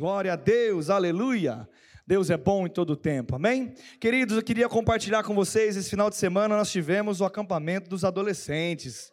Glória 0.00 0.32
a 0.32 0.36
Deus, 0.36 0.88
aleluia. 0.88 1.68
Deus 2.06 2.30
é 2.30 2.36
bom 2.38 2.66
em 2.66 2.70
todo 2.70 2.94
o 2.94 2.96
tempo, 2.96 3.36
amém? 3.36 3.74
Queridos, 4.00 4.34
eu 4.34 4.42
queria 4.42 4.66
compartilhar 4.66 5.22
com 5.22 5.34
vocês, 5.34 5.76
esse 5.76 5.90
final 5.90 6.08
de 6.08 6.16
semana 6.16 6.56
nós 6.56 6.72
tivemos 6.72 7.20
o 7.20 7.24
acampamento 7.26 7.90
dos 7.90 8.02
adolescentes. 8.02 9.12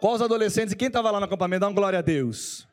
Qual 0.00 0.14
os 0.14 0.22
adolescentes? 0.22 0.72
E 0.72 0.76
quem 0.76 0.88
estava 0.88 1.08
lá 1.12 1.20
no 1.20 1.26
acampamento? 1.26 1.60
Dá 1.60 1.68
uma 1.68 1.72
glória 1.72 2.00
a 2.00 2.02
Deus. 2.02 2.66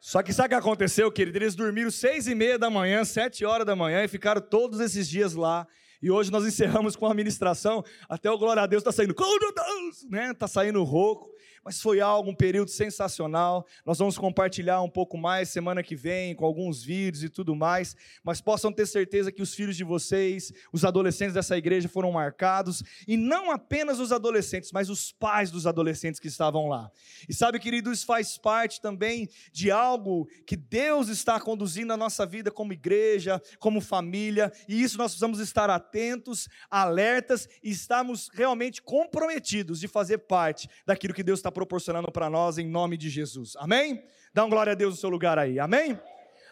Só 0.00 0.22
que 0.22 0.32
sabe 0.32 0.46
o 0.46 0.48
que 0.50 0.54
aconteceu, 0.54 1.10
querido? 1.10 1.36
Eles 1.36 1.56
dormiram 1.56 1.90
seis 1.90 2.28
e 2.28 2.34
meia 2.36 2.60
da 2.60 2.70
manhã, 2.70 3.04
sete 3.04 3.44
horas 3.44 3.66
da 3.66 3.74
manhã 3.74 4.04
e 4.04 4.06
ficaram 4.06 4.40
todos 4.40 4.78
esses 4.78 5.08
dias 5.08 5.34
lá. 5.34 5.66
E 6.00 6.12
hoje 6.12 6.30
nós 6.30 6.46
encerramos 6.46 6.94
com 6.94 7.06
a 7.06 7.14
ministração. 7.14 7.82
Até 8.08 8.30
o 8.30 8.38
glória 8.38 8.62
a 8.62 8.66
Deus 8.68 8.82
está 8.82 8.92
saindo, 8.92 9.16
glória 9.16 9.48
a 9.48 9.64
Deus, 9.64 10.06
né? 10.08 10.30
Está 10.30 10.46
saindo 10.46 10.80
rouco 10.84 11.33
mas 11.64 11.80
foi 11.80 12.00
algo, 12.00 12.30
um 12.30 12.34
período 12.34 12.70
sensacional. 12.70 13.66
Nós 13.86 13.98
vamos 13.98 14.18
compartilhar 14.18 14.82
um 14.82 14.90
pouco 14.90 15.16
mais 15.16 15.48
semana 15.48 15.82
que 15.82 15.96
vem, 15.96 16.34
com 16.34 16.44
alguns 16.44 16.82
vídeos 16.82 17.24
e 17.24 17.28
tudo 17.28 17.56
mais, 17.56 17.96
mas 18.22 18.40
possam 18.40 18.70
ter 18.70 18.86
certeza 18.86 19.32
que 19.32 19.40
os 19.40 19.54
filhos 19.54 19.76
de 19.76 19.84
vocês, 19.84 20.52
os 20.72 20.84
adolescentes 20.84 21.34
dessa 21.34 21.56
igreja 21.56 21.88
foram 21.88 22.12
marcados, 22.12 22.82
e 23.08 23.16
não 23.16 23.50
apenas 23.50 23.98
os 23.98 24.12
adolescentes, 24.12 24.70
mas 24.72 24.90
os 24.90 25.12
pais 25.12 25.50
dos 25.50 25.66
adolescentes 25.66 26.20
que 26.20 26.28
estavam 26.28 26.68
lá. 26.68 26.90
E 27.28 27.32
sabe, 27.32 27.58
querido, 27.58 27.90
isso 27.90 28.04
faz 28.04 28.36
parte 28.36 28.80
também 28.80 29.28
de 29.50 29.70
algo 29.70 30.28
que 30.46 30.56
Deus 30.56 31.08
está 31.08 31.40
conduzindo 31.40 31.92
a 31.92 31.96
nossa 31.96 32.26
vida 32.26 32.50
como 32.50 32.72
igreja, 32.72 33.40
como 33.58 33.80
família, 33.80 34.52
e 34.68 34.82
isso 34.82 34.98
nós 34.98 35.12
precisamos 35.12 35.38
estar 35.38 35.70
atentos, 35.70 36.48
alertas 36.70 37.48
e 37.62 37.70
estarmos 37.70 38.28
realmente 38.34 38.82
comprometidos 38.82 39.80
de 39.80 39.88
fazer 39.88 40.18
parte 40.18 40.68
daquilo 40.84 41.14
que 41.14 41.22
Deus 41.22 41.38
está 41.38 41.53
proporcionando 41.54 42.12
para 42.12 42.28
nós 42.28 42.58
em 42.58 42.68
nome 42.68 42.98
de 42.98 43.08
Jesus. 43.08 43.54
Amém? 43.56 44.04
Dá 44.34 44.44
um 44.44 44.50
glória 44.50 44.72
a 44.72 44.74
Deus 44.74 44.94
no 44.94 45.00
seu 45.00 45.08
lugar 45.08 45.38
aí. 45.38 45.58
Amém? 45.58 45.98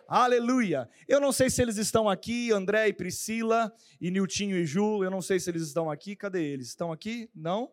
Aleluia. 0.09 0.88
Eu 1.09 1.20
não 1.20 1.33
sei 1.33 1.51
se 1.51 1.61
eles 1.61 1.77
estão 1.77 2.09
aqui, 2.09 2.52
André 2.52 2.88
e 2.88 2.92
Priscila, 2.92 3.72
e 4.00 4.11
Niltinho 4.11 4.56
e 4.56 4.64
Ju, 4.64 5.03
eu 5.03 5.11
não 5.11 5.20
sei 5.20 5.41
se 5.41 5.50
eles 5.50 5.62
estão 5.62 5.91
aqui. 5.91 6.14
Cadê 6.14 6.44
eles? 6.44 6.69
Estão 6.69 6.92
aqui? 6.92 7.28
Não? 7.34 7.70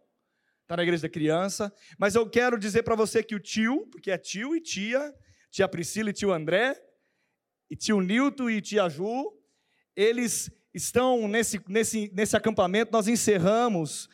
Está 0.63 0.75
na 0.75 0.83
igreja 0.83 1.03
da 1.03 1.09
criança. 1.09 1.73
Mas 1.97 2.15
eu 2.15 2.29
quero 2.29 2.57
dizer 2.57 2.83
para 2.83 2.95
você 2.95 3.23
que 3.23 3.35
o 3.35 3.39
tio, 3.39 3.87
porque 3.91 4.11
é 4.11 4.17
tio 4.17 4.55
e 4.55 4.61
tia, 4.61 5.13
tia 5.51 5.67
Priscila 5.67 6.09
e 6.09 6.13
tio 6.13 6.31
André, 6.31 6.75
e 7.69 7.75
tio 7.75 8.01
Nilton 8.01 8.49
e 8.49 8.61
tia 8.61 8.89
Ju, 8.89 9.33
eles 9.95 10.51
estão 10.73 11.27
nesse, 11.27 11.61
nesse, 11.67 12.11
nesse 12.13 12.37
acampamento, 12.37 12.91
nós 12.91 13.07
encerramos 13.07 14.09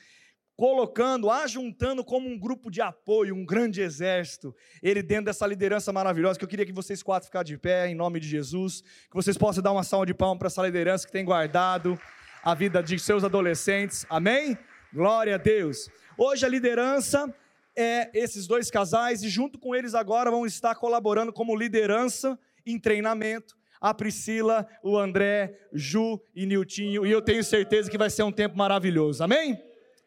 colocando, 0.56 1.30
ajuntando 1.30 2.04
como 2.04 2.30
um 2.30 2.40
grupo 2.40 2.72
de 2.72 2.82
apoio, 2.82 3.36
um 3.36 3.46
grande 3.46 3.82
exército, 3.82 4.56
ele 4.82 5.04
dentro 5.04 5.26
dessa 5.26 5.46
liderança 5.46 5.92
maravilhosa, 5.92 6.40
que 6.40 6.46
eu 6.46 6.50
queria 6.50 6.66
que 6.66 6.72
vocês 6.72 7.04
quatro 7.04 7.28
ficassem 7.28 7.54
de 7.54 7.58
pé, 7.58 7.90
em 7.90 7.96
nome 7.96 8.20
de 8.20 8.28
Jesus, 8.28 8.82
que 8.82 9.16
vocês 9.16 9.38
possam 9.38 9.62
dar 9.62 9.72
uma 9.72 9.84
salva 9.84 10.06
de 10.06 10.14
palmas 10.14 10.40
para 10.40 10.48
essa 10.48 10.62
liderança 10.62 11.06
que 11.06 11.12
tem 11.12 11.26
guardado 11.26 12.00
a 12.44 12.54
vida 12.54 12.82
de 12.82 12.98
seus 12.98 13.24
adolescentes, 13.24 14.06
amém? 14.10 14.58
Glória 14.94 15.36
a 15.36 15.38
Deus. 15.38 15.90
Hoje 16.18 16.46
a 16.46 16.50
liderança 16.50 17.34
é 17.76 18.10
esses 18.14 18.48
dois 18.48 18.72
casais, 18.72 19.24
e 19.24 19.30
junto 19.30 19.60
com 19.60 19.76
eles 19.76 19.94
agora 19.94 20.32
vão 20.32 20.46
estar 20.46 20.76
colaborando 20.76 21.34
como 21.34 21.56
liderança 21.56 22.40
em 22.66 22.80
treinamento, 22.80 23.58
a 23.82 23.94
Priscila, 23.94 24.66
o 24.82 24.98
André, 24.98 25.60
Ju 25.74 26.22
e 26.34 26.46
Niltinho, 26.46 27.06
e 27.06 27.12
eu 27.12 27.22
tenho 27.22 27.44
certeza 27.44 27.92
que 27.92 27.98
vai 27.98 28.10
ser 28.10 28.24
um 28.24 28.32
tempo 28.32 28.58
maravilhoso, 28.58 29.22
amém? 29.22 29.62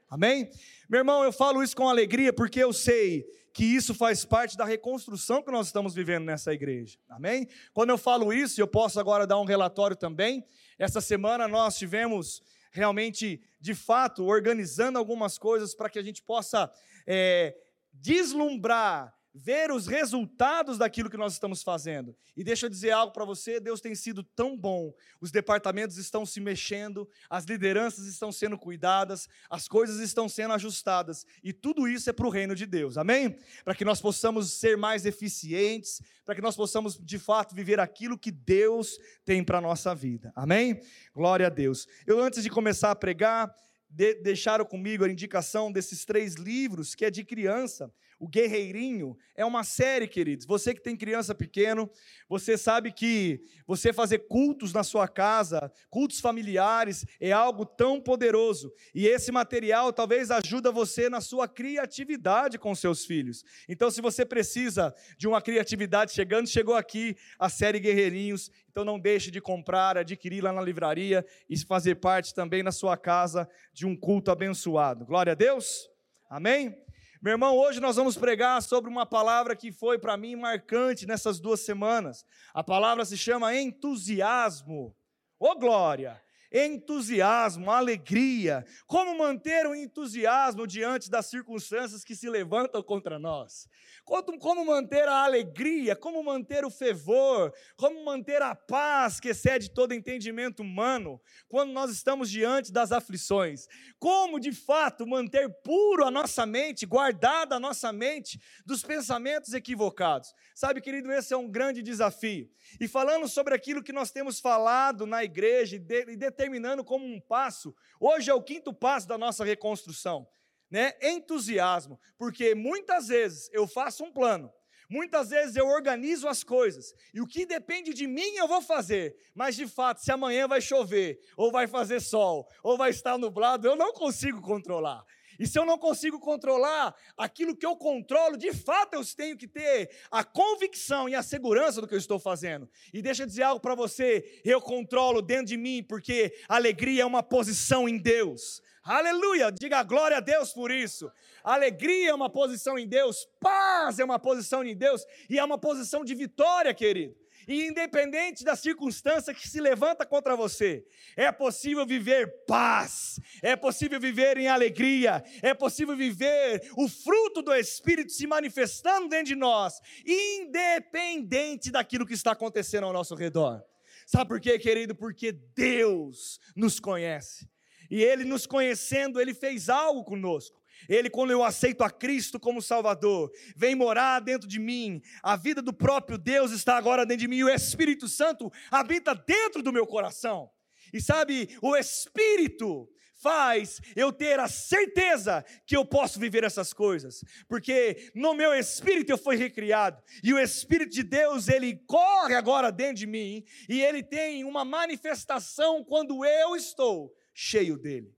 Amém? 0.09 0.51
Meu 0.89 1.01
irmão, 1.01 1.23
eu 1.23 1.33
falo 1.33 1.63
isso 1.63 1.77
com 1.77 1.89
alegria 1.89 2.33
porque 2.33 2.59
eu 2.63 2.73
sei 2.73 3.27
que 3.53 3.65
isso 3.65 3.93
faz 3.93 4.25
parte 4.25 4.57
da 4.57 4.65
reconstrução 4.65 5.43
que 5.43 5.51
nós 5.51 5.67
estamos 5.67 5.95
vivendo 5.95 6.25
nessa 6.25 6.53
igreja. 6.53 6.99
Amém? 7.09 7.47
Quando 7.75 7.91
eu 7.91 7.99
falo 7.99 8.33
isso, 8.33 8.61
eu 8.61 8.69
posso 8.69 8.99
agora 8.99 9.27
dar 9.27 9.39
um 9.39 9.45
relatório 9.45 9.97
também. 9.97 10.45
Essa 10.79 11.01
semana 11.01 11.47
nós 11.47 11.77
tivemos 11.77 12.41
realmente, 12.71 13.43
de 13.61 13.75
fato, 13.75 14.25
organizando 14.25 14.99
algumas 14.99 15.37
coisas 15.37 15.75
para 15.75 15.91
que 15.91 15.99
a 15.99 16.03
gente 16.03 16.23
possa 16.23 16.71
é, 17.07 17.55
deslumbrar 17.93 19.15
ver 19.39 19.71
os 19.71 19.87
resultados 19.87 20.79
daquilo 20.79 21.09
que 21.09 21.17
nós 21.17 21.33
estamos 21.33 21.63
fazendo. 21.63 22.15
E 22.37 22.43
deixa 22.43 22.67
eu 22.67 22.71
dizer 22.71 22.91
algo 22.91 23.13
para 23.13 23.25
você: 23.25 23.61
Deus 23.61 23.81
tem 23.81 23.95
sido 23.95 24.23
tão 24.23 24.57
bom, 24.57 24.93
os 25.21 25.31
departamentos 25.31 25.97
estão 25.97 26.27
se 26.27 26.41
mexendo, 26.41 27.09
as 27.31 27.45
lideranças 27.45 28.07
estão 28.07 28.33
sendo 28.33 28.59
cuidadas, 28.59 29.29
as 29.49 29.69
coisas 29.69 30.01
estão 30.01 30.29
sendo 30.29 30.55
ajustadas, 30.55 31.25
e 31.43 31.53
tudo 31.53 31.87
isso 31.87 32.11
é 32.11 32.13
para 32.13 32.27
o 32.27 32.31
reino 32.31 32.55
de 32.55 32.67
Deus, 32.67 32.99
amém? 32.99 33.39
Para 33.65 33.75
que 33.75 33.85
nós 33.85 34.01
possamos 34.01 34.53
ser 34.53 34.77
mais 34.77 35.07
eficientes, 35.07 36.03
para 36.25 36.35
que 36.35 36.43
nós 36.43 36.57
possamos 36.57 36.99
de 36.99 37.19
fato 37.19 37.55
viver 37.55 37.79
aquilo 37.79 38.19
que 38.19 38.33
Deus 38.33 38.99
tem 39.25 39.45
para 39.45 39.59
a 39.59 39.63
nossa 39.63 39.95
vida, 39.95 40.33
amém? 40.35 40.81
Glória 41.15 41.47
a 41.47 41.51
Deus. 41.51 41.87
Eu, 42.07 42.21
antes 42.21 42.43
de 42.43 42.51
começar 42.51 42.91
a 42.91 42.97
pregar, 42.97 43.55
de, 43.89 44.15
deixaram 44.17 44.65
comigo 44.65 45.05
a 45.05 45.11
indicação 45.11 45.73
desses 45.73 46.05
três 46.05 46.35
livros 46.35 46.95
que 46.95 47.05
é 47.05 47.11
de 47.11 47.25
criança. 47.25 47.91
O 48.19 48.27
Guerreirinho 48.27 49.17
é 49.37 49.45
uma 49.45 49.63
série, 49.63 50.09
queridos. 50.09 50.45
Você 50.45 50.75
que 50.75 50.83
tem 50.83 50.97
criança 50.97 51.35
pequeno, 51.35 51.89
você 52.29 52.59
sabe 52.59 52.91
que 52.91 53.41
você 53.65 53.93
fazer 53.93 54.27
cultos 54.27 54.73
na 54.73 54.83
sua 54.83 55.07
casa, 55.07 55.71
cultos 55.89 56.19
familiares, 56.19 57.07
é 57.21 57.31
algo 57.31 57.65
tão 57.65 58.01
poderoso. 58.01 58.73
E 58.93 59.07
esse 59.07 59.31
material 59.31 59.93
talvez 59.93 60.33
ajuda 60.33 60.73
você 60.73 61.09
na 61.09 61.21
sua 61.21 61.47
criatividade 61.47 62.59
com 62.59 62.75
seus 62.75 63.05
filhos. 63.05 63.45
Então, 63.69 63.89
se 63.89 64.01
você 64.01 64.25
precisa 64.25 64.93
de 65.17 65.29
uma 65.29 65.41
criatividade 65.41 66.13
chegando, 66.13 66.49
chegou 66.49 66.75
aqui 66.75 67.17
a 67.39 67.49
série 67.49 67.79
Guerreirinhos. 67.79 68.51
Então, 68.69 68.85
não 68.85 68.99
deixe 68.99 69.31
de 69.31 69.41
comprar, 69.41 69.97
adquirir 69.97 70.43
lá 70.43 70.53
na 70.53 70.61
livraria 70.61 71.25
e 71.49 71.57
fazer 71.57 71.97
parte 71.97 72.35
também 72.35 72.65
na 72.65 72.73
sua 72.73 72.97
casa 72.97 73.49
de 73.73 73.87
um 73.87 73.95
culto 73.95 74.33
abençoado. 74.33 75.07
Glória 75.07 75.33
a 75.33 75.37
Deus. 75.37 75.89
Amém? 76.29 76.88
Meu 77.21 77.33
irmão, 77.33 77.57
hoje 77.57 77.81
nós 77.81 77.97
vamos 77.97 78.17
pregar 78.17 78.63
sobre 78.63 78.89
uma 78.89 79.05
palavra 79.05 79.57
que 79.57 79.73
foi 79.73 79.99
para 79.99 80.17
mim 80.17 80.37
marcante 80.37 81.05
nessas 81.05 81.41
duas 81.41 81.61
semanas. 81.61 82.25
A 82.55 82.63
palavra 82.63 83.05
se 83.05 83.19
chama 83.19 83.57
entusiasmo. 83.57 84.95
Ô 85.37 85.51
oh, 85.51 85.59
glória! 85.59 86.23
Entusiasmo, 86.53 87.71
alegria. 87.71 88.65
Como 88.87 89.17
manter 89.17 89.67
o 89.67 89.75
entusiasmo 89.75 90.67
diante 90.67 91.11
das 91.11 91.27
circunstâncias 91.27 92.05
que 92.05 92.15
se 92.15 92.29
levantam 92.29 92.83
contra 92.83 93.19
nós? 93.19 93.69
Como 94.05 94.65
manter 94.65 95.07
a 95.07 95.25
alegria, 95.25 95.95
como 95.95 96.23
manter 96.23 96.65
o 96.65 96.71
fervor, 96.71 97.53
como 97.77 98.05
manter 98.05 98.41
a 98.41 98.55
paz 98.55 99.21
que 99.21 99.29
excede 99.29 99.71
todo 99.71 99.93
entendimento 99.93 100.61
humano 100.61 101.21
quando 101.47 101.73
nós 101.73 101.91
estamos 101.91 102.31
diante 102.31 102.73
das 102.73 102.91
aflições? 102.91 103.67
Como 103.99 104.41
de 104.41 104.53
fato 104.53 105.07
manter 105.07 105.49
puro 105.63 106.07
a 106.07 106.11
nossa 106.11 106.47
mente, 106.47 106.87
guardada 106.87 107.57
a 107.57 107.61
nossa 107.61 107.93
mente 107.93 108.41
dos 108.65 108.83
pensamentos 108.83 109.53
equivocados? 109.53 110.35
Sabe, 110.55 110.81
querido, 110.81 111.13
esse 111.13 111.35
é 111.35 111.37
um 111.37 111.51
grande 111.51 111.83
desafio. 111.83 112.51
E 112.81 112.89
falando 112.89 113.29
sobre 113.29 113.55
aquilo 113.55 113.83
que 113.83 113.93
nós 113.93 114.11
temos 114.11 114.41
falado 114.41 115.07
na 115.07 115.23
igreja 115.23 115.77
e, 115.77 115.79
de, 115.79 116.13
e 116.13 116.17
determinando 116.39 116.85
como 116.85 117.05
um 117.05 117.21
passo, 117.21 117.75
hoje 117.99 118.31
é 118.31 118.35
o 118.35 118.43
quinto 118.43 118.73
passo 118.73 119.09
da 119.09 119.19
nossa 119.19 119.45
reconstrução, 119.45 120.29
né? 120.71 120.93
Entusiasmo, 121.03 121.99
porque 122.17 122.55
muitas 122.55 123.09
vezes 123.09 123.51
eu 123.53 123.67
faço 123.67 124.05
um 124.05 124.13
plano, 124.13 124.53
Muitas 124.91 125.29
vezes 125.29 125.55
eu 125.55 125.67
organizo 125.67 126.27
as 126.27 126.43
coisas 126.43 126.95
e 127.13 127.21
o 127.21 127.27
que 127.27 127.45
depende 127.45 127.93
de 127.93 128.07
mim 128.07 128.37
eu 128.37 128.49
vou 128.49 128.63
fazer, 128.63 129.15
mas 129.35 129.55
de 129.55 129.67
fato, 129.67 130.01
se 130.01 130.11
amanhã 130.11 130.49
vai 130.49 130.63
chover, 130.63 131.21
ou 131.37 131.53
vai 131.53 131.67
fazer 131.67 132.01
sol, 132.01 132.49
ou 132.63 132.75
vai 132.75 132.89
estar 132.89 133.19
nublado, 133.19 133.69
eu 133.69 133.77
não 133.77 133.93
consigo 133.93 134.41
controlar. 134.41 135.05
E 135.39 135.47
se 135.47 135.59
eu 135.59 135.65
não 135.65 135.79
consigo 135.79 136.19
controlar 136.19 136.95
aquilo 137.17 137.57
que 137.57 137.65
eu 137.65 137.77
controlo, 137.77 138.37
de 138.37 138.53
fato 138.53 138.95
eu 138.95 139.03
tenho 139.17 139.37
que 139.37 139.47
ter 139.47 139.91
a 140.11 140.25
convicção 140.25 141.09
e 141.09 141.15
a 141.15 141.23
segurança 141.23 141.81
do 141.81 141.87
que 141.87 141.95
eu 141.95 141.99
estou 141.99 142.19
fazendo. 142.19 142.69
E 142.93 143.01
deixa 143.01 143.23
eu 143.23 143.27
dizer 143.27 143.45
algo 143.45 143.61
para 143.61 143.75
você: 143.75 144.41
eu 144.45 144.61
controlo 144.61 145.23
dentro 145.23 145.47
de 145.47 145.57
mim, 145.57 145.83
porque 145.83 146.35
alegria 146.49 147.03
é 147.03 147.07
uma 147.07 147.23
posição 147.23 147.89
em 147.89 147.99
Deus. 147.99 148.61
Aleluia! 148.83 149.53
Diga 149.53 149.83
glória 149.83 150.17
a 150.17 150.21
Deus 150.21 150.53
por 150.53 150.71
isso. 150.71 151.11
Alegria 151.45 152.11
é 152.11 152.15
uma 152.15 152.31
posição 152.31 152.79
em 152.79 152.89
Deus, 152.89 153.29
paz 153.39 153.99
é 153.99 154.05
uma 154.05 154.19
posição 154.19 154.65
em 154.65 154.75
Deus 154.75 155.05
e 155.29 155.39
é 155.39 155.45
uma 155.45 155.59
posição 155.59 156.05
de 156.05 156.15
vitória, 156.15 156.73
querido. 156.75 157.15
E 157.49 157.67
independente 157.67 158.45
da 158.45 158.55
circunstância 158.55 159.33
que 159.33 159.49
se 159.49 159.59
levanta 159.59 160.05
contra 160.05 160.37
você, 160.37 160.85
é 161.17 161.33
possível 161.33 161.87
viver 161.87 162.45
paz, 162.47 163.19
é 163.43 163.57
possível 163.57 163.99
viver 163.99 164.37
em 164.37 164.49
alegria, 164.49 165.25
é 165.41 165.55
possível 165.55 165.97
viver 165.97 166.71
o 166.77 166.87
fruto 166.87 167.41
do 167.41 167.55
Espírito 167.55 168.13
se 168.13 168.27
manifestando 168.27 169.09
dentro 169.09 169.29
de 169.29 169.35
nós, 169.35 169.81
independente 170.05 171.71
daquilo 171.71 172.05
que 172.07 172.13
está 172.13 172.33
acontecendo 172.33 172.85
ao 172.85 172.93
nosso 172.93 173.15
redor. 173.15 173.65
Sabe 174.07 174.29
por 174.29 174.41
quê, 174.41 174.59
querido? 174.59 174.95
Porque 174.95 175.33
Deus 175.33 176.39
nos 176.55 176.79
conhece. 176.79 177.49
E 177.91 178.03
Ele 178.05 178.25
nos 178.25 178.47
conhecendo, 178.47 179.19
Ele 179.19 179.33
fez 179.33 179.71
algo 179.71 180.05
conosco. 180.05 180.58
Ele, 180.89 181.09
quando 181.09 181.31
eu 181.31 181.43
aceito 181.43 181.83
a 181.83 181.91
Cristo 181.91 182.39
como 182.39 182.61
Salvador, 182.61 183.31
vem 183.57 183.75
morar 183.75 184.21
dentro 184.21 184.49
de 184.49 184.59
mim. 184.59 185.01
A 185.23 185.37
vida 185.37 185.63
do 185.63 185.73
próprio 185.73 186.19
Deus 186.19 186.53
está 186.53 186.77
agora 186.77 187.07
dentro 187.07 187.23
de 187.23 187.29
mim. 187.29 187.43
O 187.43 187.49
Espírito 187.49 188.09
Santo 188.09 188.51
habita 188.71 189.15
dentro 189.15 189.63
do 189.63 189.73
meu 189.73 189.87
coração. 189.87 190.51
E 190.93 191.01
sabe, 191.01 191.57
o 191.63 191.77
Espírito 191.77 192.89
faz 193.19 193.81
eu 193.97 194.13
ter 194.13 194.39
a 194.39 194.49
certeza 194.49 195.45
que 195.67 195.77
eu 195.77 195.85
posso 195.85 196.19
viver 196.19 196.45
essas 196.45 196.73
coisas, 196.73 197.25
porque 197.49 198.11
no 198.15 198.33
meu 198.35 198.55
espírito 198.55 199.11
eu 199.11 199.19
fui 199.19 199.37
recriado, 199.37 200.01
e 200.23 200.33
o 200.33 200.39
Espírito 200.39 200.93
de 200.93 201.03
Deus, 201.03 201.49
ele 201.49 201.77
corre 201.87 202.35
agora 202.35 202.71
dentro 202.71 202.95
de 202.95 203.07
mim, 203.07 203.45
e 203.69 203.83
ele 203.83 204.03
tem 204.03 204.45
uma 204.45 204.65
manifestação 204.65 205.85
quando 205.85 206.25
eu 206.25 206.55
estou 206.55 207.13
cheio 207.35 207.77
dele. 207.77 208.18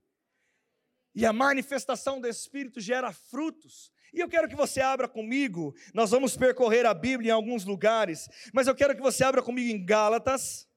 E 1.15 1.27
a 1.27 1.33
manifestação 1.33 2.21
do 2.21 2.29
Espírito 2.29 2.81
gera 2.81 3.13
frutos. 3.13 3.93
E 4.13 4.21
eu 4.21 4.29
quero 4.29 4.49
que 4.49 4.57
você 4.57 4.81
abra 4.81 5.09
comigo, 5.09 5.75
nós 5.95 6.11
vamos 6.11 6.37
percorrer 6.37 6.85
a 6.85 6.93
Bíblia 6.93 7.31
em 7.31 7.35
alguns 7.35 7.65
lugares, 7.65 8.29
mas 8.53 8.67
eu 8.67 8.75
quero 8.75 8.95
que 8.95 9.01
você 9.01 9.23
abra 9.23 9.41
comigo 9.41 9.71
em 9.71 9.85
Gálatas. 9.85 10.69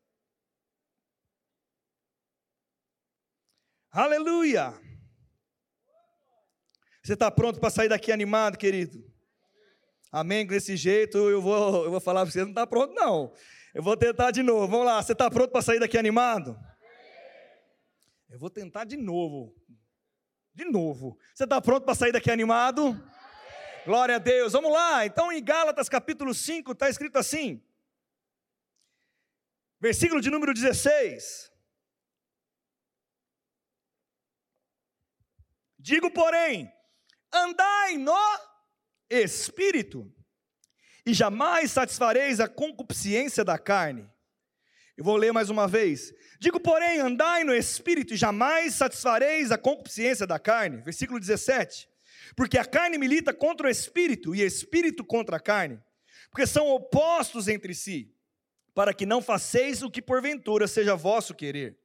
Aleluia! 3.91 4.73
Você 7.03 7.13
está 7.13 7.29
pronto 7.29 7.59
para 7.59 7.69
sair 7.69 7.89
daqui 7.89 8.11
animado, 8.11 8.57
querido? 8.57 9.03
Amém? 10.11 10.45
Desse 10.45 10.77
jeito 10.77 11.17
eu 11.17 11.41
vou, 11.41 11.85
eu 11.85 11.91
vou 11.91 11.99
falar 11.99 12.21
para 12.21 12.31
você, 12.31 12.41
não 12.41 12.49
está 12.49 12.65
pronto, 12.67 12.93
não. 12.93 13.33
Eu 13.73 13.81
vou 13.81 13.97
tentar 13.97 14.29
de 14.29 14.43
novo. 14.43 14.67
Vamos 14.67 14.85
lá, 14.85 15.01
você 15.01 15.11
está 15.13 15.29
pronto 15.29 15.51
para 15.51 15.61
sair 15.61 15.79
daqui 15.79 15.97
animado? 15.97 16.55
Eu 18.29 18.39
vou 18.39 18.49
tentar 18.49 18.83
de 18.83 18.95
novo. 18.95 19.53
De 20.53 20.65
novo. 20.65 21.17
Você 21.33 21.45
está 21.45 21.59
pronto 21.61 21.83
para 21.83 21.95
sair 21.95 22.11
daqui 22.11 22.29
animado? 22.29 22.93
Glória 23.85 24.15
a 24.15 24.19
Deus. 24.19 24.53
Vamos 24.53 24.71
lá. 24.71 25.05
Então, 25.05 25.31
em 25.31 25.43
Gálatas 25.43 25.89
capítulo 25.89 26.33
5, 26.33 26.71
está 26.71 26.89
escrito 26.89 27.17
assim. 27.17 27.61
Versículo 29.79 30.21
de 30.21 30.29
número 30.29 30.53
16. 30.53 31.51
Digo, 35.77 36.09
porém, 36.11 36.71
andai 37.33 37.97
no 37.97 38.15
espírito, 39.09 40.09
e 41.05 41.13
jamais 41.13 41.71
satisfareis 41.71 42.39
a 42.39 42.47
concupiscência 42.47 43.43
da 43.43 43.59
carne. 43.59 44.09
Eu 44.95 45.03
vou 45.03 45.15
ler 45.15 45.31
mais 45.31 45.49
uma 45.49 45.67
vez. 45.67 46.13
Digo, 46.39 46.59
porém, 46.59 46.99
andai 46.99 47.43
no 47.43 47.53
espírito 47.53 48.13
e 48.13 48.17
jamais 48.17 48.75
satisfareis 48.75 49.51
a 49.51 49.57
concupiscência 49.57 50.27
da 50.27 50.37
carne. 50.37 50.81
Versículo 50.81 51.19
17. 51.19 51.89
Porque 52.35 52.57
a 52.57 52.65
carne 52.65 52.97
milita 52.97 53.33
contra 53.33 53.67
o 53.67 53.69
espírito 53.69 54.35
e 54.35 54.41
espírito 54.41 55.03
contra 55.03 55.37
a 55.37 55.39
carne, 55.39 55.79
porque 56.29 56.47
são 56.47 56.67
opostos 56.67 57.47
entre 57.47 57.73
si, 57.73 58.15
para 58.73 58.93
que 58.93 59.05
não 59.05 59.21
faceis 59.21 59.81
o 59.83 59.91
que 59.91 60.01
porventura 60.01 60.67
seja 60.67 60.95
vosso 60.95 61.35
querer. 61.35 61.77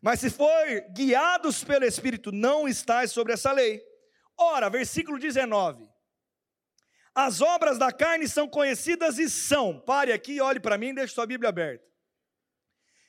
Mas 0.00 0.20
se 0.20 0.30
for 0.30 0.66
guiados 0.92 1.62
pelo 1.62 1.84
espírito, 1.84 2.32
não 2.32 2.66
estáis 2.66 3.12
sobre 3.12 3.32
essa 3.32 3.52
lei. 3.52 3.80
Ora, 4.36 4.68
versículo 4.68 5.18
19. 5.18 5.88
As 7.14 7.40
obras 7.40 7.78
da 7.78 7.92
carne 7.92 8.26
são 8.26 8.48
conhecidas 8.48 9.18
e 9.18 9.28
são. 9.28 9.78
Pare 9.78 10.12
aqui, 10.12 10.40
olhe 10.40 10.58
para 10.58 10.78
mim, 10.78 10.94
deixe 10.94 11.14
sua 11.14 11.26
Bíblia 11.26 11.50
aberta. 11.50 11.91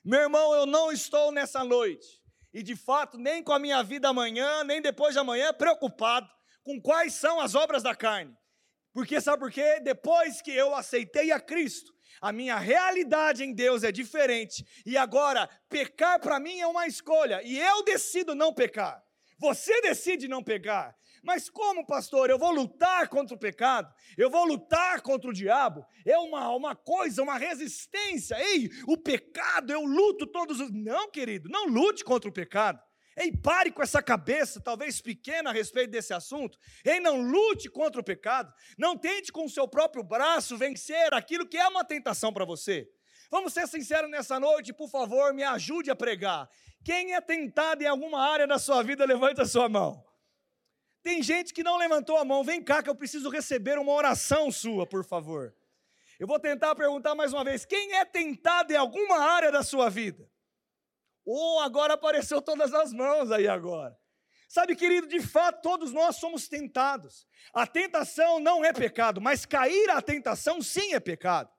Meu 0.04 0.20
irmão, 0.20 0.54
eu 0.54 0.66
não 0.66 0.92
estou 0.92 1.32
nessa 1.32 1.64
noite, 1.64 2.22
e 2.54 2.62
de 2.62 2.76
fato, 2.76 3.18
nem 3.18 3.42
com 3.42 3.54
a 3.54 3.60
minha 3.60 3.82
vida 3.82 4.10
amanhã, 4.10 4.64
nem 4.64 4.82
depois 4.82 5.14
de 5.14 5.20
amanhã, 5.20 5.54
preocupado 5.54 6.30
com 6.62 6.82
quais 6.82 7.14
são 7.14 7.40
as 7.40 7.56
obras 7.56 7.82
da 7.82 7.96
carne. 7.96 8.36
Porque 8.92 9.22
sabe 9.22 9.40
por 9.40 9.52
quê? 9.52 9.80
Depois 9.80 10.42
que 10.42 10.52
eu 10.52 10.76
aceitei 10.76 11.32
a 11.32 11.40
Cristo, 11.40 11.94
a 12.22 12.32
minha 12.32 12.58
realidade 12.58 13.44
em 13.44 13.54
Deus 13.54 13.84
é 13.84 13.92
diferente. 13.92 14.66
E 14.86 14.98
agora, 14.98 15.50
pecar 15.70 16.20
para 16.20 16.40
mim 16.40 16.60
é 16.60 16.68
uma 16.68 16.86
escolha. 16.86 17.42
E 17.44 17.60
eu 17.60 17.84
decido 17.84 18.36
não 18.36 18.54
pecar. 18.54 19.04
Você 19.40 19.82
decide 19.82 20.28
não 20.28 20.44
pecar. 20.44 20.96
Mas 21.24 21.50
como, 21.50 21.86
pastor? 21.86 22.30
Eu 22.30 22.38
vou 22.38 22.52
lutar 22.52 23.08
contra 23.08 23.34
o 23.34 23.40
pecado? 23.40 23.94
Eu 24.18 24.30
vou 24.30 24.44
lutar 24.44 25.02
contra 25.02 25.30
o 25.30 25.34
diabo? 25.34 25.86
É 26.06 26.18
uma, 26.18 26.50
uma 26.50 26.76
coisa, 26.76 27.24
uma 27.24 27.38
resistência. 27.38 28.36
Ei, 28.38 28.70
o 28.86 28.98
pecado, 28.98 29.72
eu 29.72 29.84
luto 29.84 30.28
todos 30.28 30.60
os. 30.60 30.70
Não, 30.72 31.10
querido, 31.10 31.48
não 31.50 31.68
lute 31.68 32.04
contra 32.04 32.30
o 32.30 32.34
pecado. 32.34 32.82
Ei, 33.16 33.32
pare 33.32 33.72
com 33.72 33.82
essa 33.82 34.02
cabeça, 34.02 34.60
talvez 34.60 35.00
pequena 35.00 35.52
a 35.52 35.54
respeito 35.54 35.92
desse 35.92 36.14
assunto. 36.14 36.58
Ei, 36.84 37.00
não 37.00 37.22
lute 37.22 37.70
contra 37.70 38.02
o 38.02 38.04
pecado. 38.04 38.52
Não 38.78 38.98
tente 38.98 39.32
com 39.32 39.46
o 39.46 39.50
seu 39.50 39.68
próprio 39.68 40.04
braço 40.04 40.58
vencer 40.58 41.14
aquilo 41.14 41.48
que 41.48 41.58
é 41.58 41.68
uma 41.68 41.86
tentação 41.86 42.34
para 42.34 42.44
você. 42.44 42.90
Vamos 43.32 43.54
ser 43.54 43.68
sinceros 43.68 44.12
nessa 44.12 44.40
noite, 44.40 44.74
por 44.74 44.90
favor, 44.90 45.34
me 45.34 45.44
ajude 45.44 45.90
a 45.90 45.96
pregar. 45.96 46.50
Quem 46.84 47.16
é 47.16 47.22
tentado 47.22 47.82
em 47.82 47.88
alguma 47.88 48.22
área 48.22 48.46
da 48.46 48.60
sua 48.60 48.84
vida, 48.84 49.06
levante 49.06 49.40
a 49.40 49.46
sua 49.46 49.70
mão. 49.70 50.04
Tem 51.04 51.22
gente 51.22 51.54
que 51.54 51.64
não 51.64 51.78
levantou 51.78 52.18
a 52.18 52.24
mão. 52.24 52.44
Vem 52.44 52.64
cá 52.64 52.82
que 52.82 52.90
eu 52.90 52.96
preciso 52.96 53.30
receber 53.30 53.78
uma 53.78 53.92
oração 53.92 54.50
sua, 54.50 54.88
por 54.88 55.04
favor. 55.04 55.54
Eu 56.18 56.26
vou 56.26 56.40
tentar 56.40 56.74
perguntar 56.76 57.14
mais 57.14 57.34
uma 57.34 57.44
vez: 57.44 57.66
quem 57.66 57.96
é 57.96 58.06
tentado 58.06 58.72
em 58.72 58.78
alguma 58.78 59.20
área 59.20 59.52
da 59.52 59.62
sua 59.62 59.90
vida? 59.90 60.28
Ou 61.26 61.58
oh, 61.58 61.60
agora 61.60 61.94
apareceu 61.94 62.42
todas 62.42 62.74
as 62.74 62.94
mãos 62.94 63.32
aí 63.32 63.48
agora. 63.48 63.98
Sabe, 64.48 64.76
querido, 64.76 65.08
de 65.08 65.20
fato, 65.20 65.62
todos 65.62 65.92
nós 65.92 66.18
somos 66.18 66.48
tentados. 66.48 67.28
A 67.54 67.66
tentação 67.66 68.40
não 68.40 68.64
é 68.64 68.72
pecado, 68.72 69.20
mas 69.20 69.46
cair 69.46 69.90
à 69.90 70.02
tentação 70.02 70.62
sim 70.62 70.94
é 70.94 71.00
pecado. 71.00 71.50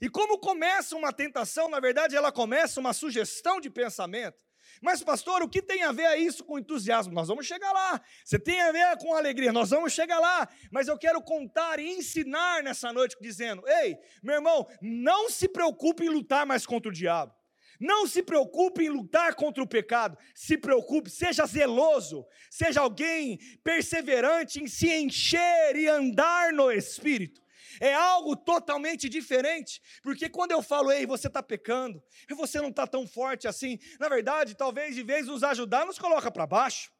E 0.00 0.08
como 0.08 0.38
começa 0.38 0.94
uma 0.94 1.12
tentação, 1.12 1.68
na 1.68 1.80
verdade, 1.80 2.14
ela 2.14 2.30
começa 2.30 2.80
uma 2.80 2.92
sugestão 2.92 3.60
de 3.60 3.70
pensamento. 3.70 4.36
Mas, 4.82 5.02
pastor, 5.02 5.42
o 5.42 5.48
que 5.48 5.62
tem 5.62 5.82
a 5.82 5.92
ver 5.92 6.16
isso 6.16 6.44
com 6.44 6.58
entusiasmo? 6.58 7.12
Nós 7.12 7.28
vamos 7.28 7.46
chegar 7.46 7.72
lá. 7.72 8.00
Você 8.24 8.38
tem 8.38 8.60
a 8.60 8.72
ver 8.72 8.96
com 8.98 9.14
alegria? 9.14 9.52
Nós 9.52 9.70
vamos 9.70 9.92
chegar 9.92 10.18
lá. 10.18 10.48
Mas 10.70 10.88
eu 10.88 10.98
quero 10.98 11.22
contar 11.22 11.78
e 11.78 11.88
ensinar 11.98 12.62
nessa 12.62 12.92
noite, 12.92 13.16
dizendo: 13.20 13.62
ei, 13.66 13.96
meu 14.22 14.36
irmão, 14.36 14.66
não 14.80 15.30
se 15.30 15.48
preocupe 15.48 16.04
em 16.04 16.08
lutar 16.08 16.46
mais 16.46 16.66
contra 16.66 16.90
o 16.90 16.94
diabo. 16.94 17.32
Não 17.80 18.06
se 18.06 18.22
preocupe 18.22 18.84
em 18.84 18.88
lutar 18.88 19.34
contra 19.34 19.62
o 19.62 19.66
pecado. 19.66 20.16
Se 20.34 20.56
preocupe, 20.56 21.10
seja 21.10 21.44
zeloso, 21.44 22.24
seja 22.50 22.80
alguém 22.80 23.38
perseverante 23.62 24.62
em 24.62 24.66
se 24.66 24.92
encher 24.92 25.76
e 25.76 25.88
andar 25.88 26.52
no 26.52 26.70
Espírito 26.70 27.43
é 27.86 27.92
algo 27.92 28.34
totalmente 28.34 29.10
diferente, 29.10 29.82
porque 30.02 30.30
quando 30.30 30.52
eu 30.52 30.62
falo, 30.62 30.90
ei, 30.90 31.04
você 31.04 31.26
está 31.26 31.42
pecando, 31.42 32.02
e 32.30 32.34
você 32.34 32.58
não 32.58 32.70
está 32.70 32.86
tão 32.86 33.06
forte 33.06 33.46
assim, 33.46 33.78
na 34.00 34.08
verdade, 34.08 34.54
talvez 34.54 34.94
de 34.94 35.02
vez 35.02 35.26
nos 35.26 35.42
ajudar, 35.42 35.84
nos 35.84 35.98
coloca 35.98 36.30
para 36.30 36.46
baixo. 36.46 36.90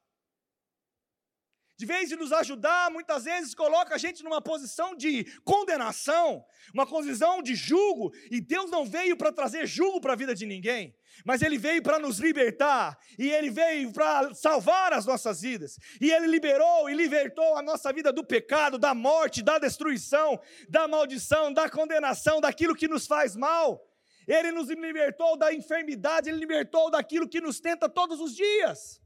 De 1.76 1.86
vez 1.86 2.08
de 2.08 2.16
nos 2.16 2.32
ajudar, 2.32 2.90
muitas 2.90 3.24
vezes 3.24 3.54
coloca 3.54 3.94
a 3.94 3.98
gente 3.98 4.22
numa 4.22 4.40
posição 4.40 4.96
de 4.96 5.24
condenação, 5.44 6.44
uma 6.72 6.86
posição 6.86 7.42
de 7.42 7.54
julgo, 7.54 8.12
e 8.30 8.40
Deus 8.40 8.70
não 8.70 8.84
veio 8.84 9.16
para 9.16 9.32
trazer 9.32 9.66
julgo 9.66 10.00
para 10.00 10.12
a 10.12 10.16
vida 10.16 10.34
de 10.34 10.46
ninguém 10.46 10.94
mas 11.24 11.42
Ele 11.42 11.58
veio 11.58 11.82
para 11.82 11.98
nos 11.98 12.18
libertar, 12.18 12.98
e 13.18 13.30
Ele 13.30 13.50
veio 13.50 13.92
para 13.92 14.34
salvar 14.34 14.92
as 14.92 15.04
nossas 15.04 15.42
vidas, 15.42 15.78
e 16.00 16.10
Ele 16.10 16.26
liberou 16.26 16.88
e 16.88 16.94
libertou 16.94 17.56
a 17.56 17.62
nossa 17.62 17.92
vida 17.92 18.12
do 18.12 18.24
pecado, 18.24 18.78
da 18.78 18.94
morte, 18.94 19.42
da 19.42 19.58
destruição, 19.58 20.40
da 20.68 20.88
maldição, 20.88 21.52
da 21.52 21.68
condenação, 21.68 22.40
daquilo 22.40 22.74
que 22.74 22.88
nos 22.88 23.06
faz 23.06 23.36
mal. 23.36 23.86
Ele 24.26 24.50
nos 24.50 24.68
libertou 24.68 25.36
da 25.36 25.52
enfermidade, 25.52 26.30
Ele 26.30 26.38
libertou 26.38 26.90
daquilo 26.90 27.28
que 27.28 27.40
nos 27.40 27.60
tenta 27.60 27.88
todos 27.88 28.20
os 28.20 28.34
dias. 28.34 29.03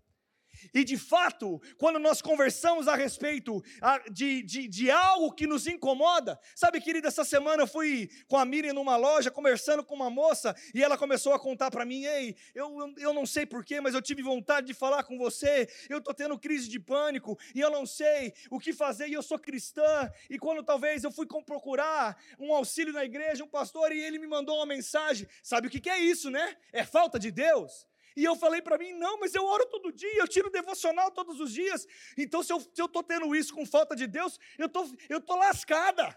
E 0.72 0.84
de 0.84 0.96
fato, 0.96 1.60
quando 1.76 1.98
nós 1.98 2.20
conversamos 2.20 2.88
a 2.88 2.94
respeito 2.94 3.62
de, 4.10 4.42
de, 4.42 4.68
de, 4.68 4.90
algo 4.90 5.32
que 5.32 5.46
nos 5.46 5.66
incomoda, 5.66 6.38
sabe, 6.54 6.80
querida, 6.80 7.08
essa 7.08 7.24
semana 7.24 7.62
eu 7.62 7.66
fui 7.66 8.10
com 8.26 8.36
a 8.36 8.44
Miriam 8.44 8.74
numa 8.74 8.96
loja 8.96 9.30
conversando 9.30 9.84
com 9.84 9.94
uma 9.94 10.10
moça 10.10 10.54
e 10.74 10.82
ela 10.82 10.96
começou 10.96 11.32
a 11.32 11.38
contar 11.38 11.70
para 11.70 11.84
mim: 11.84 12.04
Ei, 12.04 12.36
eu, 12.54 12.94
eu 12.98 13.12
não 13.12 13.26
sei 13.26 13.46
porquê, 13.46 13.80
mas 13.80 13.94
eu 13.94 14.02
tive 14.02 14.22
vontade 14.22 14.66
de 14.66 14.74
falar 14.74 15.04
com 15.04 15.16
você, 15.18 15.68
eu 15.88 15.98
estou 15.98 16.14
tendo 16.14 16.38
crise 16.38 16.68
de 16.68 16.78
pânico 16.78 17.38
e 17.54 17.60
eu 17.60 17.70
não 17.70 17.86
sei 17.86 18.32
o 18.50 18.58
que 18.58 18.72
fazer 18.72 19.08
e 19.08 19.14
eu 19.14 19.22
sou 19.22 19.38
cristã. 19.38 20.10
E 20.28 20.38
quando 20.38 20.62
talvez 20.62 21.04
eu 21.04 21.10
fui 21.10 21.26
procurar 21.26 22.16
um 22.38 22.54
auxílio 22.54 22.92
na 22.92 23.04
igreja, 23.04 23.44
um 23.44 23.48
pastor, 23.48 23.92
e 23.92 24.00
ele 24.00 24.18
me 24.18 24.26
mandou 24.26 24.56
uma 24.56 24.66
mensagem: 24.66 25.26
Sabe 25.42 25.68
o 25.68 25.70
que, 25.70 25.80
que 25.80 25.90
é 25.90 25.98
isso, 25.98 26.30
né? 26.30 26.56
É 26.72 26.84
falta 26.84 27.18
de 27.18 27.30
Deus. 27.30 27.86
E 28.16 28.24
eu 28.24 28.36
falei 28.36 28.60
para 28.60 28.78
mim, 28.78 28.92
não, 28.92 29.18
mas 29.18 29.34
eu 29.34 29.44
oro 29.44 29.66
todo 29.66 29.92
dia, 29.92 30.18
eu 30.18 30.28
tiro 30.28 30.50
devocional 30.50 31.10
todos 31.10 31.40
os 31.40 31.52
dias. 31.52 31.86
Então, 32.16 32.42
se 32.42 32.52
eu 32.52 32.58
estou 32.58 33.02
tendo 33.02 33.34
isso 33.34 33.54
com 33.54 33.64
falta 33.64 33.94
de 33.94 34.06
Deus, 34.06 34.38
eu 34.58 34.68
tô, 34.68 34.84
estou 34.84 35.20
tô 35.20 35.36
lascada. 35.36 36.16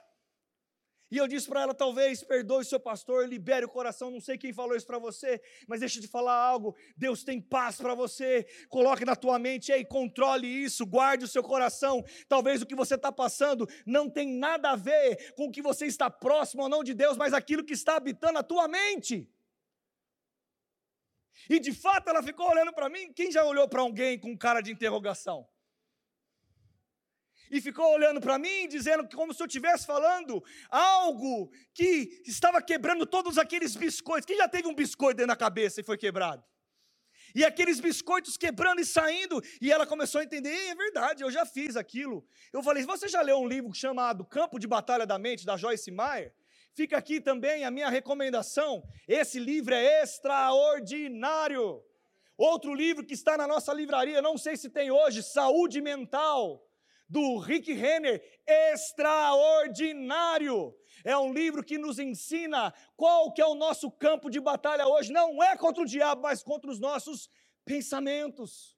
E 1.12 1.18
eu 1.18 1.28
disse 1.28 1.48
para 1.48 1.62
ela: 1.62 1.74
talvez 1.74 2.24
perdoe 2.24 2.64
seu 2.64 2.80
pastor, 2.80 3.28
libere 3.28 3.66
o 3.66 3.70
coração. 3.70 4.10
Não 4.10 4.22
sei 4.22 4.38
quem 4.38 4.54
falou 4.54 4.76
isso 4.76 4.88
para 4.88 4.98
você, 4.98 5.42
mas 5.68 5.82
deixa 5.82 6.00
eu 6.00 6.04
te 6.04 6.08
falar 6.08 6.34
algo. 6.34 6.74
Deus 6.96 7.24
tem 7.24 7.42
paz 7.42 7.76
para 7.76 7.94
você. 7.94 8.48
Coloque 8.70 9.04
na 9.04 9.16
tua 9.16 9.38
mente, 9.38 9.74
ei, 9.74 9.84
controle 9.84 10.48
isso, 10.48 10.86
guarde 10.86 11.26
o 11.26 11.28
seu 11.28 11.44
coração. 11.44 12.02
Talvez 12.30 12.62
o 12.62 12.66
que 12.66 12.74
você 12.74 12.96
está 12.96 13.12
passando 13.12 13.68
não 13.86 14.10
tem 14.10 14.38
nada 14.38 14.72
a 14.72 14.76
ver 14.78 15.34
com 15.34 15.48
o 15.48 15.52
que 15.52 15.62
você 15.62 15.86
está 15.86 16.10
próximo 16.10 16.64
ou 16.64 16.70
não 16.70 16.82
de 16.82 16.94
Deus, 16.94 17.18
mas 17.18 17.34
aquilo 17.34 17.66
que 17.66 17.74
está 17.74 17.98
habitando 17.98 18.40
a 18.40 18.44
tua 18.44 18.70
mente. 18.70 19.30
E 21.50 21.60
de 21.60 21.74
fato 21.74 22.10
ela 22.10 22.24
ficou 22.24 22.50
olhando 22.50 22.74
para 22.74 22.90
mim. 22.90 23.12
Quem 23.14 23.32
já 23.32 23.44
olhou 23.44 23.68
para 23.68 23.82
alguém 23.82 24.20
com 24.20 24.38
cara 24.38 24.62
de 24.62 24.72
interrogação? 24.72 25.48
e 27.52 27.60
ficou 27.60 27.94
olhando 27.94 28.22
para 28.22 28.40
mim, 28.40 28.68
dizendo 28.68 29.06
que 29.06 29.14
como 29.14 29.34
se 29.34 29.44
eu 29.44 29.46
estivesse 29.46 29.86
falando 29.86 30.42
algo 30.70 31.52
que 31.74 32.24
estava 32.26 32.62
quebrando 32.62 33.06
todos 33.06 33.38
aqueles 33.38 33.76
biscoitos. 33.76 34.26
Quem 34.26 34.38
já 34.38 34.48
teve 34.48 34.70
um 34.70 34.74
biscoito 34.74 35.18
dentro 35.18 35.28
da 35.28 35.36
cabeça 35.36 35.82
e 35.82 35.84
foi 35.84 35.98
quebrado? 35.98 36.42
E 37.36 37.44
aqueles 37.46 37.80
biscoitos 37.80 38.38
quebrando 38.38 38.82
e 38.82 38.86
saindo, 38.86 39.42
e 39.62 39.72
ela 39.72 39.86
começou 39.86 40.22
a 40.22 40.24
entender: 40.24 40.50
é 40.50 40.76
verdade, 40.76 41.24
eu 41.24 41.32
já 41.32 41.46
fiz 41.46 41.76
aquilo. 41.76 42.26
Eu 42.52 42.64
falei: 42.64 42.84
você 42.84 43.08
já 43.08 43.22
leu 43.22 43.38
um 43.38 43.48
livro 43.48 43.74
chamado 43.74 44.26
Campo 44.26 44.58
de 44.58 44.68
Batalha 44.68 45.06
da 45.06 45.20
Mente, 45.20 45.46
da 45.46 45.58
Joyce 45.58 45.92
Meyer? 45.92 46.34
Fica 46.74 46.98
aqui 46.98 47.20
também 47.20 47.66
a 47.66 47.72
minha 47.72 47.90
recomendação. 47.90 48.84
Esse 49.08 49.40
livro 49.40 49.74
é 49.74 50.04
extraordinário. 50.04 51.84
Outro 52.38 52.74
livro 52.74 53.06
que 53.06 53.14
está 53.14 53.38
na 53.38 53.46
nossa 53.46 53.74
livraria, 53.74 54.22
não 54.22 54.38
sei 54.38 54.58
se 54.58 54.70
tem 54.70 54.90
hoje, 54.90 55.22
Saúde 55.22 55.82
Mental 55.82 56.66
do 57.12 57.38
Rick 57.40 57.74
Renner, 57.74 58.24
extraordinário. 58.48 60.74
É 61.04 61.18
um 61.18 61.34
livro 61.34 61.62
que 61.62 61.78
nos 61.78 62.00
ensina 62.00 62.74
qual 62.96 63.34
que 63.34 63.42
é 63.42 63.46
o 63.46 63.54
nosso 63.54 63.92
campo 63.92 64.30
de 64.30 64.40
batalha 64.40 64.88
hoje. 64.88 65.12
Não 65.12 65.44
é 65.44 65.58
contra 65.58 65.84
o 65.84 65.86
diabo, 65.86 66.22
mas 66.22 66.42
contra 66.42 66.72
os 66.72 66.80
nossos 66.80 67.30
pensamentos. 67.66 68.78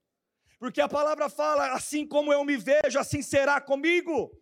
Porque 0.58 0.82
a 0.82 0.90
palavra 0.90 1.30
fala: 1.30 1.74
assim 1.74 2.08
como 2.08 2.34
eu 2.34 2.44
me 2.44 2.58
vejo, 2.58 2.98
assim 2.98 3.22
será 3.22 3.62
comigo. 3.62 4.36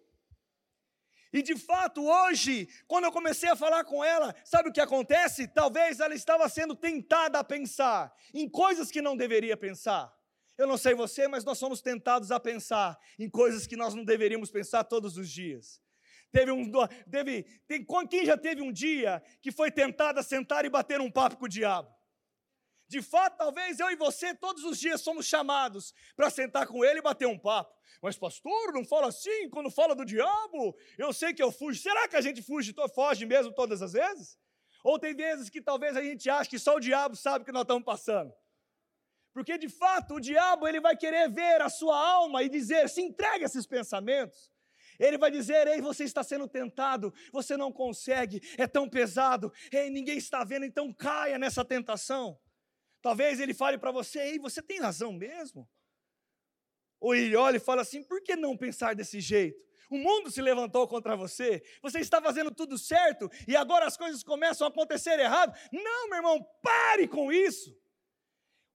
E 1.34 1.42
de 1.42 1.56
fato, 1.56 2.06
hoje, 2.06 2.68
quando 2.88 3.06
eu 3.06 3.12
comecei 3.12 3.50
a 3.50 3.56
falar 3.56 3.86
com 3.86 4.04
ela, 4.04 4.36
sabe 4.44 4.70
o 4.70 4.74
que 4.74 4.82
acontece? 4.82 5.48
Talvez 5.48 6.00
ela 6.00 6.14
estava 6.14 6.48
sendo 6.50 6.76
tentada 6.76 7.40
a 7.40 7.44
pensar 7.44 8.14
em 8.34 8.50
coisas 8.50 8.92
que 8.92 9.02
não 9.02 9.16
deveria 9.16 9.56
pensar. 9.56 10.14
Eu 10.58 10.68
não 10.68 10.78
sei 10.78 10.94
você, 10.94 11.28
mas 11.28 11.46
nós 11.46 11.58
somos 11.58 11.82
tentados 11.82 12.32
a 12.32 12.40
pensar 12.40 13.00
em 13.18 13.30
coisas 13.30 13.66
que 13.66 13.78
nós 13.78 13.94
não 13.94 14.04
deveríamos 14.04 14.52
pensar 14.52 14.84
todos 14.84 15.18
os 15.18 15.30
dias. 15.30 15.82
Teve 16.32 16.52
um, 16.52 16.70
teve, 17.10 17.44
tem, 17.68 17.86
quem 18.10 18.26
já 18.26 18.38
teve 18.38 18.62
um 18.62 18.72
dia 18.72 19.24
que 19.42 19.52
foi 19.52 19.72
tentado 19.72 20.20
a 20.20 20.24
sentar 20.24 20.66
e 20.66 20.70
bater 20.70 21.02
um 21.02 21.12
papo 21.12 21.38
com 21.38 21.46
o 21.46 21.50
diabo? 21.50 21.90
De 22.92 23.02
fato, 23.02 23.38
talvez 23.38 23.80
eu 23.80 23.90
e 23.90 23.96
você 23.96 24.36
todos 24.36 24.66
os 24.66 24.78
dias 24.78 25.00
somos 25.00 25.26
chamados 25.26 25.94
para 26.14 26.30
sentar 26.30 26.68
com 26.68 26.84
ele 26.84 27.00
e 27.00 27.02
bater 27.02 27.26
um 27.26 27.40
papo. 27.40 27.74
Mas 28.02 28.18
pastor, 28.18 28.74
não 28.74 28.84
fala 28.84 29.08
assim 29.08 29.50
quando 29.50 29.72
fala 29.72 29.96
do 29.96 30.04
diabo. 30.04 30.76
Eu 30.98 31.14
sei 31.14 31.34
que 31.34 31.42
eu 31.42 31.54
fujo. 31.54 31.82
Será 31.82 32.06
que 32.10 32.18
a 32.18 32.22
gente 32.22 32.42
fuge, 32.42 32.76
foge 32.94 33.26
mesmo 33.26 33.54
todas 33.54 33.82
as 33.82 33.94
vezes? 33.94 34.38
Ou 34.84 35.00
tem 35.00 35.16
vezes 35.16 35.50
que 35.50 35.62
talvez 35.62 35.96
a 35.96 36.04
gente 36.04 36.30
ache 36.30 36.50
que 36.50 36.60
só 36.60 36.76
o 36.76 36.82
diabo 36.82 37.16
sabe 37.16 37.46
que 37.46 37.52
nós 37.54 37.62
estamos 37.62 37.86
passando? 37.86 38.34
Porque 39.32 39.58
de 39.58 39.70
fato 39.70 40.16
o 40.16 40.20
diabo 40.20 40.68
ele 40.68 40.82
vai 40.82 40.98
querer 40.98 41.30
ver 41.30 41.62
a 41.62 41.70
sua 41.70 41.98
alma 41.98 42.44
e 42.44 42.50
dizer: 42.50 42.90
se 42.90 43.02
entregue 43.02 43.46
a 43.46 43.48
esses 43.48 43.66
pensamentos. 43.66 44.52
Ele 45.00 45.18
vai 45.18 45.32
dizer: 45.32 45.66
Ei, 45.66 45.80
você 45.80 46.04
está 46.04 46.26
sendo 46.26 46.46
tentado, 46.46 47.14
você 47.32 47.56
não 47.56 47.72
consegue, 47.72 48.42
é 48.58 48.68
tão 48.68 48.90
pesado, 48.90 49.50
ei, 49.72 49.90
ninguém 49.90 50.18
está 50.18 50.44
vendo, 50.44 50.66
então 50.66 50.92
caia 50.92 51.40
nessa 51.40 51.64
tentação. 51.64 52.38
Talvez 53.02 53.40
ele 53.40 53.54
fale 53.54 53.78
para 53.78 53.92
você: 53.92 54.20
Ei, 54.20 54.40
você 54.40 54.62
tem 54.62 54.80
razão 54.80 55.12
mesmo. 55.12 55.68
Ou 57.00 57.16
ele 57.16 57.36
olha 57.36 57.58
e 57.58 57.60
fala 57.60 57.82
assim: 57.82 58.04
Por 58.04 58.22
que 58.22 58.36
não 58.36 58.56
pensar 58.56 58.96
desse 58.96 59.20
jeito? 59.20 59.60
O 59.90 59.98
mundo 59.98 60.32
se 60.32 60.42
levantou 60.42 60.88
contra 60.88 61.18
você, 61.18 61.62
você 61.82 62.00
está 62.00 62.22
fazendo 62.22 62.50
tudo 62.50 62.78
certo 62.78 63.30
e 63.46 63.58
agora 63.58 63.86
as 63.86 63.98
coisas 63.98 64.24
começam 64.24 64.66
a 64.66 64.70
acontecer 64.70 65.20
errado. 65.20 65.54
Não, 65.70 66.08
meu 66.08 66.18
irmão, 66.20 66.48
pare 66.62 67.10
com 67.10 67.30
isso. 67.30 67.76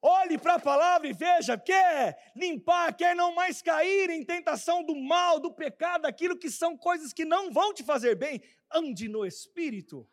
Olhe 0.02 0.36
para 0.36 0.56
a 0.56 0.60
palavra 0.60 1.08
e 1.08 1.14
veja, 1.14 1.56
quer 1.56 2.32
limpar, 2.36 2.94
quer 2.94 3.16
não 3.16 3.34
mais 3.34 3.62
cair 3.62 4.10
em 4.10 4.22
tentação 4.22 4.84
do 4.84 4.94
mal, 4.94 5.40
do 5.40 5.54
pecado, 5.54 6.04
aquilo 6.04 6.38
que 6.38 6.50
são 6.50 6.76
coisas 6.76 7.14
que 7.14 7.24
não 7.24 7.50
vão 7.50 7.72
te 7.72 7.82
fazer 7.82 8.14
bem. 8.14 8.42
Ande 8.70 9.08
no 9.08 9.24
Espírito. 9.24 10.06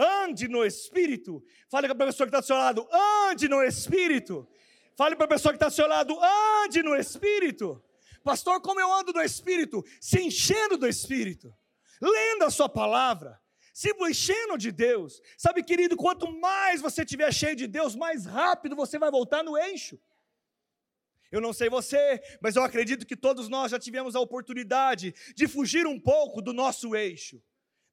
Ande 0.00 0.48
no 0.48 0.64
Espírito. 0.64 1.44
Fale 1.68 1.86
para 1.86 2.04
a 2.04 2.06
pessoa 2.06 2.26
que 2.26 2.30
está 2.34 2.40
do 2.40 2.46
seu 2.46 2.56
lado, 2.56 2.88
ande 3.28 3.48
no 3.48 3.62
Espírito. 3.62 4.48
Fale 4.96 5.14
para 5.14 5.26
a 5.26 5.28
pessoa 5.28 5.52
que 5.52 5.56
está 5.56 5.68
do 5.68 5.74
seu 5.74 5.86
lado, 5.86 6.18
ande 6.64 6.82
no 6.82 6.96
Espírito. 6.96 7.82
Pastor, 8.24 8.62
como 8.62 8.80
eu 8.80 8.90
ando 8.92 9.12
no 9.12 9.22
Espírito? 9.22 9.84
Se 10.00 10.20
enchendo 10.20 10.78
do 10.78 10.86
Espírito, 10.86 11.54
lendo 12.00 12.44
a 12.44 12.50
Sua 12.50 12.68
palavra, 12.68 13.38
se 13.74 13.94
enchendo 14.08 14.56
de 14.56 14.72
Deus. 14.72 15.20
Sabe, 15.36 15.62
querido, 15.62 15.96
quanto 15.96 16.30
mais 16.32 16.80
você 16.80 17.02
estiver 17.02 17.32
cheio 17.32 17.56
de 17.56 17.66
Deus, 17.66 17.94
mais 17.94 18.24
rápido 18.24 18.74
você 18.74 18.98
vai 18.98 19.10
voltar 19.10 19.42
no 19.42 19.56
eixo. 19.56 19.98
Eu 21.30 21.40
não 21.40 21.52
sei 21.52 21.68
você, 21.68 22.20
mas 22.40 22.56
eu 22.56 22.64
acredito 22.64 23.06
que 23.06 23.16
todos 23.16 23.48
nós 23.48 23.70
já 23.70 23.78
tivemos 23.78 24.16
a 24.16 24.20
oportunidade 24.20 25.14
de 25.36 25.46
fugir 25.46 25.86
um 25.86 26.00
pouco 26.00 26.42
do 26.42 26.52
nosso 26.52 26.96
eixo, 26.96 27.40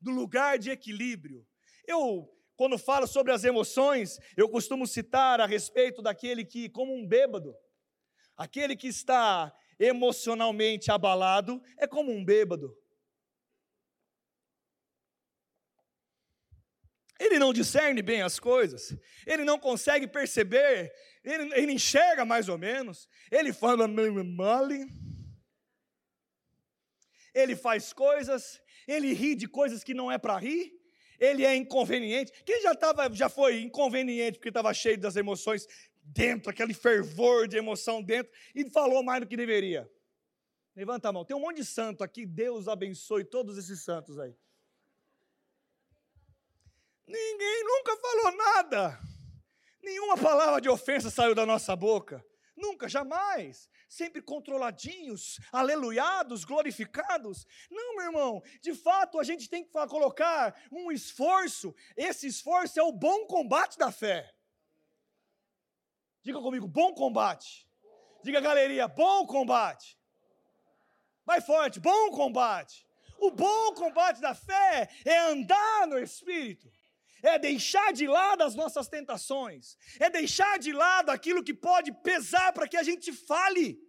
do 0.01 0.11
lugar 0.11 0.57
de 0.57 0.71
equilíbrio. 0.71 1.45
Eu, 1.87 2.29
quando 2.57 2.77
falo 2.77 3.07
sobre 3.07 3.31
as 3.31 3.45
emoções, 3.45 4.19
eu 4.35 4.49
costumo 4.49 4.85
citar 4.85 5.39
a 5.39 5.45
respeito 5.45 6.01
daquele 6.01 6.43
que, 6.43 6.67
como 6.67 6.93
um 6.93 7.07
bêbado, 7.07 7.55
aquele 8.35 8.75
que 8.75 8.87
está 8.87 9.55
emocionalmente 9.79 10.91
abalado, 10.91 11.61
é 11.77 11.87
como 11.87 12.11
um 12.11 12.25
bêbado. 12.25 12.75
Ele 17.19 17.39
não 17.39 17.51
discerne 17.51 18.01
bem 18.01 18.21
as 18.21 18.39
coisas, 18.39 18.95
ele 19.25 19.43
não 19.43 19.57
consegue 19.57 20.07
perceber, 20.07 20.93
ele, 21.23 21.51
ele 21.55 21.71
enxerga 21.71 22.23
mais 22.23 22.47
ou 22.47 22.57
menos, 22.57 23.07
ele 23.31 23.51
fala 23.51 23.87
mole, 23.87 24.85
ele 27.33 27.55
faz 27.55 27.91
coisas, 27.91 28.61
ele 28.87 29.13
ri 29.13 29.35
de 29.35 29.47
coisas 29.47 29.83
que 29.83 29.95
não 29.95 30.11
é 30.11 30.17
para 30.17 30.37
rir, 30.37 30.76
ele 31.19 31.45
é 31.45 31.55
inconveniente. 31.55 32.31
Quem 32.45 32.61
já, 32.61 32.75
tava, 32.75 33.13
já 33.13 33.29
foi 33.29 33.61
inconveniente 33.61 34.37
porque 34.37 34.49
estava 34.49 34.73
cheio 34.73 34.99
das 34.99 35.15
emoções 35.15 35.67
dentro, 36.03 36.49
aquele 36.49 36.73
fervor 36.73 37.47
de 37.47 37.57
emoção 37.57 38.01
dentro, 38.01 38.31
e 38.55 38.69
falou 38.69 39.03
mais 39.03 39.21
do 39.21 39.27
que 39.27 39.35
deveria? 39.35 39.89
Levanta 40.75 41.09
a 41.09 41.11
mão. 41.11 41.25
Tem 41.25 41.35
um 41.35 41.39
monte 41.41 41.57
de 41.57 41.65
santo 41.65 42.03
aqui, 42.03 42.25
Deus 42.25 42.67
abençoe 42.67 43.23
todos 43.23 43.57
esses 43.57 43.83
santos 43.83 44.19
aí. 44.19 44.35
Ninguém 47.07 47.63
nunca 47.63 47.97
falou 47.97 48.37
nada. 48.37 48.99
Nenhuma 49.81 50.17
palavra 50.17 50.59
de 50.59 50.69
ofensa 50.69 51.09
saiu 51.09 51.33
da 51.33 51.45
nossa 51.45 51.75
boca. 51.75 52.23
Nunca, 52.57 52.89
jamais. 52.89 53.69
Sempre 53.87 54.19
controladinhos, 54.19 55.39
aleluiados, 55.51 56.43
glorificados. 56.43 57.45
Não, 57.69 57.95
meu 57.95 58.05
irmão, 58.05 58.43
de 58.59 58.73
fato 58.73 59.19
a 59.19 59.23
gente 59.23 59.47
tem 59.47 59.63
que 59.63 59.71
colocar 59.87 60.59
um 60.71 60.91
esforço. 60.91 61.73
Esse 61.95 62.25
esforço 62.25 62.79
é 62.79 62.83
o 62.83 62.91
bom 62.91 63.27
combate 63.27 63.77
da 63.77 63.91
fé. 63.91 64.33
Diga 66.23 66.41
comigo, 66.41 66.67
bom 66.67 66.93
combate. 66.95 67.69
Diga, 68.23 68.41
galeria, 68.41 68.87
bom 68.87 69.27
combate. 69.27 69.97
Vai 71.23 71.39
forte, 71.39 71.79
bom 71.79 72.09
combate. 72.09 72.87
O 73.19 73.29
bom 73.29 73.73
combate 73.75 74.19
da 74.19 74.33
fé 74.33 74.89
é 75.05 75.17
andar 75.19 75.87
no 75.87 75.99
Espírito 75.99 76.71
é 77.23 77.37
deixar 77.39 77.91
de 77.93 78.07
lado 78.07 78.43
as 78.43 78.55
nossas 78.55 78.87
tentações, 78.87 79.77
é 79.99 80.09
deixar 80.09 80.59
de 80.59 80.71
lado 80.71 81.09
aquilo 81.09 81.43
que 81.43 81.53
pode 81.53 81.91
pesar 82.01 82.53
para 82.53 82.67
que 82.67 82.77
a 82.77 82.83
gente 82.83 83.11
fale. 83.11 83.79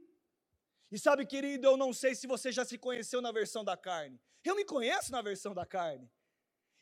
E 0.90 0.98
sabe, 0.98 1.26
querido, 1.26 1.66
eu 1.66 1.76
não 1.76 1.92
sei 1.92 2.14
se 2.14 2.26
você 2.26 2.50
já 2.50 2.64
se 2.64 2.78
conheceu 2.78 3.20
na 3.20 3.30
versão 3.30 3.62
da 3.62 3.76
carne. 3.76 4.18
Eu 4.42 4.56
me 4.56 4.64
conheço 4.64 5.12
na 5.12 5.20
versão 5.20 5.54
da 5.54 5.66
carne. 5.66 6.10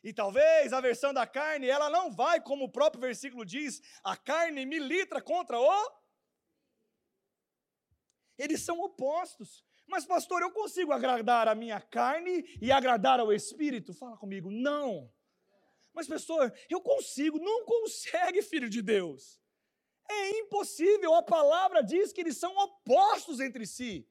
E 0.03 0.13
talvez 0.13 0.71
a 0.71 0.79
versão 0.79 1.13
da 1.13 1.27
carne, 1.27 1.67
ela 1.67 1.89
não 1.89 2.11
vai, 2.11 2.39
como 2.39 2.65
o 2.65 2.71
próprio 2.71 3.01
versículo 3.01 3.43
diz, 3.43 3.81
a 4.03 4.15
carne 4.15 4.65
milita 4.65 5.21
contra 5.21 5.59
o. 5.59 5.91
Eles 8.37 8.61
são 8.61 8.79
opostos. 8.79 9.65
Mas, 9.87 10.05
pastor, 10.05 10.41
eu 10.41 10.51
consigo 10.51 10.91
agradar 10.91 11.47
a 11.47 11.55
minha 11.55 11.81
carne 11.81 12.43
e 12.61 12.71
agradar 12.71 13.19
ao 13.19 13.33
espírito? 13.33 13.93
Fala 13.93 14.17
comigo, 14.17 14.51
não. 14.51 15.11
Mas, 15.97 16.07
pastor, 16.07 16.53
eu 16.69 16.79
consigo. 16.79 17.39
Não 17.39 17.65
consegue, 17.65 18.43
filho 18.43 18.69
de 18.69 18.83
Deus. 18.83 19.41
É 20.07 20.39
impossível. 20.41 21.15
A 21.15 21.23
palavra 21.23 21.81
diz 21.81 22.13
que 22.13 22.21
eles 22.21 22.37
são 22.37 22.55
opostos 22.55 23.39
entre 23.39 23.65
si. 23.65 24.07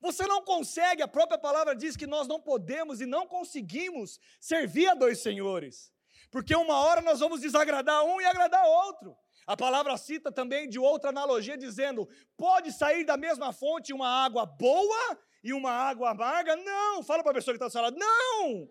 Você 0.00 0.24
não 0.28 0.42
consegue, 0.42 1.02
a 1.02 1.08
própria 1.08 1.38
palavra 1.38 1.74
diz 1.74 1.96
que 1.96 2.06
nós 2.06 2.28
não 2.28 2.40
podemos 2.40 3.00
e 3.00 3.06
não 3.06 3.26
conseguimos 3.26 4.20
servir 4.40 4.88
a 4.88 4.94
dois 4.94 5.20
senhores, 5.20 5.92
porque 6.28 6.56
uma 6.56 6.76
hora 6.84 7.00
nós 7.00 7.20
vamos 7.20 7.40
desagradar 7.40 8.04
um 8.04 8.20
e 8.20 8.24
agradar 8.24 8.64
outro. 8.64 9.16
A 9.46 9.56
palavra 9.56 9.96
cita 9.96 10.32
também 10.32 10.68
de 10.68 10.78
outra 10.78 11.10
analogia, 11.10 11.56
dizendo: 11.56 12.08
pode 12.36 12.72
sair 12.72 13.04
da 13.04 13.16
mesma 13.16 13.52
fonte 13.52 13.92
uma 13.92 14.08
água 14.08 14.44
boa 14.44 15.18
e 15.42 15.52
uma 15.52 15.70
água 15.70 16.10
amarga? 16.10 16.56
Não! 16.56 17.02
Fala 17.02 17.22
para 17.22 17.32
a 17.32 17.34
pessoa 17.34 17.56
que 17.56 17.62
está 17.62 17.70
seu 17.70 17.82
lado: 17.82 17.96
não! 17.96 18.68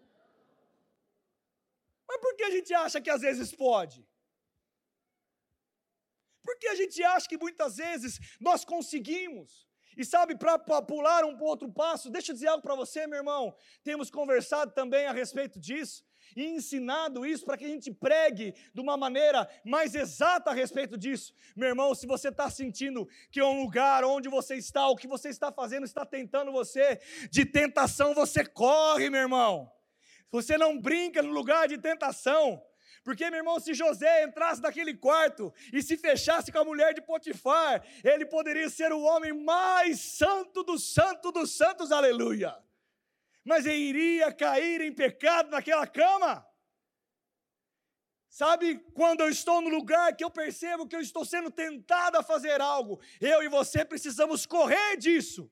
Mas 2.11 2.19
por 2.19 2.35
que 2.35 2.43
a 2.43 2.51
gente 2.51 2.73
acha 2.73 2.99
que 2.99 3.09
às 3.09 3.21
vezes 3.21 3.55
pode? 3.55 4.05
Porque 6.43 6.67
a 6.67 6.75
gente 6.75 7.01
acha 7.01 7.29
que 7.29 7.37
muitas 7.37 7.77
vezes 7.77 8.19
nós 8.37 8.65
conseguimos. 8.65 9.65
E 9.95 10.03
sabe, 10.03 10.35
para 10.35 10.59
pular 10.81 11.23
um 11.23 11.41
outro 11.41 11.71
passo, 11.71 12.09
deixa 12.09 12.31
eu 12.31 12.33
dizer 12.33 12.47
algo 12.47 12.61
para 12.61 12.75
você, 12.75 13.07
meu 13.07 13.19
irmão. 13.19 13.55
Temos 13.81 14.09
conversado 14.09 14.73
também 14.73 15.05
a 15.05 15.13
respeito 15.13 15.57
disso 15.57 16.05
e 16.35 16.43
ensinado 16.43 17.25
isso 17.25 17.45
para 17.45 17.57
que 17.57 17.65
a 17.65 17.69
gente 17.69 17.89
pregue 17.91 18.53
de 18.73 18.81
uma 18.81 18.97
maneira 18.97 19.49
mais 19.63 19.95
exata 19.95 20.49
a 20.49 20.53
respeito 20.53 20.97
disso. 20.97 21.33
Meu 21.55 21.69
irmão, 21.69 21.95
se 21.95 22.05
você 22.05 22.27
está 22.27 22.49
sentindo 22.49 23.07
que 23.31 23.39
é 23.39 23.45
um 23.45 23.61
lugar 23.61 24.03
onde 24.03 24.27
você 24.27 24.55
está, 24.55 24.85
o 24.87 24.97
que 24.97 25.07
você 25.07 25.29
está 25.29 25.49
fazendo 25.49 25.85
está 25.85 26.05
tentando 26.05 26.51
você, 26.51 26.99
de 27.29 27.45
tentação 27.45 28.13
você 28.13 28.45
corre, 28.45 29.09
meu 29.09 29.21
irmão. 29.21 29.71
Você 30.31 30.57
não 30.57 30.79
brinca 30.79 31.21
no 31.21 31.31
lugar 31.31 31.67
de 31.67 31.77
tentação. 31.77 32.63
Porque, 33.03 33.29
meu 33.29 33.39
irmão, 33.39 33.59
se 33.59 33.73
José 33.73 34.23
entrasse 34.23 34.61
naquele 34.61 34.95
quarto 34.95 35.53
e 35.73 35.81
se 35.81 35.97
fechasse 35.97 36.51
com 36.51 36.59
a 36.59 36.65
mulher 36.65 36.93
de 36.93 37.01
Potifar, 37.01 37.83
ele 38.03 38.25
poderia 38.25 38.69
ser 38.69 38.91
o 38.91 39.01
homem 39.01 39.33
mais 39.33 39.99
santo 39.99 40.63
do 40.63 40.77
santo 40.77 41.31
dos 41.31 41.57
santos, 41.57 41.91
aleluia. 41.91 42.55
Mas 43.43 43.65
ele 43.65 43.79
iria 43.79 44.31
cair 44.31 44.81
em 44.81 44.93
pecado 44.93 45.49
naquela 45.49 45.87
cama. 45.87 46.45
Sabe, 48.29 48.79
quando 48.93 49.21
eu 49.21 49.29
estou 49.29 49.59
no 49.61 49.69
lugar 49.69 50.15
que 50.15 50.23
eu 50.23 50.29
percebo 50.29 50.87
que 50.87 50.95
eu 50.95 51.01
estou 51.01 51.25
sendo 51.25 51.51
tentado 51.51 52.17
a 52.17 52.23
fazer 52.23 52.61
algo, 52.61 53.01
eu 53.19 53.43
e 53.43 53.49
você 53.49 53.83
precisamos 53.83 54.45
correr 54.45 54.95
disso. 54.95 55.51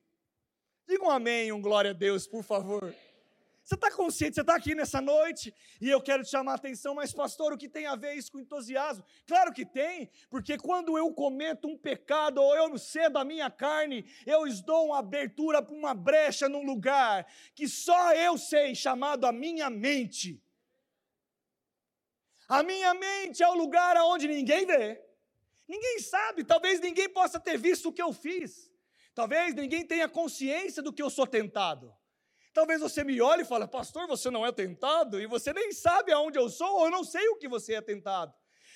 Diga 0.88 1.04
um 1.04 1.10
amém, 1.10 1.52
um 1.52 1.60
glória 1.60 1.90
a 1.90 1.94
Deus, 1.94 2.26
por 2.26 2.42
favor. 2.42 2.94
Você 3.70 3.76
está 3.76 3.88
consciente, 3.92 4.34
você 4.34 4.40
está 4.40 4.56
aqui 4.56 4.74
nessa 4.74 5.00
noite 5.00 5.54
e 5.80 5.88
eu 5.88 6.02
quero 6.02 6.24
te 6.24 6.30
chamar 6.30 6.52
a 6.52 6.54
atenção, 6.56 6.92
mas 6.92 7.12
pastor, 7.12 7.52
o 7.52 7.56
que 7.56 7.68
tem 7.68 7.86
a 7.86 7.94
ver 7.94 8.14
isso 8.14 8.32
com 8.32 8.40
entusiasmo? 8.40 9.04
Claro 9.24 9.52
que 9.52 9.64
tem, 9.64 10.10
porque 10.28 10.58
quando 10.58 10.98
eu 10.98 11.14
cometo 11.14 11.68
um 11.68 11.78
pecado 11.78 12.42
ou 12.42 12.56
eu 12.56 12.76
cedo 12.76 13.16
a 13.16 13.24
minha 13.24 13.48
carne, 13.48 14.04
eu 14.26 14.42
dou 14.64 14.86
uma 14.86 14.98
abertura 14.98 15.62
para 15.62 15.72
uma 15.72 15.94
brecha 15.94 16.48
num 16.48 16.64
lugar 16.64 17.24
que 17.54 17.68
só 17.68 18.12
eu 18.12 18.36
sei, 18.36 18.74
chamado 18.74 19.24
a 19.24 19.30
minha 19.30 19.70
mente. 19.70 20.42
A 22.48 22.64
minha 22.64 22.92
mente 22.92 23.40
é 23.40 23.48
o 23.48 23.54
lugar 23.54 23.96
onde 23.98 24.26
ninguém 24.26 24.66
vê, 24.66 25.00
ninguém 25.68 26.00
sabe, 26.00 26.42
talvez 26.42 26.80
ninguém 26.80 27.08
possa 27.08 27.38
ter 27.38 27.56
visto 27.56 27.90
o 27.90 27.92
que 27.92 28.02
eu 28.02 28.12
fiz, 28.12 28.68
talvez 29.14 29.54
ninguém 29.54 29.86
tenha 29.86 30.08
consciência 30.08 30.82
do 30.82 30.92
que 30.92 31.00
eu 31.00 31.08
sou 31.08 31.24
tentado. 31.24 31.99
Talvez 32.52 32.80
você 32.80 33.04
me 33.04 33.20
olhe 33.20 33.42
e 33.42 33.44
fale, 33.44 33.66
pastor, 33.68 34.06
você 34.08 34.30
não 34.30 34.44
é 34.44 34.50
tentado, 34.50 35.20
e 35.20 35.26
você 35.26 35.52
nem 35.52 35.72
sabe 35.72 36.12
aonde 36.12 36.38
eu 36.38 36.48
sou, 36.48 36.78
ou 36.78 36.84
eu 36.86 36.90
não 36.90 37.04
sei 37.04 37.28
o 37.28 37.36
que 37.36 37.48
você 37.48 37.74
é 37.74 37.80
tentado. 37.80 38.34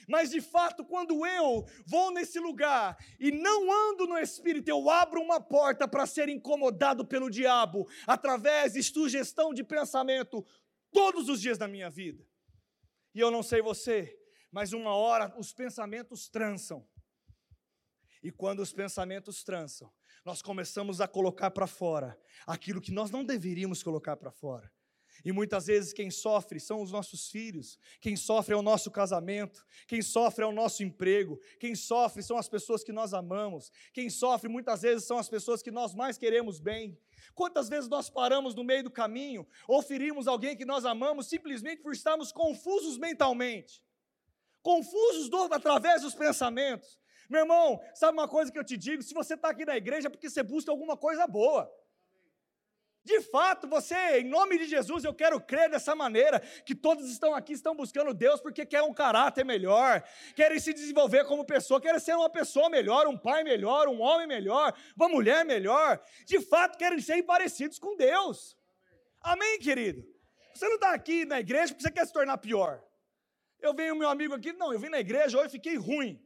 Mas 0.08 0.30
de 0.30 0.40
fato, 0.40 0.84
quando 0.84 1.26
eu 1.26 1.64
vou 1.86 2.10
nesse 2.10 2.38
lugar 2.38 2.96
e 3.18 3.32
não 3.32 3.90
ando 3.90 4.06
no 4.06 4.18
Espírito, 4.18 4.68
eu 4.68 4.90
abro 4.90 5.20
uma 5.20 5.40
porta 5.40 5.88
para 5.88 6.06
ser 6.06 6.28
incomodado 6.28 7.04
pelo 7.04 7.30
diabo, 7.30 7.88
através 8.06 8.74
de 8.74 8.82
sugestão 8.82 9.52
de 9.52 9.64
pensamento, 9.64 10.44
todos 10.92 11.28
os 11.28 11.40
dias 11.40 11.58
da 11.58 11.66
minha 11.66 11.90
vida. 11.90 12.24
E 13.14 13.20
eu 13.20 13.30
não 13.30 13.42
sei 13.42 13.62
você, 13.62 14.16
mas 14.50 14.72
uma 14.72 14.94
hora 14.94 15.34
os 15.38 15.52
pensamentos 15.52 16.28
trançam. 16.28 16.86
E 18.22 18.30
quando 18.30 18.60
os 18.60 18.72
pensamentos 18.72 19.42
trançam, 19.42 19.92
nós 20.24 20.42
começamos 20.42 21.00
a 21.00 21.08
colocar 21.08 21.50
para 21.50 21.66
fora 21.66 22.18
aquilo 22.46 22.80
que 22.80 22.92
nós 22.92 23.10
não 23.10 23.24
deveríamos 23.24 23.82
colocar 23.82 24.16
para 24.16 24.30
fora. 24.30 24.70
E 25.24 25.32
muitas 25.32 25.66
vezes 25.66 25.92
quem 25.92 26.10
sofre 26.10 26.58
são 26.58 26.82
os 26.82 26.90
nossos 26.90 27.30
filhos, 27.30 27.78
quem 28.00 28.16
sofre 28.16 28.54
é 28.54 28.56
o 28.56 28.62
nosso 28.62 28.90
casamento, 28.90 29.64
quem 29.86 30.02
sofre 30.02 30.44
é 30.44 30.46
o 30.46 30.52
nosso 30.52 30.82
emprego, 30.82 31.38
quem 31.60 31.74
sofre 31.74 32.22
são 32.22 32.36
as 32.36 32.48
pessoas 32.48 32.82
que 32.82 32.92
nós 32.92 33.14
amamos, 33.14 33.70
quem 33.92 34.10
sofre 34.10 34.48
muitas 34.48 34.82
vezes 34.82 35.06
são 35.06 35.18
as 35.18 35.28
pessoas 35.28 35.62
que 35.62 35.70
nós 35.70 35.94
mais 35.94 36.18
queremos 36.18 36.58
bem. 36.58 36.98
Quantas 37.34 37.68
vezes 37.68 37.88
nós 37.88 38.10
paramos 38.10 38.54
no 38.54 38.64
meio 38.64 38.84
do 38.84 38.90
caminho 38.90 39.46
ou 39.68 39.82
ferimos 39.82 40.26
alguém 40.26 40.56
que 40.56 40.64
nós 40.64 40.84
amamos 40.84 41.26
simplesmente 41.26 41.82
por 41.82 41.92
estarmos 41.92 42.32
confusos 42.32 42.98
mentalmente, 42.98 43.82
confusos 44.62 45.28
do, 45.28 45.44
através 45.52 46.02
dos 46.02 46.14
pensamentos. 46.14 46.98
Meu 47.28 47.40
irmão, 47.40 47.80
sabe 47.94 48.12
uma 48.12 48.28
coisa 48.28 48.50
que 48.52 48.58
eu 48.58 48.64
te 48.64 48.76
digo? 48.76 49.02
Se 49.02 49.14
você 49.14 49.34
está 49.34 49.48
aqui 49.50 49.64
na 49.64 49.76
igreja 49.76 50.08
é 50.08 50.10
porque 50.10 50.28
você 50.28 50.42
busca 50.42 50.70
alguma 50.70 50.96
coisa 50.96 51.26
boa. 51.26 51.70
De 53.04 53.20
fato, 53.20 53.68
você, 53.68 54.20
em 54.20 54.24
nome 54.24 54.56
de 54.56 54.66
Jesus, 54.66 55.04
eu 55.04 55.12
quero 55.12 55.38
crer 55.38 55.68
dessa 55.68 55.94
maneira, 55.94 56.40
que 56.64 56.74
todos 56.74 57.10
estão 57.10 57.34
aqui, 57.34 57.52
estão 57.52 57.76
buscando 57.76 58.14
Deus 58.14 58.40
porque 58.40 58.64
querem 58.64 58.88
um 58.88 58.94
caráter 58.94 59.44
melhor, 59.44 60.02
querem 60.34 60.58
se 60.58 60.72
desenvolver 60.72 61.26
como 61.26 61.44
pessoa, 61.44 61.78
querem 61.78 62.00
ser 62.00 62.16
uma 62.16 62.30
pessoa 62.30 62.70
melhor, 62.70 63.06
um 63.06 63.18
pai 63.18 63.44
melhor, 63.44 63.88
um 63.88 64.00
homem 64.00 64.26
melhor, 64.26 64.74
uma 64.96 65.06
mulher 65.06 65.44
melhor. 65.44 66.02
De 66.24 66.40
fato, 66.40 66.78
querem 66.78 66.98
ser 66.98 67.22
parecidos 67.24 67.78
com 67.78 67.94
Deus. 67.94 68.56
Amém, 69.20 69.58
querido? 69.58 70.02
Você 70.54 70.66
não 70.66 70.76
está 70.76 70.94
aqui 70.94 71.26
na 71.26 71.40
igreja 71.40 71.74
porque 71.74 71.82
você 71.82 71.92
quer 71.92 72.06
se 72.06 72.12
tornar 72.12 72.38
pior. 72.38 72.82
Eu 73.60 73.74
venho 73.74 73.96
meu 73.96 74.08
amigo 74.08 74.34
aqui, 74.34 74.52
não, 74.54 74.72
eu 74.72 74.78
vim 74.78 74.88
na 74.88 75.00
igreja 75.00 75.38
hoje 75.38 75.50
fiquei 75.50 75.76
ruim. 75.76 76.22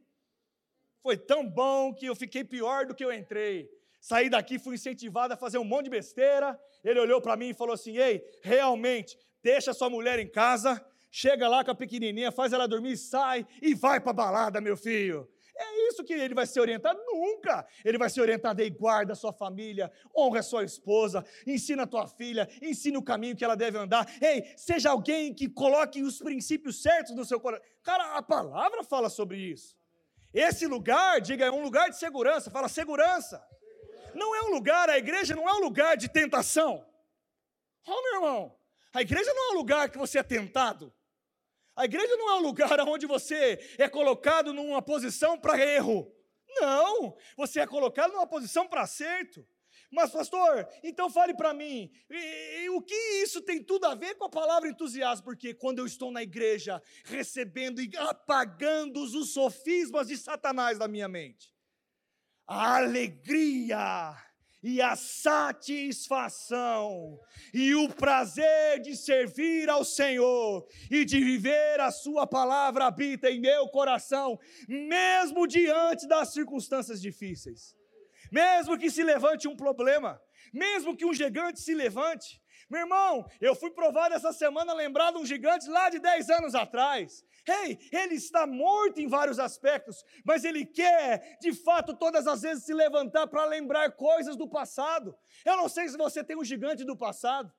Foi 1.01 1.17
tão 1.17 1.47
bom 1.47 1.93
que 1.93 2.05
eu 2.05 2.15
fiquei 2.15 2.43
pior 2.43 2.85
do 2.85 2.93
que 2.93 3.03
eu 3.03 3.11
entrei. 3.11 3.69
Saí 3.99 4.29
daqui, 4.29 4.57
fui 4.57 4.75
incentivado 4.75 5.33
a 5.33 5.37
fazer 5.37 5.57
um 5.57 5.63
monte 5.63 5.85
de 5.85 5.91
besteira. 5.91 6.59
Ele 6.83 6.99
olhou 6.99 7.21
para 7.21 7.35
mim 7.35 7.49
e 7.49 7.53
falou 7.53 7.73
assim: 7.73 7.97
Ei, 7.97 8.23
realmente, 8.41 9.17
deixa 9.43 9.73
sua 9.73 9.89
mulher 9.89 10.19
em 10.19 10.27
casa, 10.27 10.83
chega 11.11 11.47
lá 11.47 11.63
com 11.63 11.71
a 11.71 11.75
pequenininha, 11.75 12.31
faz 12.31 12.53
ela 12.53 12.67
dormir, 12.67 12.97
sai 12.97 13.45
e 13.61 13.73
vai 13.73 13.99
para 13.99 14.13
balada, 14.13 14.61
meu 14.61 14.77
filho. 14.77 15.29
É 15.59 15.89
isso 15.89 16.05
que 16.05 16.13
ele 16.13 16.33
vai 16.33 16.47
ser 16.47 16.61
orientado? 16.61 16.97
Nunca! 17.05 17.67
Ele 17.83 17.97
vai 17.97 18.09
ser 18.09 18.21
orientado 18.21 18.61
aí, 18.61 18.69
guarda 18.69 19.11
a 19.11 19.15
sua 19.15 19.33
família, 19.33 19.91
honra 20.15 20.39
a 20.39 20.43
sua 20.43 20.63
esposa, 20.63 21.25
ensina 21.45 21.83
a 21.83 21.87
tua 21.87 22.07
filha, 22.07 22.47
ensina 22.61 22.97
o 22.97 23.03
caminho 23.03 23.35
que 23.35 23.43
ela 23.43 23.57
deve 23.57 23.77
andar. 23.77 24.09
Ei, 24.21 24.53
seja 24.55 24.91
alguém 24.91 25.33
que 25.33 25.49
coloque 25.49 26.01
os 26.01 26.19
princípios 26.19 26.81
certos 26.81 27.13
no 27.13 27.25
seu 27.25 27.41
coração. 27.41 27.65
Cara, 27.83 28.15
a 28.15 28.21
palavra 28.21 28.85
fala 28.85 29.09
sobre 29.09 29.37
isso. 29.37 29.78
Esse 30.33 30.67
lugar, 30.67 31.19
diga, 31.21 31.45
é 31.45 31.51
um 31.51 31.61
lugar 31.61 31.89
de 31.89 31.97
segurança. 31.97 32.51
Fala 32.51 32.69
segurança. 32.69 33.43
Não 34.13 34.35
é 34.35 34.41
um 34.43 34.51
lugar, 34.51 34.89
a 34.89 34.97
igreja 34.97 35.35
não 35.35 35.47
é 35.47 35.53
um 35.53 35.59
lugar 35.59 35.97
de 35.97 36.09
tentação. 36.09 36.85
Oh, 37.87 38.01
meu 38.03 38.15
irmão, 38.15 38.59
a 38.93 39.01
igreja 39.01 39.33
não 39.33 39.49
é 39.49 39.51
um 39.53 39.57
lugar 39.57 39.89
que 39.89 39.97
você 39.97 40.19
é 40.19 40.23
tentado. 40.23 40.93
A 41.75 41.85
igreja 41.85 42.15
não 42.17 42.29
é 42.29 42.35
um 42.35 42.41
lugar 42.41 42.79
onde 42.87 43.05
você 43.05 43.59
é 43.77 43.87
colocado 43.87 44.53
numa 44.53 44.81
posição 44.81 45.39
para 45.39 45.57
erro. 45.59 46.13
Não, 46.59 47.15
você 47.37 47.61
é 47.61 47.67
colocado 47.67 48.11
numa 48.11 48.27
posição 48.27 48.67
para 48.67 48.81
acerto. 48.81 49.47
Mas, 49.91 50.11
pastor, 50.11 50.67
então 50.83 51.09
fale 51.09 51.33
para 51.33 51.51
mim, 51.51 51.91
e, 52.09 52.63
e, 52.63 52.69
o 52.69 52.79
que 52.81 52.93
isso 53.23 53.41
tem 53.41 53.63
tudo 53.63 53.85
a 53.85 53.95
ver 53.95 54.13
com 54.15 54.25
a 54.25 54.29
palavra 54.29 54.69
entusiasmo? 54.69 55.25
Porque 55.25 55.51
quando 55.53 55.79
eu 55.79 55.85
estou 55.87 56.11
na 56.11 56.21
igreja, 56.21 56.79
recebendo 57.05 57.81
e 57.81 57.89
apagando 57.97 59.01
os 59.01 59.33
sofismas 59.33 60.07
de 60.07 60.15
Satanás 60.15 60.77
da 60.77 60.87
minha 60.87 61.07
mente, 61.07 61.51
a 62.45 62.77
alegria 62.77 64.15
e 64.61 64.79
a 64.79 64.95
satisfação 64.95 66.29
e 67.51 67.73
o 67.73 67.89
prazer 67.89 68.81
de 68.81 68.95
servir 68.95 69.69
ao 69.69 69.83
Senhor 69.83 70.67
e 70.91 71.03
de 71.03 71.19
viver 71.19 71.79
a 71.79 71.89
Sua 71.89 72.27
palavra 72.27 72.85
habita 72.85 73.31
em 73.31 73.39
meu 73.39 73.67
coração, 73.69 74.37
mesmo 74.67 75.47
diante 75.47 76.07
das 76.07 76.31
circunstâncias 76.33 77.01
difíceis 77.01 77.78
mesmo 78.31 78.77
que 78.77 78.89
se 78.89 79.03
levante 79.03 79.47
um 79.47 79.55
problema, 79.55 80.21
mesmo 80.53 80.95
que 80.95 81.05
um 81.05 81.13
gigante 81.13 81.59
se 81.59 81.73
levante. 81.73 82.41
Meu 82.69 82.81
irmão, 82.81 83.25
eu 83.41 83.55
fui 83.55 83.71
provado 83.71 84.13
essa 84.13 84.31
semana 84.31 84.73
lembrado 84.73 85.17
um 85.17 85.25
gigante 85.25 85.67
lá 85.67 85.89
de 85.89 85.97
10 85.97 86.29
anos 86.29 86.53
atrás. 86.53 87.25
Ei, 87.47 87.79
ele 87.91 88.13
está 88.13 88.45
morto 88.45 88.99
em 89.01 89.07
vários 89.07 89.39
aspectos, 89.39 90.03
mas 90.23 90.43
ele 90.43 90.63
quer, 90.65 91.39
de 91.41 91.51
fato, 91.51 91.95
todas 91.95 92.27
as 92.27 92.43
vezes 92.43 92.65
se 92.65 92.73
levantar 92.73 93.25
para 93.25 93.43
lembrar 93.45 93.91
coisas 93.93 94.35
do 94.35 94.47
passado. 94.47 95.17
Eu 95.43 95.57
não 95.57 95.67
sei 95.67 95.89
se 95.89 95.97
você 95.97 96.23
tem 96.23 96.37
um 96.37 96.43
gigante 96.43 96.83
do 96.83 96.95
passado. 96.95 97.51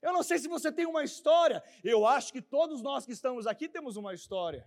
Eu 0.00 0.12
não 0.12 0.22
sei 0.22 0.38
se 0.38 0.48
você 0.48 0.72
tem 0.72 0.86
uma 0.86 1.04
história. 1.04 1.62
Eu 1.84 2.06
acho 2.06 2.32
que 2.32 2.40
todos 2.40 2.80
nós 2.80 3.04
que 3.04 3.12
estamos 3.12 3.46
aqui 3.46 3.68
temos 3.68 3.96
uma 3.96 4.14
história. 4.14 4.66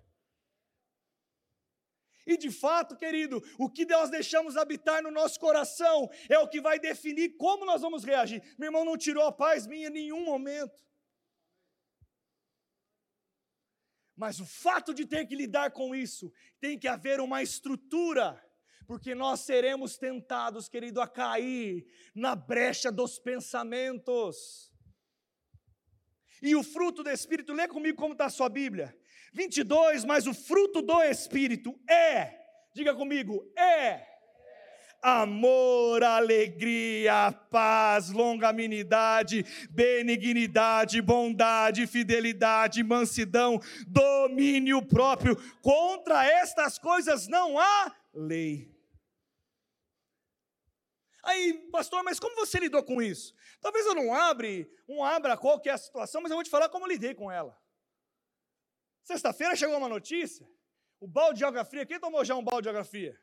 E 2.26 2.38
de 2.38 2.52
fato, 2.52 2.96
querido, 2.96 3.42
o 3.58 3.70
que 3.70 3.86
nós 3.86 4.10
deixamos 4.10 4.56
habitar 4.56 5.02
no 5.02 5.12
nosso 5.12 5.40
coração 5.40 6.10
é 6.30 6.38
o 6.38 6.48
que 6.48 6.62
vai 6.62 6.80
definir 6.80 7.36
como 7.38 7.66
nós 7.66 7.82
vamos 7.82 8.04
reagir. 8.04 8.42
Meu 8.58 8.68
irmão 8.68 8.86
não 8.86 8.98
tirou 8.98 9.26
a 9.26 9.32
paz 9.32 9.66
minha 9.66 9.88
em 9.88 9.92
nenhum 9.92 10.24
momento. 10.24 10.84
Mas 14.16 14.40
o 14.40 14.46
fato 14.46 14.94
de 14.94 15.06
ter 15.06 15.26
que 15.26 15.36
lidar 15.36 15.72
com 15.72 15.96
isso, 15.96 16.32
tem 16.60 16.78
que 16.78 16.88
haver 16.88 17.20
uma 17.20 17.42
estrutura, 17.42 18.40
porque 18.86 19.16
nós 19.16 19.40
seremos 19.40 19.98
tentados, 19.98 20.70
querido, 20.70 21.02
a 21.02 21.08
cair 21.08 21.88
na 22.14 22.36
brecha 22.36 22.92
dos 22.92 23.18
pensamentos. 23.18 24.72
E 26.42 26.56
o 26.56 26.62
fruto 26.64 27.02
do 27.04 27.10
Espírito, 27.10 27.54
lê 27.54 27.68
comigo 27.68 27.98
como 27.98 28.14
está 28.14 28.26
a 28.26 28.30
sua 28.30 28.50
Bíblia. 28.50 28.96
22, 29.34 30.06
mas 30.06 30.28
o 30.28 30.34
fruto 30.34 30.82
do 30.82 31.02
Espírito 31.04 31.78
é, 31.90 32.38
diga 32.74 32.94
comigo, 32.94 33.44
é 33.58 34.12
amor, 35.02 36.04
alegria, 36.04 37.32
paz, 37.50 38.12
longanimidade, 38.12 39.44
benignidade, 39.72 41.02
bondade, 41.02 41.88
fidelidade, 41.88 42.84
mansidão, 42.84 43.60
domínio 43.88 44.86
próprio. 44.86 45.36
Contra 45.62 46.24
estas 46.26 46.78
coisas 46.78 47.28
não 47.28 47.58
há 47.58 47.96
lei. 48.14 48.70
Aí, 51.24 51.54
pastor, 51.72 52.04
mas 52.04 52.20
como 52.20 52.36
você 52.36 52.60
lidou 52.60 52.84
com 52.84 53.02
isso? 53.02 53.34
Talvez 53.60 53.86
eu 53.86 53.94
não 53.94 54.14
abra, 54.14 54.48
abra 55.04 55.38
qual 55.38 55.60
que 55.60 55.70
é 55.70 55.74
a 55.74 55.78
situação, 55.78 56.22
mas 56.22 56.32
eu 56.32 56.38
vou 56.38 56.44
te 56.44 56.50
falar 56.50 56.70
como 56.70 56.88
lidei 56.88 57.14
com 57.14 57.32
ela. 57.32 57.56
Sexta-feira 59.04 59.56
chegou 59.56 59.78
uma 59.78 59.90
notícia, 59.90 60.48
o 61.00 61.08
balde 61.08 61.36
de 61.36 61.40
geografia, 61.40 61.86
quem 61.86 62.00
tomou 62.00 62.24
já 62.24 62.36
um 62.36 62.44
balde 62.44 62.62
de 62.62 62.66
geografia? 62.66 63.20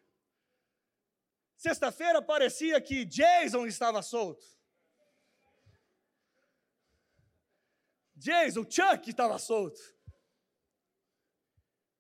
Sexta-feira 1.57 2.23
parecia 2.23 2.81
que 2.81 3.05
Jason 3.05 3.67
estava 3.67 4.01
solto. 4.03 4.45
Jason, 8.15 8.65
Chuck 8.69 9.11
estava 9.11 9.39
solto. 9.39 9.81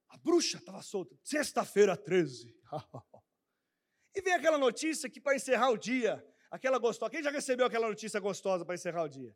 A 0.08 0.16
bruxa 0.16 0.58
estava 0.58 0.82
solta. 0.82 1.16
Sexta-feira 1.22 1.96
13. 1.96 2.54
e 4.14 4.20
veio 4.20 4.36
aquela 4.36 4.58
notícia 4.58 5.08
que 5.08 5.20
para 5.20 5.36
encerrar 5.36 5.70
o 5.70 5.76
dia, 5.76 6.24
aquela 6.50 6.78
gostosa. 6.78 7.10
Quem 7.10 7.22
já 7.22 7.30
recebeu 7.30 7.66
aquela 7.66 7.88
notícia 7.88 8.18
gostosa 8.18 8.64
para 8.64 8.74
encerrar 8.74 9.04
o 9.04 9.08
dia? 9.08 9.34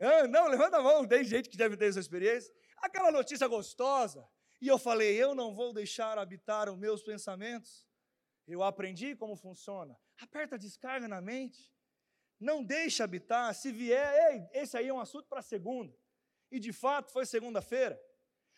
Ah, 0.00 0.26
não, 0.28 0.48
levanta 0.48 0.76
a 0.76 0.82
mão, 0.82 1.06
tem 1.06 1.24
gente 1.24 1.48
que 1.48 1.56
deve 1.56 1.76
ter 1.76 1.86
essa 1.86 2.00
experiência. 2.00 2.52
Aquela 2.86 3.10
notícia 3.10 3.48
gostosa. 3.48 4.24
E 4.60 4.68
eu 4.68 4.78
falei: 4.78 5.20
eu 5.20 5.34
não 5.34 5.52
vou 5.52 5.72
deixar 5.72 6.18
habitar 6.18 6.70
os 6.70 6.78
meus 6.78 7.02
pensamentos. 7.02 7.84
Eu 8.46 8.62
aprendi 8.62 9.16
como 9.16 9.34
funciona. 9.34 9.98
Aperta 10.20 10.54
a 10.54 10.58
descarga 10.58 11.08
na 11.08 11.20
mente. 11.20 11.72
Não 12.38 12.62
deixa 12.62 13.02
habitar. 13.02 13.52
Se 13.56 13.72
vier, 13.72 14.14
ei, 14.30 14.62
esse 14.62 14.76
aí 14.76 14.86
é 14.86 14.94
um 14.94 15.00
assunto 15.00 15.26
para 15.28 15.42
segunda. 15.42 15.92
E 16.48 16.60
de 16.60 16.72
fato 16.72 17.10
foi 17.10 17.26
segunda-feira. 17.26 18.00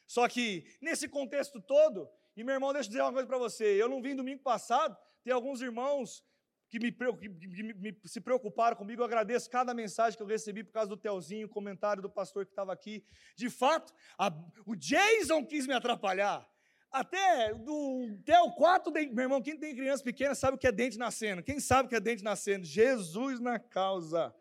Só 0.06 0.28
que 0.28 0.76
nesse 0.78 1.08
contexto 1.08 1.58
todo, 1.62 2.06
e 2.36 2.44
meu 2.44 2.52
irmão, 2.54 2.74
deixa 2.74 2.88
eu 2.88 2.90
dizer 2.90 3.02
uma 3.02 3.12
coisa 3.12 3.26
para 3.26 3.38
você. 3.38 3.82
Eu 3.82 3.88
não 3.88 4.02
vim 4.02 4.14
domingo 4.14 4.42
passado, 4.42 4.94
tem 5.24 5.32
alguns 5.32 5.62
irmãos 5.62 6.22
que, 6.68 6.78
me, 6.78 6.92
que 6.92 7.62
me, 7.74 7.98
se 8.04 8.20
preocuparam 8.20 8.76
comigo. 8.76 9.00
Eu 9.00 9.06
agradeço 9.06 9.50
cada 9.50 9.72
mensagem 9.72 10.16
que 10.16 10.22
eu 10.22 10.26
recebi 10.26 10.62
por 10.62 10.72
causa 10.72 10.88
do 10.88 10.96
Telzinho, 10.96 11.48
comentário 11.48 12.02
do 12.02 12.10
pastor 12.10 12.44
que 12.44 12.52
estava 12.52 12.72
aqui. 12.72 13.04
De 13.34 13.48
fato, 13.48 13.92
a, 14.18 14.32
o 14.66 14.76
Jason 14.76 15.44
quis 15.44 15.66
me 15.66 15.74
atrapalhar. 15.74 16.48
Até, 16.90 17.52
do, 17.54 18.18
até 18.22 18.40
o 18.40 18.52
quarto 18.52 18.90
dente. 18.90 19.14
Meu 19.14 19.24
irmão, 19.24 19.42
quem 19.42 19.58
tem 19.58 19.74
criança 19.74 20.02
pequena 20.02 20.34
sabe 20.34 20.56
o 20.56 20.58
que 20.58 20.66
é 20.66 20.72
dente 20.72 20.98
nascendo. 20.98 21.42
Quem 21.42 21.60
sabe 21.60 21.86
o 21.86 21.88
que 21.88 21.96
é 21.96 22.00
dente 22.00 22.22
nascendo? 22.22 22.64
Jesus 22.64 23.40
na 23.40 23.58
causa. 23.58 24.34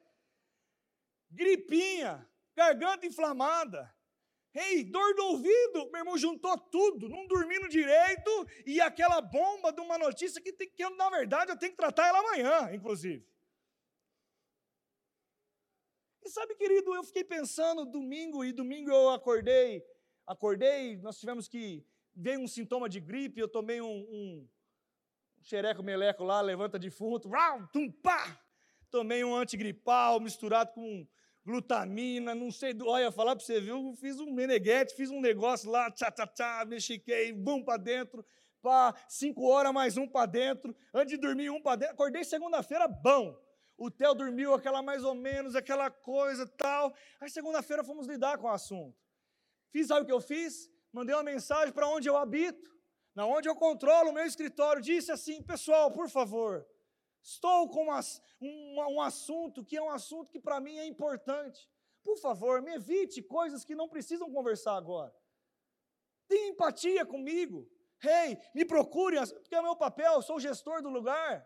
Gripinha, 1.29 2.27
garganta 2.55 3.05
inflamada. 3.05 3.93
Ei, 4.59 4.83
dor 4.83 5.13
do 5.13 5.23
ouvido, 5.23 5.91
meu 5.91 5.99
irmão 5.99 6.17
juntou 6.17 6.57
tudo, 6.57 7.07
não 7.07 7.27
dormindo 7.27 7.69
direito, 7.69 8.31
e 8.65 8.81
aquela 8.81 9.21
bomba 9.21 9.71
de 9.71 9.79
uma 9.79 9.99
notícia 9.99 10.41
que, 10.41 10.51
tem, 10.51 10.67
que 10.67 10.89
na 10.89 11.11
verdade, 11.11 11.51
eu 11.51 11.57
tenho 11.59 11.73
que 11.73 11.77
tratar 11.77 12.07
ela 12.07 12.17
amanhã, 12.19 12.73
inclusive. 12.73 13.23
E 16.23 16.29
sabe, 16.29 16.55
querido, 16.55 16.95
eu 16.95 17.03
fiquei 17.03 17.23
pensando 17.23 17.85
domingo, 17.85 18.43
e 18.43 18.51
domingo 18.51 18.89
eu 18.89 19.11
acordei, 19.11 19.85
acordei, 20.25 20.97
nós 20.97 21.19
tivemos 21.19 21.47
que 21.47 21.85
veio 22.15 22.39
um 22.39 22.47
sintoma 22.47 22.89
de 22.89 22.99
gripe, 22.99 23.39
eu 23.39 23.47
tomei 23.47 23.79
um, 23.79 23.99
um 24.09 24.49
xereco 25.43 25.83
meleco 25.83 26.23
lá, 26.23 26.41
levanta 26.41 26.79
defunto, 26.79 27.29
rau, 27.29 27.67
tum, 27.67 27.91
pá! 27.91 28.41
Tomei 28.89 29.23
um 29.23 29.35
antigripal 29.35 30.19
misturado 30.19 30.71
com 30.73 31.07
glutamina, 31.47 32.35
não 32.35 32.51
sei, 32.51 32.75
olha, 32.81 33.09
falar 33.09 33.33
para 33.33 33.45
você, 33.45 33.61
viu? 33.61 33.95
Fiz 33.95 34.19
um 34.19 34.33
meneguete, 34.33 34.93
fiz 34.93 35.09
um 35.09 35.21
negócio 35.21 35.71
lá, 35.71 35.89
tchá, 35.89 36.11
tchá, 36.11 36.27
tchá, 36.27 36.65
mexiquei, 36.65 37.31
bum 37.31 37.63
para 37.63 37.77
dentro, 37.77 38.25
pá, 38.61 38.93
cinco 39.07 39.47
horas 39.47 39.71
mais 39.71 39.95
um 39.95 40.05
para 40.05 40.25
dentro, 40.25 40.75
antes 40.93 41.15
de 41.15 41.17
dormir 41.17 41.49
um 41.49 41.61
para 41.61 41.77
dentro, 41.77 41.93
acordei 41.93 42.25
segunda-feira, 42.25 42.85
bom. 42.85 43.33
O 43.77 43.89
Theo 43.89 44.13
dormiu 44.13 44.53
aquela 44.53 44.81
mais 44.81 45.05
ou 45.05 45.15
menos, 45.15 45.55
aquela 45.55 45.89
coisa 45.89 46.45
tal. 46.57 46.93
Aí 47.21 47.29
segunda-feira 47.29 47.83
fomos 47.83 48.07
lidar 48.07 48.37
com 48.39 48.47
o 48.47 48.49
assunto. 48.49 48.97
Fiz, 49.71 49.87
sabe 49.87 50.01
o 50.01 50.05
que 50.05 50.11
eu 50.11 50.19
fiz? 50.19 50.67
mandei 50.91 51.13
uma 51.13 51.23
mensagem 51.23 51.71
para 51.71 51.87
onde 51.87 52.09
eu 52.09 52.17
habito, 52.17 52.75
na 53.13 53.25
onde 53.25 53.47
eu 53.47 53.55
controlo 53.55 54.09
o 54.09 54.13
meu 54.13 54.25
escritório, 54.25 54.81
disse 54.81 55.11
assim: 55.11 55.43
pessoal, 55.43 55.91
por 55.91 56.09
favor, 56.09 56.65
estou 57.27 57.67
com 57.69 57.83
uma, 57.83 57.99
um, 58.41 58.95
um 58.95 59.01
assunto 59.01 59.63
que 59.63 59.75
é 59.75 59.81
um 59.81 59.89
assunto 59.89 60.31
que 60.31 60.39
para 60.39 60.61
mim 60.61 60.77
é 60.77 60.85
importante. 60.85 61.69
Por 62.01 62.17
favor, 62.17 62.61
me 62.61 62.73
evite 62.73 63.21
coisas 63.21 63.65
que 63.65 63.75
não 63.75 63.89
precisam 63.89 64.31
conversar 64.31 64.77
agora. 64.77 65.13
Tenha 66.25 66.49
empatia 66.49 67.05
comigo. 67.05 67.69
Hey, 68.01 68.37
me 68.53 68.63
procure, 68.63 69.17
porque 69.41 69.55
é 69.55 69.59
o 69.59 69.63
meu 69.63 69.75
papel, 69.75 70.13
eu 70.13 70.21
sou 70.21 70.37
o 70.37 70.39
gestor 70.39 70.81
do 70.81 70.89
lugar. 70.89 71.45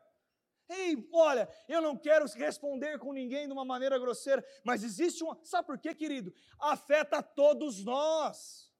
Ei, 0.70 0.96
olha, 1.12 1.50
eu 1.68 1.82
não 1.82 1.98
quero 1.98 2.26
responder 2.26 3.00
com 3.00 3.12
ninguém 3.12 3.48
de 3.48 3.54
uma 3.54 3.66
maneira 3.66 3.98
grosseira, 3.98 4.46
mas 4.64 4.84
existe 4.84 5.24
uma. 5.24 5.40
Sabe 5.44 5.66
por 5.66 5.80
quê, 5.80 5.96
querido? 5.96 6.34
Afeta 6.60 7.24
todos 7.24 7.84
nós. 7.84 8.72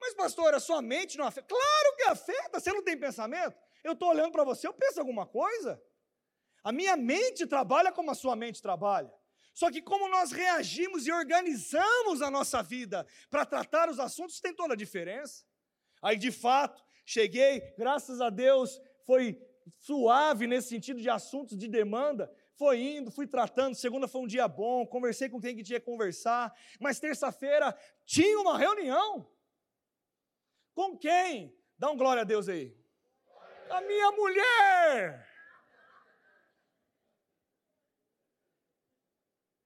Mas, 0.00 0.14
pastor, 0.14 0.54
a 0.54 0.60
sua 0.60 0.80
mente 0.80 1.18
não 1.18 1.26
afeta? 1.26 1.46
Claro 1.46 1.96
que 1.96 2.04
afeta, 2.04 2.58
você 2.58 2.72
não 2.72 2.82
tem 2.82 2.98
pensamento? 2.98 3.56
Eu 3.82 3.92
estou 3.92 4.08
olhando 4.08 4.32
para 4.32 4.44
você, 4.44 4.66
eu 4.66 4.72
penso 4.72 5.00
alguma 5.00 5.26
coisa? 5.26 5.82
A 6.62 6.72
minha 6.72 6.96
mente 6.96 7.46
trabalha 7.46 7.90
como 7.92 8.10
a 8.10 8.14
sua 8.14 8.36
mente 8.36 8.60
trabalha. 8.60 9.12
Só 9.54 9.70
que 9.70 9.82
como 9.82 10.08
nós 10.08 10.32
reagimos 10.32 11.06
e 11.06 11.12
organizamos 11.12 12.22
a 12.22 12.30
nossa 12.30 12.62
vida 12.62 13.06
para 13.28 13.44
tratar 13.44 13.88
os 13.88 13.98
assuntos, 13.98 14.40
tem 14.40 14.54
toda 14.54 14.74
a 14.74 14.76
diferença. 14.76 15.44
Aí, 16.02 16.16
de 16.16 16.30
fato, 16.30 16.82
cheguei, 17.04 17.60
graças 17.76 18.20
a 18.20 18.30
Deus, 18.30 18.80
foi 19.04 19.38
suave 19.78 20.46
nesse 20.46 20.68
sentido 20.68 21.00
de 21.00 21.10
assuntos 21.10 21.56
de 21.56 21.68
demanda, 21.68 22.32
foi 22.54 22.80
indo, 22.80 23.10
fui 23.10 23.26
tratando. 23.26 23.74
Segunda 23.74 24.08
foi 24.08 24.22
um 24.22 24.26
dia 24.26 24.46
bom, 24.46 24.86
conversei 24.86 25.28
com 25.28 25.40
quem 25.40 25.56
que 25.56 25.62
tinha 25.62 25.80
que 25.80 25.86
conversar, 25.86 26.54
mas 26.78 27.00
terça-feira 27.00 27.76
tinha 28.04 28.38
uma 28.40 28.56
reunião. 28.56 29.30
Com 30.74 30.96
quem? 30.96 31.54
Dá 31.78 31.90
um 31.90 31.96
glória 31.96 32.22
a 32.22 32.24
Deus 32.24 32.48
aí. 32.48 32.79
A 33.70 33.80
minha 33.82 34.10
mulher. 34.12 35.28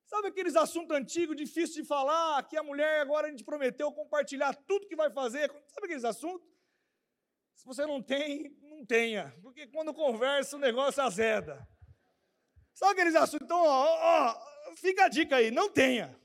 Sabe 0.07 0.29
aqueles 0.29 0.55
assuntos 0.55 0.97
antigos, 0.97 1.37
difíceis 1.37 1.75
de 1.75 1.85
falar, 1.85 2.47
que 2.47 2.57
a 2.57 2.62
mulher 2.62 3.01
agora 3.01 3.27
a 3.27 3.31
gente 3.31 3.43
prometeu 3.43 3.90
compartilhar 3.90 4.55
tudo 4.55 4.87
que 4.87 4.95
vai 4.95 5.11
fazer? 5.11 5.51
Sabe 5.67 5.87
aqueles 5.87 6.05
assuntos? 6.05 6.49
Se 7.57 7.64
você 7.64 7.85
não 7.85 8.01
tem, 8.03 8.57
não 8.62 8.85
tenha. 8.87 9.35
Porque 9.43 9.67
quando 9.67 9.93
conversa 9.93 10.57
o 10.57 10.61
negócio 10.61 11.03
azeda. 11.03 11.67
Sabe 12.75 12.93
aqueles 12.93 13.14
assuntos? 13.17 13.45
Então, 13.45 13.61
ó, 13.61 14.31
ó, 14.31 14.77
fica 14.77 15.07
a 15.07 15.09
dica 15.09 15.37
aí, 15.37 15.51
não 15.51 15.69
tenha. 15.69 16.17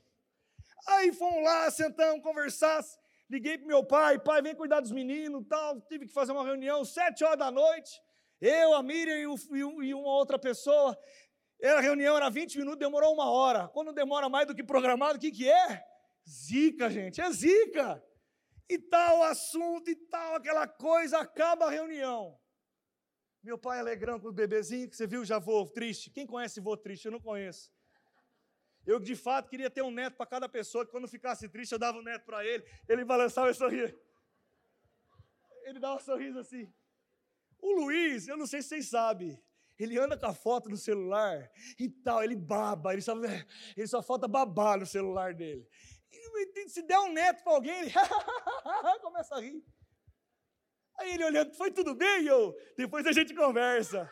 Aí 0.86 1.12
fomos 1.12 1.42
lá, 1.42 1.70
sentamos, 1.70 2.22
conversar. 2.22 2.84
Liguei 3.30 3.56
para 3.56 3.66
meu 3.68 3.84
pai, 3.84 4.18
pai, 4.18 4.42
vem 4.42 4.56
cuidar 4.56 4.80
dos 4.80 4.90
meninos, 4.90 5.46
tal. 5.48 5.80
Tive 5.82 6.06
que 6.06 6.12
fazer 6.12 6.32
uma 6.32 6.44
reunião, 6.44 6.84
sete 6.84 7.22
horas 7.22 7.38
da 7.38 7.48
noite. 7.48 8.02
Eu, 8.40 8.74
a 8.74 8.82
Miriam 8.82 9.16
e, 9.16 9.26
o, 9.28 9.82
e 9.84 9.94
uma 9.94 10.08
outra 10.08 10.36
pessoa. 10.36 10.98
A 11.62 11.80
reunião 11.80 12.16
era 12.16 12.28
20 12.28 12.58
minutos, 12.58 12.80
demorou 12.80 13.14
uma 13.14 13.30
hora. 13.30 13.68
Quando 13.68 13.92
demora 13.92 14.28
mais 14.28 14.48
do 14.48 14.54
que 14.54 14.64
programado, 14.64 15.16
o 15.16 15.20
que, 15.20 15.30
que 15.30 15.48
é? 15.48 15.84
Zica, 16.28 16.90
gente, 16.90 17.20
é 17.20 17.30
zica. 17.30 18.02
E 18.68 18.78
tal 18.78 19.22
assunto 19.22 19.88
e 19.88 19.94
tal, 19.94 20.34
aquela 20.34 20.66
coisa, 20.66 21.18
acaba 21.18 21.66
a 21.66 21.70
reunião. 21.70 22.36
Meu 23.44 23.56
pai 23.56 23.78
alegrando 23.78 24.22
com 24.22 24.28
o 24.28 24.32
bebezinho, 24.32 24.90
que 24.90 24.96
você 24.96 25.06
viu, 25.06 25.24
já 25.24 25.38
vou 25.38 25.68
triste. 25.68 26.10
Quem 26.10 26.26
conhece 26.26 26.60
vou 26.60 26.76
triste? 26.76 27.04
Eu 27.04 27.12
não 27.12 27.20
conheço. 27.20 27.70
Eu, 28.86 28.98
de 28.98 29.14
fato, 29.14 29.48
queria 29.48 29.70
ter 29.70 29.82
um 29.82 29.90
neto 29.90 30.16
para 30.16 30.26
cada 30.26 30.48
pessoa, 30.48 30.84
que 30.84 30.90
quando 30.90 31.06
ficasse 31.06 31.48
triste, 31.48 31.72
eu 31.72 31.78
dava 31.78 31.98
um 31.98 32.02
neto 32.02 32.24
para 32.24 32.44
ele, 32.44 32.64
ele 32.88 33.04
balançava 33.04 33.50
e 33.50 33.54
sorria. 33.54 33.96
ele 35.64 35.78
dá 35.78 35.94
um 35.94 36.00
sorriso 36.00 36.38
assim. 36.38 36.72
O 37.58 37.72
Luiz, 37.80 38.26
eu 38.26 38.36
não 38.36 38.46
sei 38.46 38.62
se 38.62 38.68
vocês 38.68 38.88
sabem, 38.88 39.38
ele 39.78 39.98
anda 39.98 40.16
com 40.16 40.26
a 40.26 40.34
foto 40.34 40.68
no 40.68 40.76
celular 40.76 41.50
e 41.78 41.88
tal, 41.88 42.22
ele 42.22 42.36
baba, 42.36 42.92
ele 42.92 43.02
só, 43.02 43.14
ele 43.76 43.86
só 43.86 44.02
falta 44.02 44.26
babar 44.26 44.78
no 44.78 44.86
celular 44.86 45.34
dele. 45.34 45.66
E, 46.12 46.68
se 46.68 46.82
der 46.82 46.98
um 46.98 47.12
neto 47.12 47.42
para 47.42 47.52
alguém, 47.52 47.80
ele 47.80 47.92
começa 49.00 49.34
a 49.34 49.40
rir. 49.40 49.64
Aí 50.98 51.14
ele 51.14 51.24
olhando, 51.24 51.54
foi 51.54 51.70
tudo 51.70 51.94
bem, 51.94 52.26
eu? 52.26 52.54
Depois 52.76 53.06
a 53.06 53.12
gente 53.12 53.34
conversa. 53.34 54.10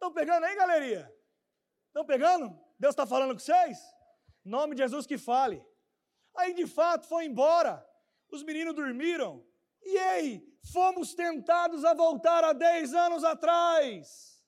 Estão 0.00 0.14
pegando 0.14 0.44
aí, 0.44 0.56
galeria? 0.56 1.14
Estão 1.88 2.06
pegando? 2.06 2.58
Deus 2.78 2.92
está 2.94 3.06
falando 3.06 3.34
com 3.34 3.38
vocês? 3.38 3.78
Nome 4.42 4.74
de 4.74 4.80
Jesus 4.80 5.06
que 5.06 5.18
fale. 5.18 5.62
Aí 6.34 6.54
de 6.54 6.66
fato 6.66 7.06
foi 7.06 7.26
embora. 7.26 7.86
Os 8.32 8.42
meninos 8.42 8.74
dormiram. 8.74 9.46
E 9.82 9.98
ei, 9.98 10.58
fomos 10.72 11.14
tentados 11.14 11.84
a 11.84 11.92
voltar 11.92 12.42
a 12.44 12.54
10 12.54 12.94
anos 12.94 13.24
atrás. 13.24 14.42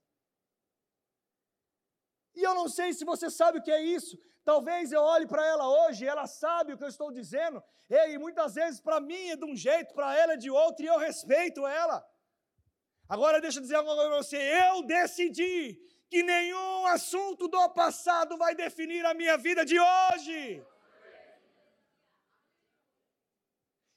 E 2.35 2.43
eu 2.43 2.55
não 2.55 2.67
sei 2.67 2.95
se 2.95 3.05
você 3.05 3.29
sabe 3.29 3.59
o 3.59 3.63
que 3.63 3.71
é 3.71 3.83
isso. 3.83 4.19
Talvez 4.43 4.91
eu 4.91 5.03
olhe 5.03 5.27
para 5.27 5.47
ela 5.47 5.69
hoje, 5.69 6.07
ela 6.07 6.27
sabe 6.27 6.73
o 6.73 6.79
que 6.79 6.85
eu 6.85 6.89
estou 6.89 7.13
dizendo. 7.13 7.63
E 7.91 8.17
muitas 8.17 8.55
vezes 8.55 8.81
para 8.81 9.03
mim 9.03 9.29
é 9.29 9.37
de 9.37 9.45
um 9.45 9.55
jeito, 9.55 9.93
para 9.93 10.17
ela 10.17 10.33
é 10.33 10.39
de 10.39 10.51
outro, 10.51 10.83
e 10.83 10.89
eu 10.89 10.97
respeito 10.97 11.67
ela. 11.67 12.03
Agora 13.15 13.43
deixa 13.43 13.59
eu 13.59 13.63
dizer 13.63 13.75
algo 13.75 13.95
para 13.95 14.09
você. 14.09 14.39
Eu 14.39 14.83
decidi 14.85 15.79
que 16.09 16.23
nenhum 16.23 16.87
assunto 16.87 17.47
do 17.47 17.69
passado 17.69 18.39
vai 18.39 18.55
definir 18.55 19.05
a 19.05 19.13
minha 19.13 19.37
vida 19.37 19.67
de 19.67 19.79
hoje. 19.79 20.65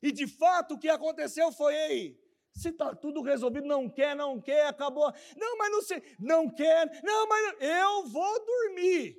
E 0.02 0.12
de 0.12 0.28
fato 0.28 0.74
o 0.74 0.78
que 0.78 0.90
aconteceu 0.90 1.50
foi, 1.54 1.74
ei, 1.76 2.22
se 2.52 2.68
está 2.72 2.94
tudo 2.94 3.22
resolvido, 3.22 3.66
não 3.66 3.90
quer, 3.90 4.18
não 4.18 4.42
quer, 4.42 4.68
acabou. 4.68 5.10
Não, 5.38 5.58
mas 5.60 5.72
não 5.72 5.82
sei, 5.82 6.04
não 6.20 6.50
quer, 6.50 7.02
não, 7.02 7.26
mas 7.26 7.56
eu 7.62 8.08
vou 8.08 8.46
dormir. 8.46 9.18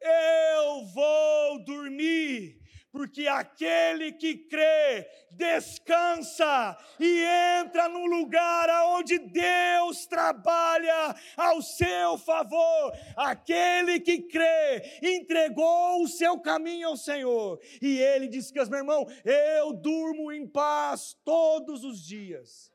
Eu 0.00 0.86
vou 0.86 1.64
dormir 1.64 2.59
porque 2.92 3.26
aquele 3.28 4.12
que 4.12 4.36
crê 4.36 5.08
descansa 5.30 6.76
e 6.98 7.24
entra 7.60 7.88
no 7.88 8.04
lugar 8.06 8.68
aonde 8.68 9.18
Deus 9.18 10.06
trabalha 10.06 11.14
ao 11.36 11.62
seu 11.62 12.18
favor. 12.18 12.92
Aquele 13.16 14.00
que 14.00 14.22
crê 14.22 14.98
entregou 15.02 16.02
o 16.02 16.08
seu 16.08 16.38
caminho 16.40 16.88
ao 16.88 16.96
Senhor 16.96 17.60
e 17.80 17.98
ele 17.98 18.26
descansa, 18.26 18.70
meu 18.70 18.80
irmão. 18.80 19.06
Eu 19.24 19.72
durmo 19.72 20.32
em 20.32 20.46
paz 20.46 21.16
todos 21.24 21.84
os 21.84 22.02
dias. 22.02 22.72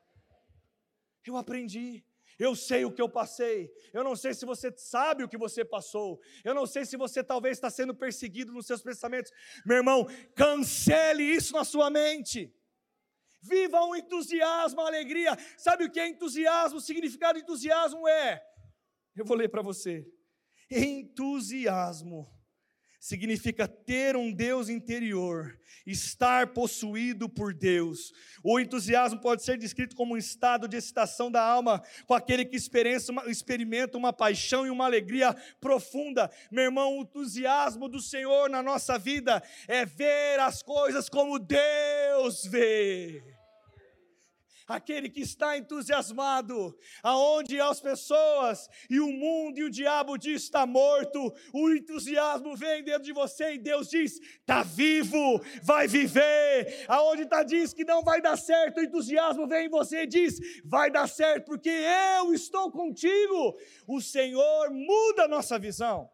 Eu 1.26 1.36
aprendi. 1.36 2.04
Eu 2.38 2.56
sei 2.56 2.84
o 2.84 2.92
que 2.92 3.02
eu 3.02 3.08
passei. 3.08 3.72
Eu 3.94 4.04
não 4.04 4.16
sei 4.16 4.34
se 4.34 4.46
você 4.46 4.74
sabe 4.76 5.24
o 5.24 5.30
que 5.30 5.38
você 5.38 5.64
passou. 5.64 6.20
Eu 6.44 6.54
não 6.54 6.66
sei 6.66 6.86
se 6.86 6.98
você 6.98 7.24
talvez 7.24 7.58
está 7.58 7.70
sendo 7.70 7.96
perseguido 7.96 8.52
nos 8.52 8.66
seus 8.66 8.82
pensamentos. 8.82 9.32
Meu 9.66 9.78
irmão, 9.78 10.06
cancele 10.36 11.24
isso 11.24 11.54
na 11.54 11.64
sua 11.64 11.90
mente. 11.90 12.54
Viva 13.42 13.84
um 13.86 13.96
entusiasmo, 13.96 14.82
uma 14.82 14.88
alegria. 14.88 15.38
Sabe 15.58 15.86
o 15.86 15.92
que 15.92 16.00
é 16.00 16.08
entusiasmo? 16.08 16.80
O 16.80 16.82
significado 16.82 17.38
de 17.38 17.44
entusiasmo 17.44 18.08
é. 18.08 18.44
Eu 19.16 19.24
vou 19.24 19.38
ler 19.38 19.50
para 19.50 19.62
você. 19.62 20.06
Entusiasmo 20.70 22.35
significa 23.06 23.68
ter 23.68 24.16
um 24.16 24.32
Deus 24.32 24.68
interior, 24.68 25.56
estar 25.86 26.48
possuído 26.54 27.30
por 27.30 27.54
Deus. 27.54 28.12
O 28.44 28.60
entusiasmo 28.60 29.22
pode 29.22 29.44
ser 29.44 29.60
descrito 29.60 29.96
como 29.96 30.16
um 30.16 30.18
estado 30.18 30.68
de 30.68 30.76
excitação 30.76 31.30
da 31.30 31.40
alma, 31.40 31.84
com 32.08 32.16
aquele 32.16 32.44
que 32.44 32.58
experimenta 32.58 33.96
uma 33.96 34.12
paixão 34.12 34.66
e 34.66 34.72
uma 34.72 34.86
alegria 34.86 35.36
profunda. 35.62 36.32
Meu 36.50 36.64
irmão, 36.64 36.98
o 36.98 37.02
entusiasmo 37.04 37.88
do 37.88 38.02
Senhor 38.02 38.50
na 38.50 38.64
nossa 38.64 38.98
vida 38.98 39.40
é 39.68 39.86
ver 39.86 40.40
as 40.40 40.64
coisas 40.64 41.08
como 41.08 41.38
Deus 41.38 42.44
vê 42.46 43.35
aquele 44.68 45.10
que 45.10 45.22
está 45.22 45.58
entusiasmado, 45.58 46.78
aonde 47.04 47.60
as 47.60 47.80
pessoas 47.80 48.68
e 48.90 49.00
o 49.00 49.12
mundo 49.12 49.60
e 49.60 49.64
o 49.64 49.70
diabo 49.70 50.18
diz 50.18 50.44
está 50.44 50.66
morto, 50.66 51.34
o 51.54 51.70
entusiasmo 51.72 52.56
vem 52.56 52.84
dentro 52.84 53.04
de 53.04 53.14
você 53.14 53.54
e 53.54 53.60
Deus 53.60 53.90
diz 53.90 54.20
está 54.20 54.64
vivo, 54.64 55.42
vai 55.62 55.88
viver. 55.88 56.86
Aonde 56.88 57.24
está 57.24 57.44
diz 57.44 57.74
que 57.74 57.84
não 57.84 58.04
vai 58.04 58.22
dar 58.22 58.38
certo, 58.38 58.80
o 58.80 58.84
entusiasmo 58.84 59.48
vem 59.48 59.68
em 59.68 59.70
você 59.70 60.04
e 60.04 60.08
diz 60.08 60.40
vai 60.66 60.90
dar 60.90 61.08
certo 61.08 61.46
porque 61.46 61.70
eu 61.70 62.34
estou 62.34 62.72
contigo. 62.72 63.56
O 63.88 64.02
Senhor 64.02 64.72
muda 64.72 65.24
a 65.24 65.28
nossa 65.28 65.60
visão. 65.60 66.10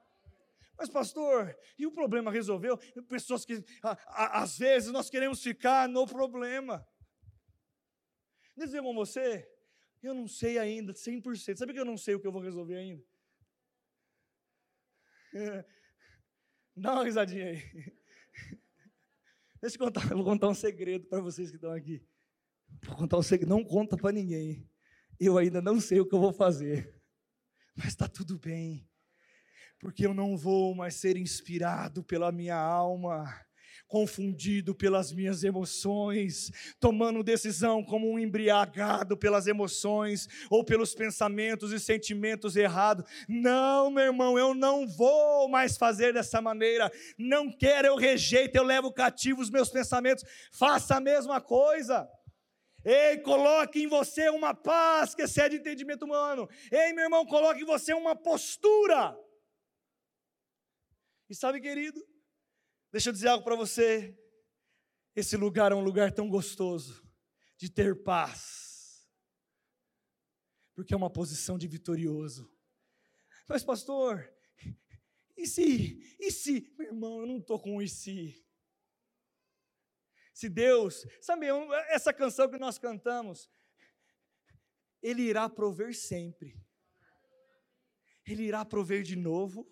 Mas, 0.78 0.90
pastor, 0.90 1.56
e 1.78 1.86
o 1.86 1.92
problema 1.92 2.32
resolveu? 2.32 2.76
Pessoas 3.08 3.46
que, 3.46 3.64
a, 3.84 3.92
a, 4.08 4.42
às 4.42 4.58
vezes, 4.58 4.92
nós 4.92 5.12
queremos 5.12 5.44
ficar 5.44 5.88
no 5.88 6.08
problema. 6.08 6.84
Dizer 8.56 8.82
com 8.82 8.94
você, 8.94 9.48
eu 10.04 10.14
não 10.14 10.28
sei 10.28 10.58
ainda, 10.58 10.94
100%. 10.94 11.58
Sabe 11.58 11.74
que 11.74 11.80
eu 11.80 11.86
não 11.86 11.98
sei 11.98 12.16
o 12.16 12.20
que 12.20 12.28
eu 12.28 12.32
vou 12.32 12.42
resolver 12.42 12.76
ainda? 12.76 13.04
Dá 16.76 16.94
uma 16.94 17.04
risadinha 17.04 17.48
aí. 17.48 17.62
Deixa 19.62 19.76
eu 19.76 19.80
contar, 19.80 20.10
eu 20.10 20.18
vou 20.18 20.26
contar 20.26 20.50
um 20.50 20.54
segredo 20.54 21.06
para 21.08 21.22
vocês 21.22 21.50
que 21.50 21.56
estão 21.56 21.72
aqui. 21.72 22.04
Vou 22.84 22.96
contar 22.96 23.18
um 23.18 23.24
segredo, 23.24 23.50
não 23.50 23.64
conta 23.64 23.96
para 23.96 24.12
ninguém. 24.12 24.68
Eu 25.20 25.38
ainda 25.38 25.62
não 25.62 25.80
sei 25.80 26.00
o 26.00 26.06
que 26.06 26.16
eu 26.16 26.20
vou 26.20 26.34
fazer. 26.34 27.00
Mas 27.76 27.88
está 27.88 28.08
tudo 28.08 28.40
bem. 28.40 28.90
Porque 29.80 30.06
eu 30.06 30.14
não 30.14 30.36
vou 30.38 30.74
mais 30.76 30.96
ser 30.96 31.18
inspirado 31.18 32.04
pela 32.04 32.32
minha 32.32 32.56
alma 32.58 33.26
confundido 33.92 34.74
pelas 34.74 35.12
minhas 35.12 35.44
emoções, 35.44 36.50
tomando 36.80 37.22
decisão 37.22 37.84
como 37.84 38.10
um 38.10 38.18
embriagado 38.18 39.18
pelas 39.18 39.48
emoções 39.48 40.30
ou 40.50 40.64
pelos 40.64 40.96
pensamentos 40.96 41.74
e 41.74 41.80
sentimentos 41.80 42.56
errados. 42.56 43.04
Não, 43.28 43.92
meu 43.92 44.06
irmão, 44.06 44.40
eu 44.40 44.54
não 44.56 44.88
vou 44.88 45.50
mais 45.50 45.78
fazer 45.78 46.14
dessa 46.14 46.42
maneira. 46.42 46.90
Não 47.18 47.52
quero, 47.52 47.88
eu 47.88 47.98
rejeito, 47.98 48.56
eu 48.56 48.64
levo 48.64 48.94
cativo 48.94 49.42
os 49.42 49.50
meus 49.50 49.70
pensamentos. 49.70 50.24
Faça 50.54 50.96
a 50.96 51.02
mesma 51.02 51.42
coisa. 51.42 52.08
Ei, 52.86 53.18
coloque 53.18 53.84
em 53.84 53.88
você 53.88 54.30
uma 54.30 54.56
paz 54.56 55.14
que 55.14 55.24
excede 55.24 55.58
entendimento 55.58 56.06
humano. 56.06 56.48
Ei, 56.72 56.94
meu 56.94 57.04
irmão, 57.04 57.26
coloque 57.26 57.62
em 57.62 57.66
você 57.66 57.94
uma 57.94 58.16
postura. 58.16 59.16
E 61.30 61.36
sabe, 61.36 61.60
querido, 61.60 62.02
Deixa 62.92 63.08
eu 63.10 63.14
dizer 63.14 63.30
algo 63.30 63.44
para 63.44 63.56
você. 63.56 64.18
Esse 65.16 65.38
lugar 65.38 65.72
é 65.72 65.76
um 65.76 65.84
lugar 65.84 66.12
tão 66.12 66.30
gostoso 66.30 67.02
de 67.58 67.70
ter 67.70 68.04
paz, 68.04 69.08
porque 70.74 70.94
é 70.94 70.98
uma 70.98 71.10
posição 71.10 71.58
de 71.58 71.68
vitorioso. 71.68 72.52
Mas, 73.48 73.64
pastor, 73.64 74.30
e 75.38 75.48
se, 75.48 76.18
e 76.20 76.32
se, 76.32 76.74
meu 76.78 76.88
irmão, 76.88 77.20
eu 77.22 77.28
não 77.28 77.38
estou 77.38 77.60
com 77.60 77.78
um 77.78 77.82
e 77.82 77.88
se. 77.88 78.46
Se 80.34 80.50
Deus, 80.50 81.06
sabe, 81.22 81.48
essa 81.90 82.14
canção 82.14 82.50
que 82.50 82.58
nós 82.58 82.78
cantamos, 82.78 83.50
Ele 85.02 85.24
irá 85.24 85.48
prover 85.50 85.96
sempre. 85.96 86.60
Ele 88.26 88.44
irá 88.44 88.66
prover 88.66 89.04
de 89.04 89.16
novo, 89.16 89.70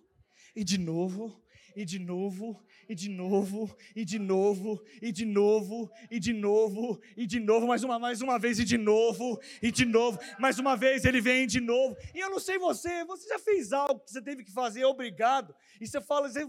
e 0.55 0.63
de 0.63 0.77
novo, 0.77 1.43
e 1.75 1.85
de 1.85 1.99
novo, 1.99 2.63
e 2.87 2.95
de 2.95 3.09
novo, 3.09 3.75
e 3.95 4.05
de 4.05 4.19
novo, 4.19 4.83
e 5.01 5.11
de 5.11 5.25
novo, 5.25 5.91
e 6.09 6.19
de 6.19 6.33
novo, 6.33 7.01
e 7.15 7.25
de 7.25 7.39
novo, 7.39 7.67
mais 7.67 7.83
uma, 7.83 7.99
mais 7.99 8.21
uma 8.21 8.37
vez, 8.39 8.59
e 8.59 8.65
de 8.65 8.77
novo, 8.77 9.39
e 9.61 9.71
de 9.71 9.85
novo, 9.85 10.19
mais 10.39 10.59
uma 10.59 10.75
vez 10.75 11.05
ele 11.05 11.21
vem 11.21 11.47
de 11.47 11.59
novo. 11.59 11.95
E 12.13 12.19
eu 12.19 12.29
não 12.29 12.39
sei 12.39 12.57
você, 12.57 13.03
você 13.05 13.27
já 13.27 13.39
fez 13.39 13.71
algo 13.73 13.99
que 13.99 14.11
você 14.11 14.21
teve 14.21 14.43
que 14.43 14.51
fazer, 14.51 14.85
obrigado, 14.85 15.55
e 15.79 15.87
você 15.87 16.01
fala, 16.01 16.29
você, 16.29 16.47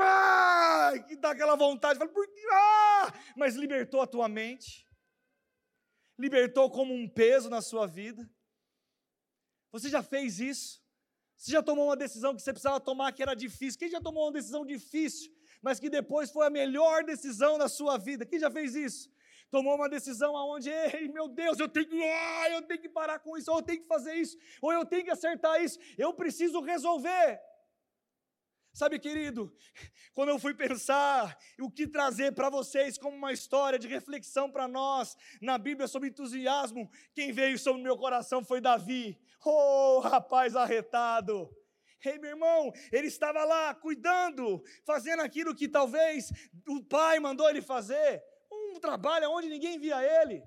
ah, 0.00 0.92
que 1.08 1.16
dá 1.16 1.30
aquela 1.30 1.56
vontade, 1.56 1.98
fala, 1.98 2.10
ah, 2.52 3.12
mas 3.36 3.54
libertou 3.56 4.00
a 4.00 4.06
tua 4.06 4.28
mente, 4.28 4.86
libertou 6.18 6.70
como 6.70 6.94
um 6.94 7.08
peso 7.08 7.50
na 7.50 7.60
sua 7.62 7.86
vida. 7.86 8.28
Você 9.72 9.88
já 9.88 10.02
fez 10.02 10.38
isso? 10.38 10.83
Você 11.36 11.52
já 11.52 11.62
tomou 11.62 11.86
uma 11.86 11.96
decisão 11.96 12.34
que 12.34 12.42
você 12.42 12.52
precisava 12.52 12.80
tomar 12.80 13.12
que 13.12 13.22
era 13.22 13.34
difícil? 13.34 13.78
Quem 13.78 13.88
já 13.88 14.00
tomou 14.00 14.26
uma 14.26 14.32
decisão 14.32 14.64
difícil, 14.64 15.32
mas 15.60 15.80
que 15.80 15.90
depois 15.90 16.30
foi 16.30 16.46
a 16.46 16.50
melhor 16.50 17.04
decisão 17.04 17.58
da 17.58 17.68
sua 17.68 17.98
vida? 17.98 18.24
Quem 18.24 18.38
já 18.38 18.50
fez 18.50 18.74
isso? 18.74 19.12
Tomou 19.50 19.74
uma 19.76 19.88
decisão 19.88 20.36
aonde, 20.36 20.70
ei, 20.70 21.08
meu 21.08 21.28
Deus, 21.28 21.58
eu 21.60 21.68
tenho 21.68 21.86
que, 21.86 22.02
ah, 22.02 22.50
eu 22.50 22.62
tenho 22.62 22.80
que 22.80 22.88
parar 22.88 23.18
com 23.18 23.36
isso, 23.36 23.50
ou 23.50 23.58
eu 23.58 23.62
tenho 23.62 23.80
que 23.82 23.86
fazer 23.86 24.14
isso, 24.14 24.36
ou 24.60 24.72
eu 24.72 24.84
tenho 24.84 25.04
que 25.04 25.10
acertar 25.10 25.62
isso, 25.62 25.78
eu 25.96 26.12
preciso 26.12 26.60
resolver. 26.60 27.40
Sabe, 28.74 28.98
querido, 28.98 29.56
quando 30.14 30.30
eu 30.30 30.38
fui 30.38 30.52
pensar 30.52 31.38
o 31.60 31.70
que 31.70 31.86
trazer 31.86 32.32
para 32.32 32.50
vocês 32.50 32.98
como 32.98 33.16
uma 33.16 33.32
história 33.32 33.78
de 33.78 33.86
reflexão 33.86 34.50
para 34.50 34.66
nós 34.66 35.16
na 35.40 35.56
Bíblia 35.56 35.86
sobre 35.86 36.08
entusiasmo, 36.08 36.90
quem 37.14 37.30
veio 37.30 37.56
sobre 37.56 37.80
o 37.80 37.84
meu 37.84 37.96
coração 37.96 38.44
foi 38.44 38.60
Davi. 38.60 39.16
Oh, 39.44 40.00
rapaz 40.00 40.56
arretado! 40.56 41.48
Ei, 42.04 42.18
meu 42.18 42.30
irmão, 42.30 42.72
ele 42.90 43.06
estava 43.06 43.44
lá 43.44 43.72
cuidando, 43.76 44.60
fazendo 44.84 45.20
aquilo 45.22 45.54
que 45.54 45.68
talvez 45.68 46.32
o 46.66 46.82
pai 46.82 47.20
mandou 47.20 47.48
ele 47.48 47.62
fazer, 47.62 48.24
um 48.50 48.80
trabalho 48.80 49.30
onde 49.30 49.48
ninguém 49.48 49.78
via 49.78 50.02
ele. 50.20 50.42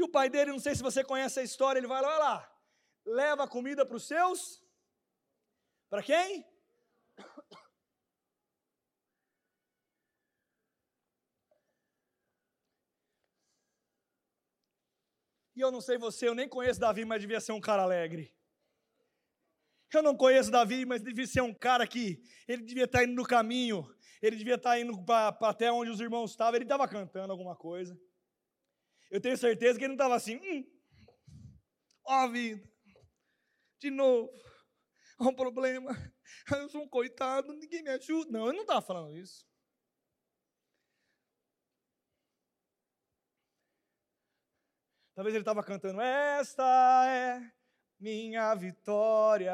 E 0.00 0.02
o 0.02 0.08
pai 0.08 0.30
dele, 0.30 0.50
não 0.50 0.58
sei 0.58 0.74
se 0.74 0.82
você 0.82 1.04
conhece 1.04 1.38
a 1.40 1.42
história, 1.42 1.78
ele 1.78 1.86
vai 1.86 2.00
lá, 2.00 2.16
lá, 2.16 2.50
leva 3.04 3.46
comida 3.46 3.84
para 3.84 3.98
os 3.98 4.06
seus. 4.06 4.64
Para 5.90 6.02
quem? 6.02 6.42
E 15.54 15.60
eu 15.60 15.70
não 15.70 15.82
sei 15.82 15.98
você, 15.98 16.26
eu 16.26 16.34
nem 16.34 16.48
conheço 16.48 16.80
Davi, 16.80 17.04
mas 17.04 17.20
devia 17.20 17.38
ser 17.38 17.52
um 17.52 17.60
cara 17.60 17.82
alegre. 17.82 18.34
Eu 19.92 20.02
não 20.02 20.16
conheço 20.16 20.50
Davi, 20.50 20.86
mas 20.86 21.02
devia 21.02 21.26
ser 21.26 21.42
um 21.42 21.52
cara 21.52 21.86
que 21.86 22.22
ele 22.48 22.62
devia 22.62 22.84
estar 22.84 23.04
indo 23.04 23.12
no 23.12 23.26
caminho, 23.26 23.86
ele 24.22 24.36
devia 24.36 24.54
estar 24.54 24.80
indo 24.80 25.04
para 25.04 25.36
até 25.42 25.70
onde 25.70 25.90
os 25.90 26.00
irmãos 26.00 26.30
estavam, 26.30 26.54
ele 26.54 26.64
estava 26.64 26.88
cantando 26.88 27.32
alguma 27.34 27.54
coisa. 27.54 28.00
Eu 29.10 29.20
tenho 29.20 29.36
certeza 29.36 29.76
que 29.76 29.84
ele 29.84 29.88
não 29.88 29.96
estava 29.96 30.14
assim, 30.14 30.36
hum, 30.36 30.64
ó 32.04 32.28
vida, 32.28 32.62
de 33.80 33.90
novo, 33.90 34.30
há 35.18 35.24
um 35.24 35.34
problema, 35.34 35.90
eu 36.52 36.68
sou 36.68 36.82
um 36.82 36.88
coitado, 36.88 37.52
ninguém 37.54 37.82
me 37.82 37.90
ajuda. 37.90 38.30
Não, 38.30 38.46
eu 38.46 38.52
não 38.52 38.60
estava 38.60 38.80
falando 38.80 39.16
isso. 39.16 39.44
Talvez 45.14 45.34
ele 45.34 45.42
estava 45.42 45.62
cantando, 45.62 46.00
esta 46.00 46.64
é 47.06 47.52
minha 47.98 48.54
vitória, 48.54 49.52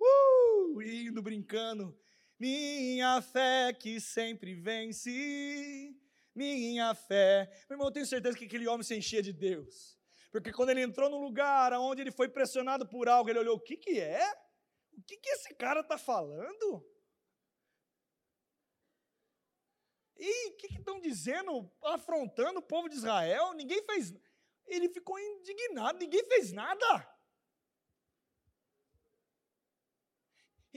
uh, 0.00 0.82
indo, 0.82 1.20
brincando, 1.20 1.98
minha 2.38 3.20
fé 3.20 3.74
que 3.74 4.00
sempre 4.00 4.54
vence 4.54 5.94
minha 6.36 6.94
fé. 6.94 7.48
Meu 7.68 7.76
irmão, 7.76 7.88
eu 7.88 7.92
tenho 7.92 8.06
certeza 8.06 8.36
que 8.36 8.44
aquele 8.44 8.68
homem 8.68 8.84
se 8.84 8.94
enchia 8.94 9.22
de 9.22 9.32
Deus. 9.32 9.98
Porque 10.30 10.52
quando 10.52 10.70
ele 10.70 10.82
entrou 10.82 11.08
num 11.08 11.22
lugar 11.22 11.72
onde 11.72 12.02
ele 12.02 12.12
foi 12.12 12.28
pressionado 12.28 12.86
por 12.86 13.08
algo, 13.08 13.30
ele 13.30 13.38
olhou: 13.38 13.56
o 13.56 13.60
que, 13.60 13.76
que 13.76 13.98
é? 13.98 14.22
O 14.92 15.02
que, 15.02 15.16
que 15.16 15.30
esse 15.30 15.54
cara 15.54 15.80
está 15.80 15.96
falando? 15.96 16.86
E 20.18 20.48
o 20.48 20.56
que 20.56 20.66
estão 20.74 21.00
dizendo, 21.00 21.70
afrontando 21.82 22.60
o 22.60 22.62
povo 22.62 22.88
de 22.88 22.96
Israel? 22.96 23.52
Ninguém 23.54 23.82
fez. 23.84 24.14
Ele 24.66 24.88
ficou 24.88 25.18
indignado, 25.18 25.98
ninguém 25.98 26.24
fez 26.24 26.52
nada. 26.52 27.15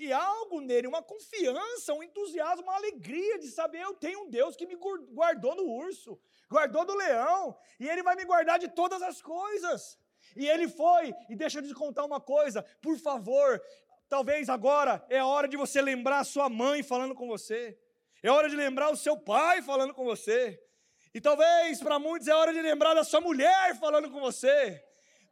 E 0.01 0.13
algo 0.13 0.61
nele, 0.61 0.87
uma 0.87 1.03
confiança, 1.03 1.93
um 1.93 2.01
entusiasmo, 2.01 2.63
uma 2.63 2.75
alegria 2.75 3.37
de 3.37 3.49
saber 3.49 3.81
eu 3.81 3.93
tenho 3.93 4.21
um 4.21 4.29
Deus 4.29 4.55
que 4.55 4.65
me 4.65 4.75
guardou 4.75 5.55
do 5.57 5.69
urso, 5.69 6.17
guardou 6.49 6.85
do 6.85 6.95
leão, 6.95 7.57
e 7.77 7.87
ele 7.89 8.01
vai 8.01 8.15
me 8.15 8.23
guardar 8.23 8.57
de 8.57 8.69
todas 8.69 9.01
as 9.01 9.21
coisas. 9.21 9.99
E 10.37 10.47
ele 10.47 10.69
foi, 10.69 11.13
e 11.29 11.35
deixa 11.35 11.59
eu 11.59 11.63
te 11.67 11.73
contar 11.73 12.05
uma 12.05 12.21
coisa, 12.21 12.63
por 12.81 12.97
favor, 12.97 13.61
talvez 14.07 14.47
agora 14.47 15.05
é 15.09 15.19
a 15.19 15.25
hora 15.25 15.49
de 15.49 15.57
você 15.57 15.81
lembrar 15.81 16.19
a 16.19 16.23
sua 16.23 16.47
mãe 16.47 16.81
falando 16.81 17.13
com 17.13 17.27
você, 17.27 17.77
é 18.23 18.31
hora 18.31 18.47
de 18.47 18.55
lembrar 18.55 18.89
o 18.91 18.97
seu 18.97 19.17
pai 19.17 19.61
falando 19.61 19.93
com 19.93 20.05
você, 20.05 20.61
e 21.13 21.19
talvez 21.19 21.81
para 21.81 21.99
muitos 21.99 22.29
é 22.29 22.33
hora 22.33 22.53
de 22.53 22.61
lembrar 22.61 22.93
da 22.93 23.03
sua 23.03 23.19
mulher 23.19 23.77
falando 23.77 24.09
com 24.09 24.21
você, 24.21 24.81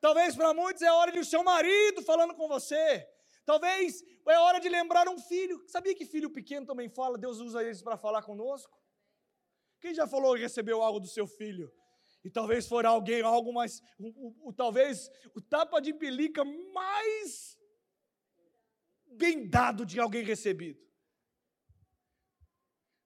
talvez 0.01 0.35
para 0.35 0.53
muitos 0.53 0.81
é 0.81 0.91
hora 0.91 1.11
de 1.11 1.19
o 1.19 1.25
seu 1.25 1.41
marido 1.41 2.01
falando 2.01 2.33
com 2.33 2.49
você, 2.49 3.07
Talvez 3.47 4.03
é 4.27 4.37
hora 4.39 4.59
de 4.59 4.67
lembrar 4.67 5.07
um 5.07 5.17
filho. 5.17 5.63
Sabia 5.69 5.95
que 5.95 6.05
filho 6.05 6.29
pequeno 6.29 6.65
também 6.65 6.89
fala? 6.89 7.17
Deus 7.17 7.37
usa 7.39 7.63
eles 7.63 7.81
para 7.81 7.97
falar 7.97 8.21
conosco? 8.21 8.77
Quem 9.79 9.93
já 9.99 10.05
falou 10.05 10.35
que 10.35 10.41
recebeu 10.41 10.81
algo 10.81 10.99
do 10.99 11.07
seu 11.07 11.25
filho? 11.25 11.71
E 12.25 12.29
talvez 12.29 12.67
for 12.67 12.85
alguém, 12.85 13.21
algo 13.21 13.53
mais. 13.53 13.79
O, 13.97 14.07
o, 14.25 14.49
o, 14.49 14.53
talvez 14.53 15.09
o 15.33 15.39
tapa 15.39 15.79
de 15.79 15.93
pelica 15.93 16.43
mais 16.73 17.57
bem 19.23 19.47
dado 19.47 19.85
de 19.85 19.97
alguém 19.97 20.25
recebido. 20.25 20.85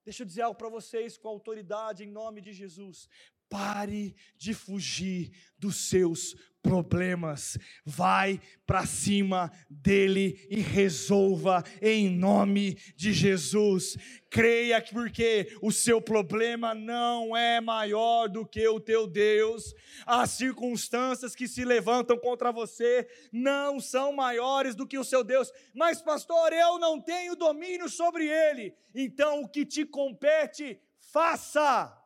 Deixa 0.04 0.24
eu 0.24 0.28
dizer 0.28 0.42
algo 0.42 0.58
para 0.58 0.70
vocês 0.70 1.20
com 1.20 1.28
autoridade 1.28 2.04
em 2.04 2.12
nome 2.12 2.42
de 2.42 2.52
Jesus. 2.52 3.08
Pare 3.52 4.16
de 4.38 4.54
fugir 4.54 5.30
dos 5.60 5.90
seus 5.90 6.38
problemas. 6.62 7.58
Vai 7.84 8.40
para 8.66 8.86
cima 8.86 9.52
dele 9.70 10.48
e 10.50 10.62
resolva 10.62 11.62
em 11.82 12.10
nome 12.10 12.76
de 12.96 13.12
Jesus. 13.12 13.98
Creia 14.30 14.80
que 14.82 14.94
porque 14.94 15.54
o 15.62 15.70
seu 15.70 16.02
problema 16.02 16.74
não 16.74 17.36
é 17.36 17.60
maior 17.60 18.30
do 18.30 18.46
que 18.46 18.66
o 18.70 18.80
teu 18.80 19.06
Deus. 19.06 19.74
As 20.06 20.30
circunstâncias 20.32 21.36
que 21.36 21.46
se 21.48 21.66
levantam 21.66 22.18
contra 22.18 22.54
você 22.54 23.06
não 23.34 23.82
são 23.82 24.14
maiores 24.14 24.76
do 24.76 24.88
que 24.88 24.98
o 24.98 25.04
seu 25.04 25.26
Deus. 25.26 25.52
Mas 25.76 26.02
pastor, 26.02 26.54
eu 26.54 26.80
não 26.80 27.02
tenho 27.02 27.36
domínio 27.36 27.90
sobre 27.90 28.30
ele. 28.30 28.74
Então 28.96 29.42
o 29.42 29.50
que 29.50 29.66
te 29.66 29.86
compete, 29.86 30.80
faça. 31.12 32.01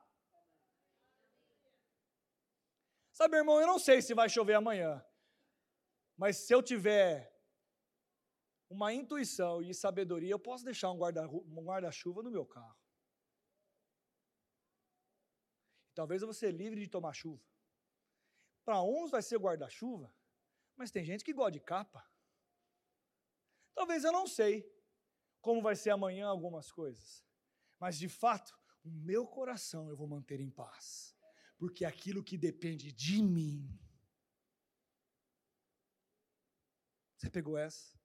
Sabe, 3.16 3.38
irmão, 3.38 3.62
eu 3.62 3.66
não 3.66 3.80
sei 3.80 4.02
se 4.02 4.14
vai 4.14 4.28
chover 4.28 4.56
amanhã, 4.56 5.02
mas 6.18 6.36
se 6.36 6.54
eu 6.54 6.62
tiver 6.62 7.34
uma 8.70 8.92
intuição 8.94 9.62
e 9.62 9.74
sabedoria, 9.74 10.32
eu 10.32 10.40
posso 10.40 10.66
deixar 10.66 10.92
um 10.92 10.98
guarda-chuva 10.98 11.62
guarda 11.64 12.24
no 12.24 12.30
meu 12.30 12.46
carro. 12.46 12.78
Talvez 15.94 16.22
eu 16.22 16.28
vou 16.28 16.34
ser 16.34 16.52
livre 16.52 16.82
de 16.82 16.90
tomar 16.90 17.14
chuva. 17.14 17.42
Para 18.66 18.84
uns 18.84 19.12
vai 19.12 19.22
ser 19.22 19.40
guarda-chuva, 19.40 20.14
mas 20.76 20.92
tem 20.92 21.06
gente 21.06 21.24
que 21.24 21.32
gosta 21.32 21.52
de 21.52 21.62
capa. 21.62 22.06
Talvez 23.74 24.04
eu 24.04 24.12
não 24.12 24.28
sei 24.28 24.70
como 25.40 25.62
vai 25.62 25.78
ser 25.78 25.92
amanhã 25.92 26.28
algumas 26.28 26.70
coisas, 26.70 27.24
mas 27.80 27.98
de 27.98 28.10
fato, 28.10 28.60
o 28.84 28.90
meu 28.90 29.26
coração 29.26 29.88
eu 29.88 29.96
vou 29.96 30.06
manter 30.06 30.42
em 30.42 30.52
paz 30.52 31.15
porque 31.58 31.86
aquilo 31.86 32.24
que 32.24 32.38
depende 32.38 32.92
de 32.92 33.22
mim. 33.22 33.70
Você 37.18 37.30
pegou 37.30 37.58
essa? 37.58 37.98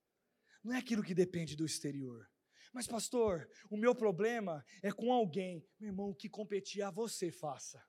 Não 0.62 0.74
é 0.74 0.78
aquilo 0.78 1.02
que 1.02 1.14
depende 1.14 1.56
do 1.56 1.64
exterior. 1.64 2.30
Mas, 2.72 2.86
pastor, 2.86 3.48
o 3.68 3.76
meu 3.76 3.94
problema 3.94 4.64
é 4.82 4.92
com 4.92 5.12
alguém. 5.12 5.66
Meu 5.78 5.90
irmão, 5.90 6.14
que 6.14 6.28
competir 6.28 6.82
a 6.82 6.90
você, 6.90 7.30
faça. 7.32 7.84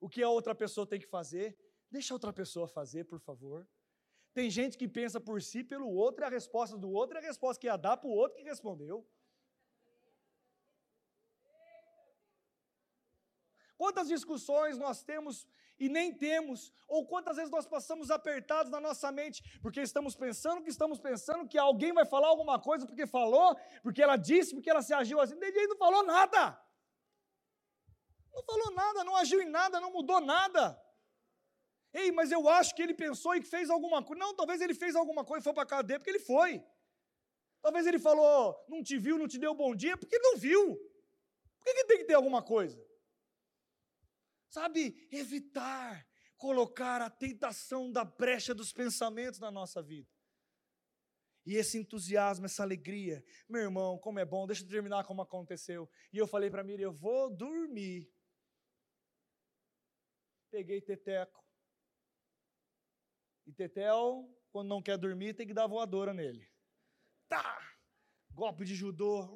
O 0.00 0.08
que 0.08 0.22
a 0.22 0.28
outra 0.28 0.54
pessoa 0.54 0.86
tem 0.86 0.98
que 0.98 1.06
fazer, 1.06 1.56
deixa 1.90 2.12
a 2.12 2.16
outra 2.16 2.32
pessoa 2.32 2.66
fazer, 2.66 3.04
por 3.04 3.20
favor. 3.20 3.68
Tem 4.34 4.50
gente 4.50 4.78
que 4.78 4.88
pensa 4.88 5.20
por 5.20 5.42
si, 5.42 5.62
pelo 5.62 5.88
outro, 5.88 6.24
e 6.24 6.26
a 6.26 6.30
resposta 6.30 6.78
do 6.78 6.90
outro 6.90 7.18
é 7.18 7.20
a 7.20 7.24
resposta 7.24 7.60
que 7.60 7.66
ia 7.66 7.76
dar 7.76 7.98
para 7.98 8.08
o 8.08 8.12
outro 8.12 8.38
que 8.38 8.42
respondeu. 8.42 9.06
Quantas 13.82 14.06
discussões 14.06 14.74
nós 14.78 14.98
temos 15.02 15.36
e 15.84 15.88
nem 15.88 16.08
temos, 16.14 16.58
ou 16.86 17.00
quantas 17.12 17.34
vezes 17.38 17.50
nós 17.50 17.66
passamos 17.66 18.12
apertados 18.16 18.70
na 18.74 18.80
nossa 18.80 19.08
mente, 19.10 19.38
porque 19.60 19.80
estamos 19.80 20.14
pensando 20.14 20.62
que 20.62 20.70
estamos 20.74 20.98
pensando 21.06 21.48
que 21.48 21.58
alguém 21.58 21.92
vai 21.92 22.04
falar 22.12 22.28
alguma 22.28 22.60
coisa 22.60 22.86
porque 22.86 23.08
falou, 23.08 23.48
porque 23.82 24.00
ela 24.00 24.16
disse, 24.16 24.54
porque 24.54 24.70
ela 24.70 24.82
se 24.88 24.94
agiu 24.94 25.18
assim, 25.20 25.34
ninguém 25.46 25.66
não 25.66 25.76
falou 25.76 26.04
nada. 26.04 26.42
Não 28.32 28.44
falou 28.50 28.70
nada, 28.82 29.02
não 29.02 29.16
agiu 29.16 29.40
em 29.42 29.50
nada, 29.58 29.80
não 29.80 29.90
mudou 29.90 30.20
nada. 30.20 30.64
Ei, 31.92 32.12
mas 32.12 32.30
eu 32.30 32.48
acho 32.48 32.76
que 32.76 32.82
ele 32.82 32.94
pensou 32.94 33.34
e 33.34 33.42
fez 33.42 33.68
alguma 33.68 34.00
coisa. 34.00 34.22
Não, 34.24 34.32
talvez 34.32 34.60
ele 34.60 34.74
fez 34.74 34.94
alguma 34.94 35.24
coisa 35.24 35.42
e 35.42 35.48
foi 35.48 35.54
para 35.54 35.64
a 35.64 35.72
cadeia 35.74 35.98
porque 35.98 36.14
ele 36.14 36.20
foi. 36.32 36.64
Talvez 37.60 37.84
ele 37.84 37.98
falou, 37.98 38.64
não 38.68 38.80
te 38.80 38.96
viu, 38.96 39.18
não 39.18 39.26
te 39.26 39.40
deu 39.40 39.52
bom 39.64 39.74
dia, 39.74 39.96
porque 39.96 40.20
não 40.20 40.36
viu. 40.36 40.64
Por 41.58 41.64
que, 41.64 41.74
que 41.74 41.84
tem 41.90 41.98
que 41.98 42.04
ter 42.04 42.14
alguma 42.14 42.42
coisa? 42.54 42.91
Sabe, 44.52 45.08
evitar 45.10 46.06
colocar 46.36 47.00
a 47.00 47.08
tentação 47.08 47.90
da 47.90 48.04
brecha 48.04 48.54
dos 48.54 48.70
pensamentos 48.70 49.40
na 49.40 49.50
nossa 49.50 49.82
vida. 49.82 50.10
E 51.46 51.54
esse 51.54 51.78
entusiasmo, 51.78 52.44
essa 52.44 52.62
alegria, 52.62 53.24
meu 53.48 53.62
irmão, 53.62 53.98
como 53.98 54.18
é 54.18 54.26
bom, 54.26 54.46
deixa 54.46 54.62
eu 54.62 54.68
terminar 54.68 55.04
como 55.04 55.22
aconteceu. 55.22 55.90
E 56.12 56.18
eu 56.18 56.26
falei 56.26 56.50
para 56.50 56.62
Miriam, 56.62 56.88
eu 56.88 56.92
vou 56.92 57.34
dormir. 57.34 58.12
Peguei 60.50 60.82
Teteco, 60.82 61.42
E 63.46 63.54
Tetel, 63.54 64.28
quando 64.50 64.68
não 64.68 64.82
quer 64.82 64.98
dormir, 64.98 65.32
tem 65.32 65.46
que 65.46 65.54
dar 65.54 65.66
voadora 65.66 66.12
nele. 66.12 66.46
Tá! 67.26 67.58
Golpe 68.34 68.66
de 68.66 68.74
judô. 68.74 69.34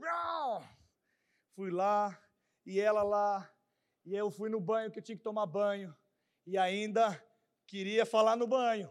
Fui 1.54 1.70
lá, 1.70 2.22
e 2.66 2.78
ela 2.78 3.02
lá, 3.02 3.55
e 4.07 4.14
eu 4.14 4.30
fui 4.30 4.48
no 4.48 4.61
banho 4.61 4.90
que 4.90 5.00
eu 5.00 5.02
tinha 5.02 5.18
que 5.18 5.24
tomar 5.24 5.46
banho. 5.46 5.94
E 6.46 6.57
ainda 6.57 7.20
queria 7.66 8.07
falar 8.07 8.36
no 8.36 8.46
banho. 8.46 8.88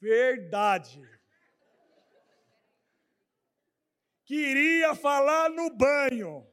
Verdade. 0.00 1.02
Queria 4.24 4.94
falar 4.94 5.50
no 5.50 5.68
banho. 5.68 6.46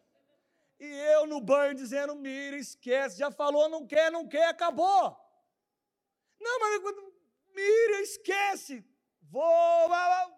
E 0.80 0.86
eu 1.14 1.28
no 1.28 1.40
banho 1.40 1.76
dizendo, 1.76 2.16
Mira, 2.16 2.58
esquece, 2.58 3.20
já 3.20 3.30
falou, 3.30 3.70
não 3.70 3.86
quer, 3.86 4.12
não 4.12 4.28
quer, 4.28 4.48
acabou. 4.48 5.16
Não, 6.42 6.60
mas 6.60 6.82
Mira, 7.54 8.02
esquece. 8.02 8.84
Vou, 9.22 9.90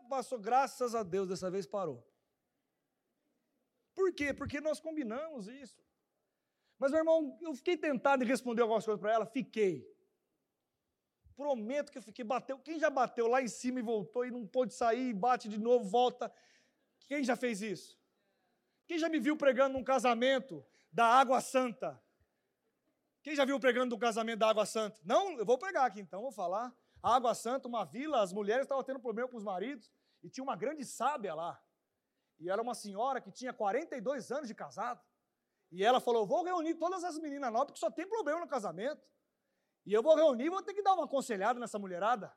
passou, 0.10 0.38
graças 0.38 0.94
a 0.94 1.04
Deus, 1.04 1.30
dessa 1.30 1.50
vez 1.50 1.66
parou. 1.66 2.06
Por 4.08 4.14
quê? 4.14 4.34
Porque 4.34 4.62
nós 4.62 4.80
combinamos 4.80 5.50
isso. 5.50 5.84
Mas, 6.80 6.92
meu 6.92 7.00
irmão, 7.00 7.38
eu 7.42 7.54
fiquei 7.54 7.76
tentado 7.76 8.24
em 8.24 8.28
responder 8.28 8.62
algumas 8.62 8.86
coisas 8.86 9.02
para 9.02 9.12
ela, 9.12 9.26
fiquei. 9.26 9.86
Prometo 11.36 11.92
que 11.92 11.98
eu 11.98 12.02
fiquei, 12.02 12.24
bateu. 12.24 12.58
Quem 12.58 12.80
já 12.80 12.90
bateu 12.90 13.28
lá 13.28 13.42
em 13.42 13.50
cima 13.50 13.80
e 13.80 13.82
voltou 13.84 14.26
e 14.26 14.32
não 14.32 14.48
pôde 14.48 14.74
sair, 14.74 15.14
bate 15.14 15.50
de 15.50 15.60
novo, 15.60 15.84
volta. 15.90 16.34
Quem 17.06 17.22
já 17.22 17.36
fez 17.36 17.62
isso? 17.62 18.00
Quem 18.86 18.98
já 18.98 19.10
me 19.10 19.20
viu 19.20 19.36
pregando 19.36 19.78
num 19.78 19.84
casamento 19.84 20.66
da 20.90 21.06
Água 21.06 21.42
Santa? 21.42 22.02
Quem 23.22 23.36
já 23.36 23.44
viu 23.44 23.60
pregando 23.60 23.90
do 23.90 24.00
casamento 24.00 24.40
da 24.40 24.50
Água 24.50 24.66
Santa? 24.66 25.02
Não, 25.04 25.38
eu 25.38 25.46
vou 25.46 25.58
pregar 25.58 25.86
aqui 25.86 26.00
então, 26.00 26.22
vou 26.22 26.32
falar. 26.32 26.74
A 27.04 27.14
Água 27.14 27.36
Santa, 27.36 27.68
uma 27.68 27.84
vila, 27.84 28.22
as 28.22 28.32
mulheres 28.32 28.64
estavam 28.64 28.86
tendo 28.86 29.02
problema 29.02 29.28
com 29.28 29.36
os 29.36 29.44
maridos 29.44 29.92
e 30.24 30.30
tinha 30.30 30.46
uma 30.46 30.56
grande 30.56 30.86
sábia 30.86 31.36
lá. 31.36 31.62
E 32.40 32.50
era 32.50 32.62
uma 32.62 32.76
senhora 32.76 33.20
que 33.20 33.32
tinha 33.32 33.54
42 33.54 34.32
anos 34.32 34.48
de 34.48 34.56
casado. 34.56 35.02
E 35.72 35.84
ela 35.84 36.00
falou: 36.00 36.26
Vou 36.26 36.44
reunir 36.44 36.76
todas 36.76 37.04
as 37.04 37.18
meninas 37.18 37.52
novas, 37.52 37.68
porque 37.68 37.80
só 37.80 37.92
tem 37.92 38.08
problema 38.08 38.40
no 38.40 38.48
casamento. 38.48 39.02
E 39.86 39.94
eu 39.94 40.04
vou 40.04 40.16
reunir, 40.16 40.50
vou 40.50 40.62
ter 40.62 40.74
que 40.74 40.84
dar 40.84 40.94
uma 40.94 41.06
aconselhada 41.06 41.60
nessa 41.60 41.80
mulherada. 41.80 42.36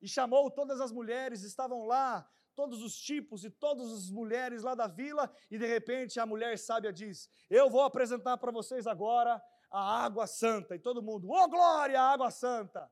E 0.00 0.08
chamou 0.08 0.50
todas 0.50 0.80
as 0.80 0.92
mulheres, 0.92 1.42
estavam 1.42 1.84
lá, 1.84 2.28
todos 2.54 2.82
os 2.82 2.96
tipos 2.96 3.44
e 3.44 3.50
todas 3.50 3.92
as 3.92 4.10
mulheres 4.10 4.62
lá 4.62 4.74
da 4.74 4.86
vila, 4.86 5.32
e 5.50 5.58
de 5.58 5.66
repente 5.66 6.20
a 6.20 6.26
mulher 6.26 6.58
sábia 6.58 6.92
diz: 6.92 7.28
Eu 7.50 7.68
vou 7.68 7.82
apresentar 7.82 8.38
para 8.38 8.52
vocês 8.52 8.86
agora 8.86 9.42
a 9.70 10.04
água 10.04 10.26
santa. 10.26 10.74
E 10.74 10.78
todo 10.78 11.02
mundo, 11.02 11.28
ô 11.28 11.34
oh, 11.34 11.48
glória, 11.48 12.00
a 12.00 12.12
água 12.12 12.30
santa! 12.30 12.90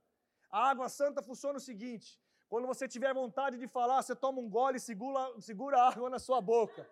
A 0.50 0.68
água 0.70 0.88
santa 0.88 1.22
funciona 1.22 1.58
o 1.58 1.60
seguinte: 1.60 2.20
quando 2.48 2.66
você 2.66 2.86
tiver 2.86 3.12
vontade 3.12 3.58
de 3.58 3.66
falar, 3.66 4.02
você 4.02 4.14
toma 4.14 4.40
um 4.40 4.48
gole 4.48 4.76
e 4.76 4.80
segura, 4.80 5.40
segura 5.40 5.78
a 5.78 5.88
água 5.88 6.08
na 6.08 6.18
sua 6.18 6.40
boca. 6.40 6.88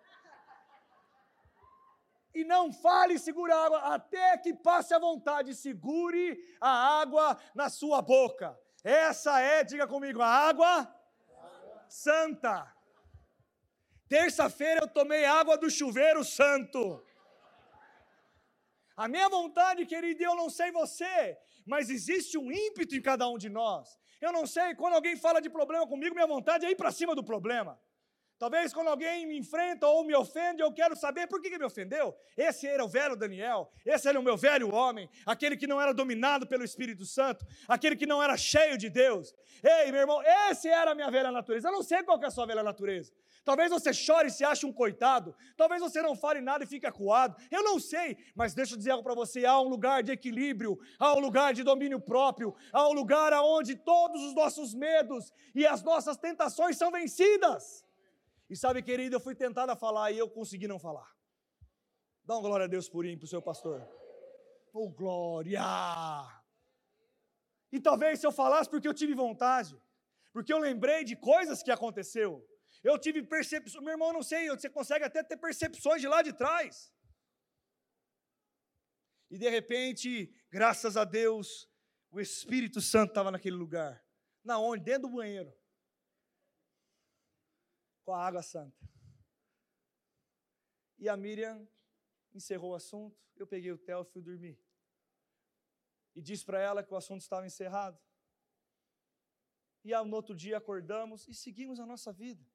E 2.33 2.43
não 2.43 2.73
fale 2.73 3.17
segura 3.17 3.55
a 3.55 3.65
água 3.65 3.79
até 3.95 4.37
que 4.37 4.53
passe 4.53 4.93
a 4.93 4.99
vontade. 4.99 5.55
Segure 5.55 6.37
a 6.59 6.99
água 6.99 7.37
na 7.55 7.69
sua 7.69 8.01
boca. 8.01 8.59
Essa 8.83 9.39
é, 9.39 9.63
diga 9.63 9.87
comigo, 9.87 10.21
a 10.21 10.27
água 10.27 10.93
santa. 11.87 12.71
Terça-feira 14.09 14.81
eu 14.81 14.87
tomei 14.87 15.23
água 15.23 15.57
do 15.57 15.69
chuveiro 15.69 16.23
santo. 16.23 17.01
A 18.95 19.07
minha 19.07 19.29
vontade, 19.29 19.85
querido, 19.85 20.23
eu 20.23 20.35
não 20.35 20.49
sei 20.49 20.71
você, 20.71 21.37
mas 21.65 21.89
existe 21.89 22.37
um 22.37 22.51
ímpeto 22.51 22.95
em 22.95 23.01
cada 23.01 23.27
um 23.27 23.37
de 23.37 23.49
nós. 23.49 23.97
Eu 24.21 24.31
não 24.31 24.45
sei, 24.45 24.75
quando 24.75 24.93
alguém 24.95 25.15
fala 25.15 25.41
de 25.41 25.49
problema 25.49 25.87
comigo, 25.87 26.15
minha 26.15 26.27
vontade 26.27 26.65
é 26.65 26.71
ir 26.71 26.75
para 26.75 26.91
cima 26.91 27.15
do 27.15 27.23
problema. 27.23 27.79
Talvez 28.37 28.73
quando 28.73 28.89
alguém 28.89 29.25
me 29.25 29.37
enfrenta 29.37 29.87
ou 29.87 30.03
me 30.03 30.13
ofende, 30.13 30.61
eu 30.61 30.71
quero 30.73 30.93
saber 30.95 31.25
por 31.27 31.41
que, 31.41 31.49
que 31.49 31.57
me 31.57 31.63
ofendeu. 31.63 32.13
Esse 32.35 32.67
era 32.67 32.83
o 32.83 32.87
velho 32.87 33.15
Daniel, 33.15 33.71
esse 33.85 34.09
era 34.09 34.19
o 34.19 34.23
meu 34.23 34.35
velho 34.35 34.73
homem, 34.73 35.09
aquele 35.25 35.55
que 35.55 35.65
não 35.65 35.79
era 35.79 35.93
dominado 35.93 36.45
pelo 36.45 36.63
Espírito 36.63 37.05
Santo, 37.05 37.45
aquele 37.65 37.95
que 37.95 38.05
não 38.05 38.21
era 38.21 38.35
cheio 38.35 38.77
de 38.77 38.89
Deus. 38.89 39.33
Ei, 39.63 39.89
meu 39.89 40.01
irmão, 40.01 40.21
esse 40.49 40.67
era 40.67 40.91
a 40.91 40.95
minha 40.95 41.09
velha 41.09 41.31
natureza. 41.31 41.69
Eu 41.69 41.71
não 41.71 41.83
sei 41.83 42.03
qual 42.03 42.21
é 42.21 42.25
a 42.25 42.29
sua 42.29 42.45
velha 42.45 42.61
natureza. 42.61 43.13
Talvez 43.45 43.69
você 43.69 43.93
chore 43.93 44.29
e 44.29 44.31
se 44.31 44.43
ache 44.43 44.65
um 44.65 44.73
coitado. 44.73 45.35
Talvez 45.55 45.79
você 45.79 46.01
não 46.01 46.15
fale 46.15 46.41
nada 46.41 46.63
e 46.63 46.67
fique 46.67 46.87
acuado. 46.87 47.39
Eu 47.51 47.63
não 47.63 47.79
sei, 47.79 48.17
mas 48.33 48.55
deixa 48.55 48.73
eu 48.73 48.77
dizer 48.77 48.89
algo 48.89 49.03
para 49.03 49.13
você: 49.13 49.45
há 49.45 49.61
um 49.61 49.69
lugar 49.69 50.01
de 50.01 50.11
equilíbrio, 50.11 50.79
há 50.97 51.13
um 51.13 51.19
lugar 51.19 51.53
de 51.53 51.61
domínio 51.61 52.01
próprio, 52.01 52.55
há 52.73 52.89
um 52.89 52.93
lugar 52.93 53.31
onde 53.33 53.75
todos 53.75 54.19
os 54.23 54.33
nossos 54.33 54.73
medos 54.73 55.31
e 55.53 55.65
as 55.65 55.83
nossas 55.83 56.17
tentações 56.17 56.75
são 56.75 56.91
vencidas. 56.91 57.85
E 58.49 58.55
sabe, 58.55 58.81
querido, 58.81 59.15
eu 59.15 59.19
fui 59.19 59.35
tentado 59.35 59.71
a 59.71 59.75
falar 59.75 60.11
e 60.11 60.17
eu 60.17 60.27
consegui 60.27 60.67
não 60.67 60.79
falar. 60.79 61.15
Dá 62.25 62.33
uma 62.33 62.41
glória 62.41 62.65
a 62.65 62.67
Deus 62.67 62.89
por 62.89 63.05
mim, 63.05 63.15
para 63.15 63.25
o 63.25 63.27
seu 63.27 63.41
pastor. 63.43 63.87
Oh, 64.73 64.89
glória! 64.89 65.61
E 67.71 67.79
talvez 67.79 68.19
se 68.19 68.25
eu 68.25 68.31
falasse 68.31 68.69
porque 68.69 68.87
eu 68.87 68.93
tive 68.93 69.13
vontade, 69.13 69.79
porque 70.33 70.51
eu 70.51 70.57
lembrei 70.57 71.03
de 71.03 71.15
coisas 71.15 71.61
que 71.61 71.69
aconteceu. 71.69 72.43
Eu 72.89 72.95
tive 73.05 73.19
percepções, 73.35 73.83
meu 73.83 73.93
irmão, 73.95 74.13
não 74.17 74.23
sei, 74.31 74.47
você 74.49 74.69
consegue 74.69 75.03
até 75.05 75.23
ter 75.29 75.37
percepções 75.37 75.99
de 76.03 76.07
lá 76.13 76.21
de 76.27 76.33
trás. 76.41 76.93
E 79.33 79.37
de 79.43 79.49
repente, 79.49 80.09
graças 80.57 80.95
a 80.95 81.03
Deus, 81.03 81.47
o 82.11 82.19
Espírito 82.27 82.79
Santo 82.79 83.09
estava 83.09 83.31
naquele 83.31 83.55
lugar. 83.55 83.93
Na 84.43 84.59
onde? 84.59 84.83
Dentro 84.83 85.09
do 85.09 85.15
banheiro 85.15 85.51
com 88.05 88.13
a 88.13 88.23
água 88.23 88.43
santa. 88.43 88.87
E 90.99 91.09
a 91.09 91.17
Miriam 91.17 91.67
encerrou 92.33 92.71
o 92.71 92.75
assunto, 92.75 93.19
eu 93.35 93.47
peguei 93.47 93.71
o 93.71 93.77
Theo 93.77 94.03
e 94.03 94.11
fui 94.11 94.21
dormir. 94.21 94.57
E 96.15 96.21
disse 96.21 96.45
para 96.45 96.61
ela 96.61 96.83
que 96.83 96.93
o 96.93 96.97
assunto 96.97 97.21
estava 97.21 97.47
encerrado. 97.47 97.99
E 99.83 99.91
no 99.91 100.15
outro 100.15 100.35
dia 100.35 100.57
acordamos 100.57 101.27
e 101.27 101.33
seguimos 101.33 101.79
a 101.79 101.85
nossa 101.85 102.13
vida. 102.13 102.45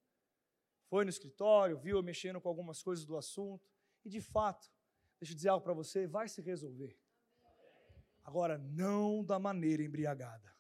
Foi 0.91 1.05
no 1.05 1.11
escritório, 1.11 1.79
viu 1.79 1.97
eu 1.97 2.03
mexendo 2.03 2.41
com 2.41 2.49
algumas 2.49 2.83
coisas 2.83 3.05
do 3.05 3.17
assunto. 3.17 3.71
E 4.05 4.11
de 4.11 4.21
fato, 4.21 4.69
deixa 5.21 5.33
eu 5.33 5.37
dizer 5.37 5.49
algo 5.51 5.63
para 5.63 5.73
você, 5.73 6.05
vai 6.09 6.29
se 6.29 6.43
resolver. 6.43 6.99
Agora, 8.25 8.59
não 8.59 9.25
da 9.25 9.39
maneira 9.39 9.85
embriagada. 9.85 10.53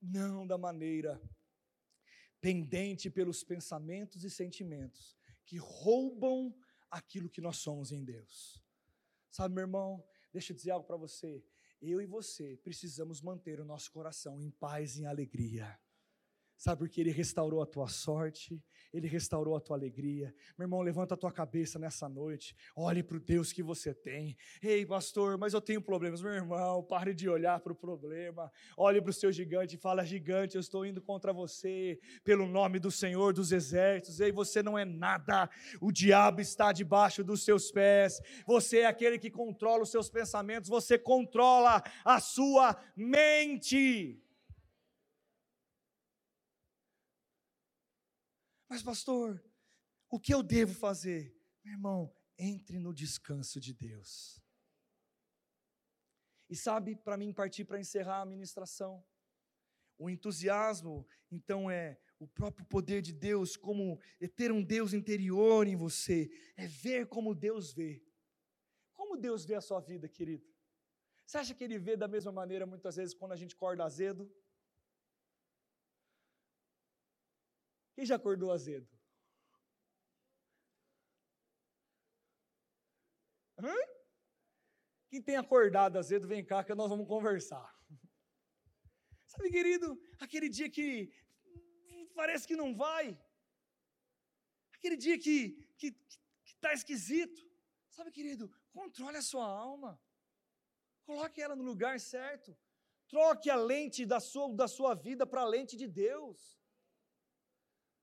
Não 0.00 0.46
da 0.46 0.56
maneira 0.56 1.20
pendente 2.40 3.10
pelos 3.10 3.44
pensamentos 3.44 4.24
e 4.24 4.30
sentimentos 4.30 5.14
que 5.44 5.58
roubam 5.58 6.58
aquilo 6.90 7.28
que 7.28 7.42
nós 7.42 7.58
somos 7.58 7.92
em 7.92 8.02
Deus. 8.02 8.64
Sabe, 9.30 9.54
meu 9.54 9.62
irmão, 9.62 10.02
deixa 10.32 10.52
eu 10.52 10.56
dizer 10.56 10.70
algo 10.70 10.86
para 10.86 10.96
você. 10.96 11.44
Eu 11.82 12.00
e 12.00 12.06
você 12.06 12.56
precisamos 12.64 13.20
manter 13.20 13.60
o 13.60 13.64
nosso 13.64 13.92
coração 13.92 14.40
em 14.40 14.50
paz 14.50 14.96
e 14.96 15.02
em 15.02 15.06
alegria. 15.06 15.78
Sabe 16.62 16.78
porque 16.78 17.00
Ele 17.00 17.10
restaurou 17.10 17.60
a 17.60 17.66
tua 17.66 17.88
sorte, 17.88 18.62
Ele 18.94 19.08
restaurou 19.08 19.56
a 19.56 19.60
tua 19.60 19.76
alegria. 19.76 20.32
Meu 20.56 20.66
irmão, 20.66 20.80
levanta 20.80 21.14
a 21.14 21.16
tua 21.16 21.32
cabeça 21.32 21.76
nessa 21.76 22.08
noite, 22.08 22.54
olhe 22.76 23.02
para 23.02 23.16
o 23.16 23.20
Deus 23.20 23.52
que 23.52 23.64
você 23.64 23.92
tem. 23.92 24.36
Ei, 24.62 24.86
pastor, 24.86 25.36
mas 25.36 25.54
eu 25.54 25.60
tenho 25.60 25.82
problemas. 25.82 26.22
Meu 26.22 26.30
irmão, 26.30 26.80
pare 26.84 27.14
de 27.14 27.28
olhar 27.28 27.58
para 27.58 27.72
o 27.72 27.74
problema, 27.74 28.48
olhe 28.76 29.02
para 29.02 29.10
o 29.10 29.12
seu 29.12 29.32
gigante 29.32 29.74
e 29.74 29.76
fala: 29.76 30.04
Gigante, 30.04 30.54
eu 30.54 30.60
estou 30.60 30.86
indo 30.86 31.02
contra 31.02 31.32
você, 31.32 31.98
pelo 32.22 32.46
nome 32.46 32.78
do 32.78 32.92
Senhor 32.92 33.32
dos 33.32 33.50
Exércitos. 33.50 34.20
Ei, 34.20 34.30
você 34.30 34.62
não 34.62 34.78
é 34.78 34.84
nada, 34.84 35.50
o 35.80 35.90
diabo 35.90 36.40
está 36.40 36.70
debaixo 36.70 37.24
dos 37.24 37.44
seus 37.44 37.72
pés, 37.72 38.20
você 38.46 38.82
é 38.82 38.86
aquele 38.86 39.18
que 39.18 39.32
controla 39.32 39.82
os 39.82 39.90
seus 39.90 40.08
pensamentos, 40.08 40.70
você 40.70 40.96
controla 40.96 41.82
a 42.04 42.20
sua 42.20 42.80
mente. 42.94 44.22
Mas, 48.72 48.82
pastor, 48.82 49.38
o 50.08 50.18
que 50.18 50.32
eu 50.32 50.42
devo 50.42 50.72
fazer? 50.72 51.38
Meu 51.62 51.74
irmão, 51.74 52.16
entre 52.38 52.78
no 52.78 52.94
descanso 52.94 53.60
de 53.60 53.74
Deus. 53.74 54.42
E 56.48 56.56
sabe, 56.56 56.96
para 56.96 57.18
mim 57.18 57.34
partir 57.34 57.66
para 57.66 57.78
encerrar 57.78 58.22
a 58.22 58.24
ministração, 58.24 59.04
o 59.98 60.08
entusiasmo, 60.08 61.06
então, 61.30 61.70
é 61.70 62.00
o 62.18 62.26
próprio 62.26 62.64
poder 62.64 63.02
de 63.02 63.12
Deus, 63.12 63.58
como 63.58 64.00
é 64.18 64.26
ter 64.26 64.50
um 64.50 64.64
Deus 64.64 64.94
interior 64.94 65.66
em 65.66 65.76
você, 65.76 66.30
é 66.56 66.66
ver 66.66 67.08
como 67.08 67.34
Deus 67.34 67.74
vê. 67.74 68.02
Como 68.94 69.18
Deus 69.18 69.44
vê 69.44 69.54
a 69.54 69.60
sua 69.60 69.80
vida, 69.80 70.08
querido? 70.08 70.50
Você 71.26 71.36
acha 71.36 71.54
que 71.54 71.62
Ele 71.62 71.78
vê 71.78 71.94
da 71.94 72.08
mesma 72.08 72.32
maneira, 72.32 72.64
muitas 72.64 72.96
vezes, 72.96 73.14
quando 73.14 73.32
a 73.32 73.36
gente 73.36 73.54
acorda 73.54 73.84
azedo? 73.84 74.34
Quem 77.94 78.06
já 78.06 78.16
acordou 78.16 78.50
azedo? 78.50 78.88
Hã? 83.58 83.74
Quem 85.08 85.22
tem 85.22 85.36
acordado 85.36 85.98
azedo, 85.98 86.26
vem 86.26 86.44
cá 86.44 86.64
que 86.64 86.74
nós 86.74 86.88
vamos 86.88 87.06
conversar. 87.06 87.70
Sabe, 89.26 89.50
querido, 89.50 90.00
aquele 90.18 90.48
dia 90.48 90.70
que 90.70 91.12
parece 92.14 92.46
que 92.46 92.56
não 92.56 92.74
vai, 92.74 93.18
aquele 94.74 94.96
dia 94.96 95.18
que 95.18 95.36
está 95.46 95.76
que, 95.78 95.92
que 96.44 96.56
tá 96.56 96.72
esquisito. 96.72 97.40
Sabe, 97.88 98.10
querido, 98.10 98.50
controle 98.72 99.18
a 99.18 99.22
sua 99.22 99.46
alma, 99.46 100.00
coloque 101.04 101.42
ela 101.42 101.54
no 101.54 101.62
lugar 101.62 102.00
certo, 102.00 102.56
troque 103.06 103.50
a 103.50 103.56
lente 103.56 104.06
da 104.06 104.18
sua, 104.18 104.52
da 104.54 104.66
sua 104.66 104.94
vida 104.94 105.26
para 105.26 105.42
a 105.42 105.50
lente 105.54 105.76
de 105.76 105.86
Deus. 105.86 106.61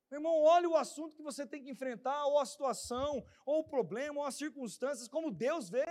Meu 0.09 0.19
irmão, 0.19 0.41
olhe 0.41 0.65
o 0.65 0.75
assunto 0.75 1.15
que 1.15 1.21
você 1.21 1.45
tem 1.45 1.61
que 1.63 1.69
enfrentar, 1.69 2.25
ou 2.25 2.39
a 2.39 2.45
situação, 2.45 3.23
ou 3.45 3.59
o 3.59 3.63
problema, 3.63 4.19
ou 4.19 4.25
as 4.25 4.35
circunstâncias, 4.35 5.07
como 5.07 5.29
Deus 5.29 5.69
vê. 5.69 5.85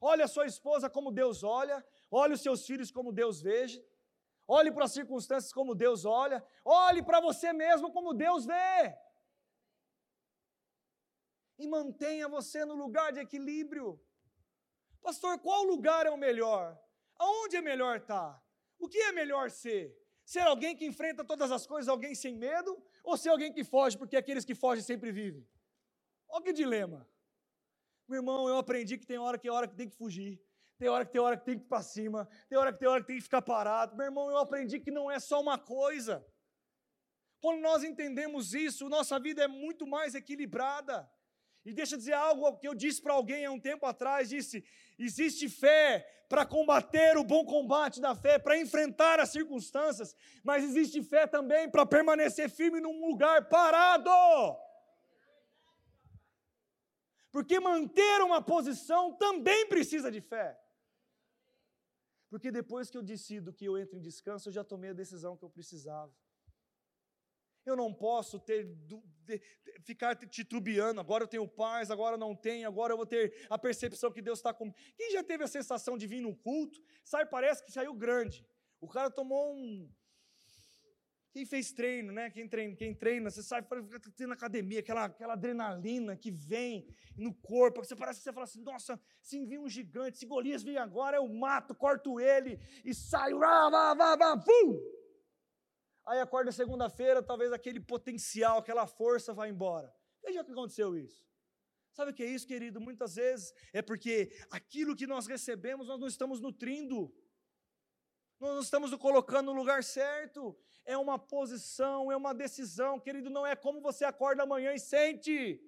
Olhe 0.00 0.22
a 0.22 0.28
sua 0.28 0.46
esposa 0.46 0.90
como 0.90 1.12
Deus 1.12 1.44
olha, 1.44 1.84
olhe 2.10 2.34
os 2.34 2.40
seus 2.40 2.66
filhos 2.66 2.90
como 2.90 3.12
Deus 3.12 3.40
veja, 3.40 3.80
olhe 4.48 4.72
para 4.72 4.86
as 4.86 4.92
circunstâncias 4.92 5.52
como 5.52 5.76
Deus 5.76 6.04
olha, 6.04 6.44
olhe 6.64 7.04
para 7.04 7.20
você 7.20 7.52
mesmo 7.52 7.92
como 7.92 8.12
Deus 8.12 8.44
vê. 8.44 8.98
E 11.56 11.68
mantenha 11.68 12.28
você 12.28 12.64
no 12.64 12.74
lugar 12.74 13.12
de 13.12 13.20
equilíbrio. 13.20 14.00
Pastor, 15.00 15.38
qual 15.38 15.62
lugar 15.62 16.04
é 16.06 16.10
o 16.10 16.16
melhor? 16.16 16.76
Aonde 17.16 17.56
é 17.56 17.60
melhor 17.60 17.98
estar? 17.98 18.42
O 18.80 18.88
que 18.88 18.98
é 18.98 19.12
melhor 19.12 19.50
ser? 19.50 19.96
Ser 20.24 20.40
alguém 20.40 20.74
que 20.74 20.84
enfrenta 20.84 21.24
todas 21.24 21.52
as 21.52 21.64
coisas, 21.64 21.88
alguém 21.88 22.14
sem 22.14 22.34
medo, 22.36 22.82
ou 23.02 23.16
ser 23.16 23.30
alguém 23.30 23.52
que 23.52 23.64
foge, 23.64 23.96
porque 23.98 24.16
aqueles 24.16 24.44
que 24.44 24.54
fogem 24.54 24.82
sempre 24.82 25.10
vivem? 25.12 25.46
Olha 26.28 26.44
que 26.44 26.52
dilema. 26.52 27.06
Meu 28.08 28.18
irmão, 28.20 28.48
eu 28.48 28.56
aprendi 28.56 28.98
que 28.98 29.06
tem 29.06 29.18
hora 29.18 29.38
que 29.38 29.48
é 29.48 29.52
hora 29.52 29.68
que 29.68 29.74
tem 29.74 29.88
que 29.88 29.96
fugir. 29.96 30.40
Tem 30.78 30.88
hora 30.88 31.04
que 31.04 31.12
tem 31.12 31.20
hora 31.20 31.36
que 31.36 31.44
tem 31.44 31.58
que 31.58 31.64
ir 31.64 31.68
para 31.68 31.82
cima. 31.82 32.28
Tem 32.48 32.58
hora 32.58 32.72
que 32.72 32.78
tem 32.78 32.88
hora 32.88 33.00
que 33.00 33.06
tem 33.06 33.16
que 33.16 33.22
ficar 33.22 33.42
parado. 33.42 33.96
Meu 33.96 34.06
irmão, 34.06 34.30
eu 34.30 34.38
aprendi 34.38 34.80
que 34.80 34.90
não 34.90 35.10
é 35.10 35.20
só 35.20 35.40
uma 35.40 35.58
coisa. 35.58 36.26
Quando 37.40 37.60
nós 37.60 37.82
entendemos 37.82 38.54
isso, 38.54 38.88
nossa 38.88 39.18
vida 39.18 39.42
é 39.42 39.48
muito 39.48 39.86
mais 39.86 40.14
equilibrada. 40.14 41.08
E 41.64 41.72
deixa 41.72 41.94
eu 41.94 41.98
dizer 41.98 42.14
algo 42.14 42.56
que 42.58 42.66
eu 42.66 42.74
disse 42.74 43.00
para 43.00 43.14
alguém 43.14 43.44
há 43.44 43.50
um 43.50 43.60
tempo 43.60 43.86
atrás, 43.86 44.28
disse: 44.28 44.64
existe 44.98 45.48
fé 45.48 46.04
para 46.28 46.44
combater 46.44 47.16
o 47.16 47.24
bom 47.24 47.44
combate 47.44 48.00
da 48.00 48.14
fé, 48.14 48.38
para 48.38 48.58
enfrentar 48.58 49.20
as 49.20 49.30
circunstâncias, 49.30 50.16
mas 50.42 50.64
existe 50.64 51.02
fé 51.02 51.26
também 51.26 51.70
para 51.70 51.86
permanecer 51.86 52.50
firme 52.50 52.80
num 52.80 53.06
lugar 53.06 53.48
parado. 53.48 54.10
Porque 57.30 57.60
manter 57.60 58.20
uma 58.22 58.42
posição 58.42 59.14
também 59.14 59.68
precisa 59.68 60.10
de 60.10 60.20
fé. 60.20 60.58
Porque 62.28 62.50
depois 62.50 62.90
que 62.90 62.96
eu 62.96 63.02
decido 63.02 63.52
que 63.52 63.66
eu 63.66 63.78
entro 63.78 63.96
em 63.96 64.00
descanso, 64.00 64.48
eu 64.48 64.52
já 64.52 64.64
tomei 64.64 64.90
a 64.90 64.94
decisão 64.94 65.36
que 65.36 65.44
eu 65.44 65.50
precisava. 65.50 66.12
Eu 67.64 67.76
não 67.76 67.92
posso 67.94 68.40
ter, 68.40 68.68
ficar 69.84 70.16
titubeando, 70.16 71.00
agora 71.00 71.24
eu 71.24 71.28
tenho 71.28 71.46
paz, 71.46 71.90
agora 71.90 72.16
não 72.16 72.34
tenho, 72.34 72.66
agora 72.66 72.92
eu 72.92 72.96
vou 72.96 73.06
ter 73.06 73.46
a 73.48 73.58
percepção 73.58 74.10
que 74.10 74.22
Deus 74.22 74.38
está 74.38 74.52
comigo. 74.52 74.76
Quem 74.96 75.12
já 75.12 75.22
teve 75.22 75.44
a 75.44 75.48
sensação 75.48 75.96
de 75.96 76.06
vir 76.06 76.20
no 76.20 76.34
culto, 76.34 76.80
sai, 77.04 77.26
parece 77.26 77.64
que 77.64 77.72
saiu 77.72 77.94
grande. 77.94 78.44
O 78.80 78.88
cara 78.88 79.10
tomou 79.10 79.54
um. 79.54 79.88
Quem 81.30 81.46
fez 81.46 81.72
treino, 81.72 82.12
né? 82.12 82.28
Quem 82.30 82.46
treina, 82.46 82.76
quem 82.76 82.94
treina 82.94 83.30
você 83.30 83.42
sai 83.42 83.62
fica 83.62 84.26
na 84.26 84.34
academia, 84.34 84.80
aquela, 84.80 85.06
aquela 85.06 85.32
adrenalina 85.32 86.14
que 86.14 86.30
vem 86.30 86.86
no 87.16 87.32
corpo, 87.32 87.82
você 87.82 87.96
parece 87.96 88.18
que 88.18 88.24
você 88.24 88.32
fala 88.32 88.44
assim, 88.44 88.60
nossa, 88.60 89.00
se 89.22 89.42
vir 89.46 89.58
um 89.58 89.68
gigante, 89.68 90.18
se 90.18 90.26
Golias 90.26 90.62
vir 90.62 90.76
agora, 90.76 91.16
eu 91.16 91.26
mato, 91.26 91.74
corto 91.74 92.20
ele 92.20 92.60
e 92.84 92.92
saio, 92.92 93.38
vá, 93.38 93.70
vá, 93.70 93.94
vá, 93.94 94.16
vá, 94.16 94.34
vum! 94.34 95.01
Aí 96.04 96.20
acorda 96.20 96.50
segunda-feira, 96.50 97.22
talvez 97.22 97.52
aquele 97.52 97.80
potencial, 97.80 98.58
aquela 98.58 98.86
força 98.86 99.32
vá 99.32 99.48
embora. 99.48 99.92
Veja 100.22 100.40
o 100.40 100.44
que 100.44 100.52
aconteceu 100.52 100.96
isso. 100.96 101.24
Sabe 101.92 102.10
o 102.10 102.14
que 102.14 102.22
é 102.22 102.26
isso, 102.26 102.46
querido? 102.46 102.80
Muitas 102.80 103.16
vezes 103.16 103.52
é 103.72 103.82
porque 103.82 104.32
aquilo 104.50 104.96
que 104.96 105.06
nós 105.06 105.26
recebemos, 105.26 105.86
nós 105.86 106.00
não 106.00 106.08
estamos 106.08 106.40
nutrindo. 106.40 107.14
Nós 108.40 108.54
não 108.54 108.60
estamos 108.60 108.94
colocando 108.96 109.52
no 109.52 109.58
lugar 109.58 109.84
certo. 109.84 110.58
É 110.84 110.96
uma 110.96 111.18
posição, 111.18 112.10
é 112.10 112.16
uma 112.16 112.34
decisão, 112.34 112.98
querido. 112.98 113.30
Não 113.30 113.46
é 113.46 113.54
como 113.54 113.80
você 113.80 114.04
acorda 114.04 114.42
amanhã 114.42 114.72
e 114.72 114.80
sente. 114.80 115.60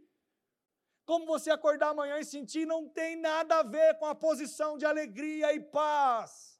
Como 1.04 1.26
você 1.26 1.50
acordar 1.50 1.90
amanhã 1.90 2.18
e 2.18 2.24
sentir 2.24 2.66
não 2.66 2.88
tem 2.88 3.14
nada 3.14 3.58
a 3.58 3.62
ver 3.62 3.98
com 3.98 4.06
a 4.06 4.14
posição 4.14 4.78
de 4.78 4.86
alegria 4.86 5.52
e 5.52 5.60
paz 5.60 6.54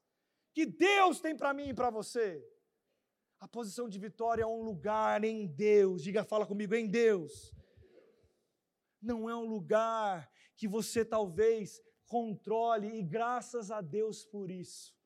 que 0.53 0.65
Deus 0.65 1.19
tem 1.19 1.35
para 1.35 1.53
mim 1.53 1.69
e 1.69 1.73
para 1.73 1.89
você. 1.89 2.41
A 3.45 3.47
posição 3.47 3.87
de 3.87 3.99
vitória 3.99 4.41
é 4.41 4.47
um 4.47 4.63
lugar 4.63 5.23
em 5.23 5.45
Deus. 5.45 6.01
Diga, 6.01 6.23
fala 6.23 6.47
comigo, 6.47 6.73
em 6.73 6.87
Deus. 6.89 7.53
Não 8.99 9.29
é 9.29 9.35
um 9.35 9.45
lugar 9.45 10.31
que 10.55 10.67
você 10.67 11.05
talvez 11.05 11.79
controle, 12.07 12.87
e 12.97 13.03
graças 13.03 13.69
a 13.69 13.81
Deus 13.81 14.25
por 14.25 14.49
isso. 14.49 14.97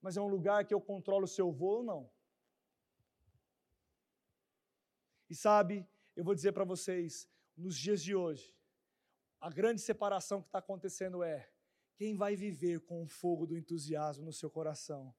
Mas 0.00 0.16
é 0.16 0.20
um 0.22 0.28
lugar 0.28 0.64
que 0.64 0.72
eu 0.72 0.80
controlo 0.80 1.24
o 1.24 1.28
seu 1.28 1.52
voo 1.52 1.80
ou 1.80 1.84
não. 1.84 2.10
E 5.28 5.34
sabe, 5.34 5.86
eu 6.16 6.24
vou 6.24 6.34
dizer 6.34 6.52
para 6.52 6.64
vocês, 6.64 7.28
nos 7.54 7.76
dias 7.76 8.02
de 8.02 8.14
hoje, 8.14 8.56
a 9.42 9.50
grande 9.50 9.82
separação 9.82 10.40
que 10.40 10.48
está 10.48 10.60
acontecendo 10.60 11.22
é 11.22 11.52
quem 11.96 12.16
vai 12.16 12.34
viver 12.34 12.80
com 12.80 13.02
o 13.02 13.06
fogo 13.06 13.46
do 13.46 13.58
entusiasmo 13.58 14.24
no 14.24 14.32
seu 14.32 14.50
coração 14.50 15.14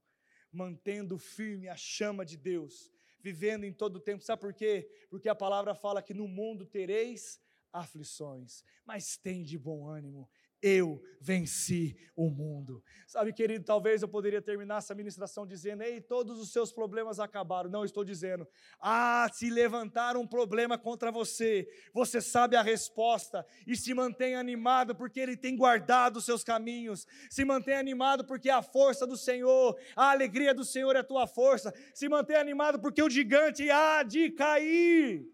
mantendo 0.51 1.17
firme 1.17 1.67
a 1.67 1.75
chama 1.75 2.25
de 2.25 2.37
Deus, 2.37 2.91
vivendo 3.19 3.63
em 3.63 3.73
todo 3.73 3.97
o 3.97 3.99
tempo. 3.99 4.23
Sabe 4.23 4.41
por 4.41 4.53
quê? 4.53 4.89
Porque 5.09 5.29
a 5.29 5.35
palavra 5.35 5.75
fala 5.75 6.01
que 6.01 6.13
no 6.13 6.27
mundo 6.27 6.65
tereis 6.65 7.39
aflições, 7.71 8.63
mas 8.85 9.17
tem 9.17 9.43
de 9.43 9.57
bom 9.57 9.87
ânimo, 9.87 10.29
eu 10.75 11.01
venci 11.19 11.95
o 12.15 12.29
mundo. 12.29 12.83
Sabe, 13.05 13.31
querido, 13.33 13.63
talvez 13.63 14.01
eu 14.01 14.07
poderia 14.07 14.41
terminar 14.41 14.77
essa 14.77 14.95
ministração 14.95 15.45
dizendo: 15.45 15.83
Ei, 15.83 16.01
todos 16.01 16.39
os 16.39 16.51
seus 16.51 16.71
problemas 16.71 17.19
acabaram. 17.19 17.69
Não, 17.69 17.85
estou 17.85 18.03
dizendo: 18.03 18.47
Ah, 18.79 19.29
se 19.31 19.49
levantar 19.49 20.17
um 20.17 20.27
problema 20.27 20.77
contra 20.77 21.11
você, 21.11 21.67
você 21.93 22.21
sabe 22.21 22.55
a 22.55 22.61
resposta 22.61 23.45
e 23.65 23.75
se 23.75 23.93
mantém 23.93 24.35
animado 24.35 24.95
porque 24.95 25.19
Ele 25.19 25.37
tem 25.37 25.55
guardado 25.55 26.17
os 26.17 26.25
seus 26.25 26.43
caminhos. 26.43 27.05
Se 27.29 27.45
mantém 27.45 27.75
animado 27.75 28.25
porque 28.25 28.49
a 28.49 28.61
força 28.61 29.05
do 29.05 29.17
Senhor, 29.17 29.77
a 29.95 30.11
alegria 30.11 30.53
do 30.53 30.65
Senhor 30.65 30.95
é 30.95 30.99
a 30.99 31.03
tua 31.03 31.27
força. 31.27 31.73
Se 31.93 32.09
mantém 32.09 32.35
animado 32.35 32.79
porque 32.79 33.01
o 33.01 33.09
gigante 33.09 33.69
há 33.69 34.03
de 34.03 34.31
cair. 34.31 35.25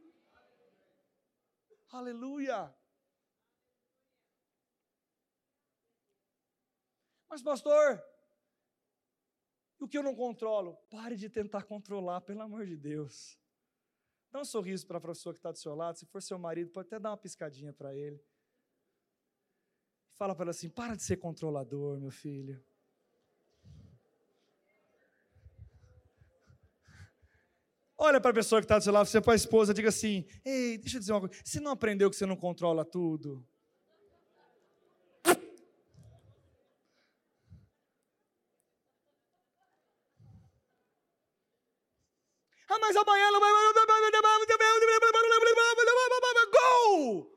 Aleluia. 1.91 2.73
Mas, 7.33 7.41
pastor, 7.41 7.99
o 9.79 9.87
que 9.87 9.97
eu 9.97 10.03
não 10.03 10.13
controlo? 10.13 10.75
Pare 10.91 11.15
de 11.15 11.27
tentar 11.27 11.63
controlar, 11.63 12.21
pelo 12.21 12.41
amor 12.41 12.63
de 12.63 12.77
Deus. 12.77 13.39
Dá 14.31 14.39
um 14.39 14.45
sorriso 14.45 14.85
para 14.85 14.99
a 14.99 15.01
pessoa 15.01 15.33
que 15.33 15.39
está 15.39 15.51
do 15.51 15.57
seu 15.57 15.73
lado. 15.73 15.97
Se 15.97 16.05
for 16.05 16.21
seu 16.21 16.37
marido, 16.37 16.69
pode 16.69 16.89
até 16.89 16.99
dar 16.99 17.09
uma 17.09 17.17
piscadinha 17.17 17.73
para 17.73 17.95
ele. 17.95 18.23
Fala 20.13 20.35
para 20.35 20.43
ela 20.43 20.51
assim: 20.51 20.69
para 20.69 20.95
de 20.95 21.01
ser 21.01 21.17
controlador, 21.17 21.99
meu 21.99 22.11
filho. 22.11 22.63
Olha 27.97 28.21
para 28.21 28.29
a 28.29 28.35
pessoa 28.35 28.61
que 28.61 28.65
está 28.65 28.77
do 28.77 28.83
seu 28.83 28.93
lado, 28.93 29.07
você 29.07 29.19
para 29.19 29.33
a 29.33 29.35
esposa, 29.35 29.73
diga 29.73 29.89
assim: 29.89 30.23
Ei, 30.45 30.77
deixa 30.77 30.97
eu 30.97 30.99
dizer 30.99 31.13
uma 31.13 31.21
coisa. 31.21 31.41
Você 31.43 31.59
não 31.59 31.71
aprendeu 31.71 32.11
que 32.11 32.15
você 32.15 32.27
não 32.27 32.37
controla 32.37 32.85
tudo? 32.85 33.43
Mas 42.83 42.97
amanhã 42.97 43.27
ela 43.27 43.39
vai. 43.39 43.51
Gol! 46.51 47.31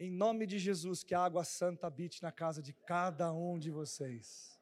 Em 0.00 0.10
nome 0.10 0.44
de 0.44 0.58
Jesus, 0.58 1.04
que 1.04 1.14
a 1.14 1.20
água 1.20 1.44
santa 1.44 1.86
habite 1.86 2.20
na 2.20 2.32
casa 2.32 2.60
de 2.60 2.72
cada 2.72 3.32
um 3.32 3.58
de 3.58 3.70
vocês. 3.70 4.58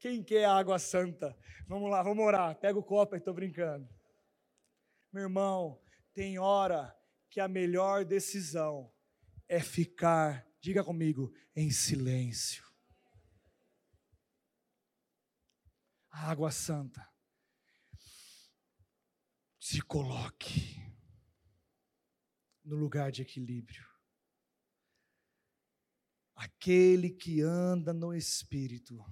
Quem 0.00 0.22
quer 0.22 0.46
a 0.46 0.54
água 0.54 0.80
santa? 0.80 1.36
Vamos 1.68 1.90
lá, 1.90 2.02
vamos 2.02 2.24
orar. 2.24 2.56
Pega 2.56 2.78
o 2.78 2.82
copo, 2.82 3.14
estou 3.14 3.32
brincando. 3.32 3.88
Meu 5.12 5.24
irmão, 5.24 5.80
tem 6.12 6.40
hora 6.40 6.94
que 7.30 7.40
a 7.40 7.46
melhor 7.46 8.04
decisão 8.04 8.92
é 9.48 9.60
ficar, 9.60 10.46
diga 10.60 10.84
comigo, 10.84 11.32
em 11.56 11.70
silêncio. 11.70 12.64
A 16.10 16.30
água 16.30 16.50
santa 16.50 17.08
Se 19.58 19.82
coloque 19.82 20.80
no 22.64 22.74
lugar 22.74 23.12
de 23.12 23.20
equilíbrio. 23.20 23.86
Aquele 26.34 27.10
que 27.10 27.42
anda 27.42 27.92
no 27.92 28.14
espírito 28.14 29.04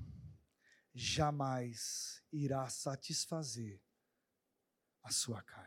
jamais 0.95 2.22
irá 2.32 2.68
satisfazer 2.70 3.82
a 5.03 5.11
sua 5.11 5.43
carne. 5.43 5.66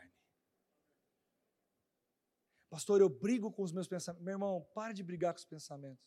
Pastor, 2.70 3.01
eu 3.01 3.09
brigo 3.09 3.51
com 3.51 3.63
os 3.63 3.72
meus 3.72 3.88
pensamentos. 3.88 4.24
Meu 4.24 4.34
irmão, 4.34 4.70
pare 4.74 4.93
de 4.93 5.03
brigar 5.03 5.34
com 5.34 5.39
os 5.39 5.45
pensamentos. 5.45 6.05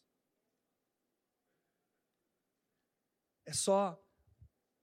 É 3.45 3.53
só 3.53 4.01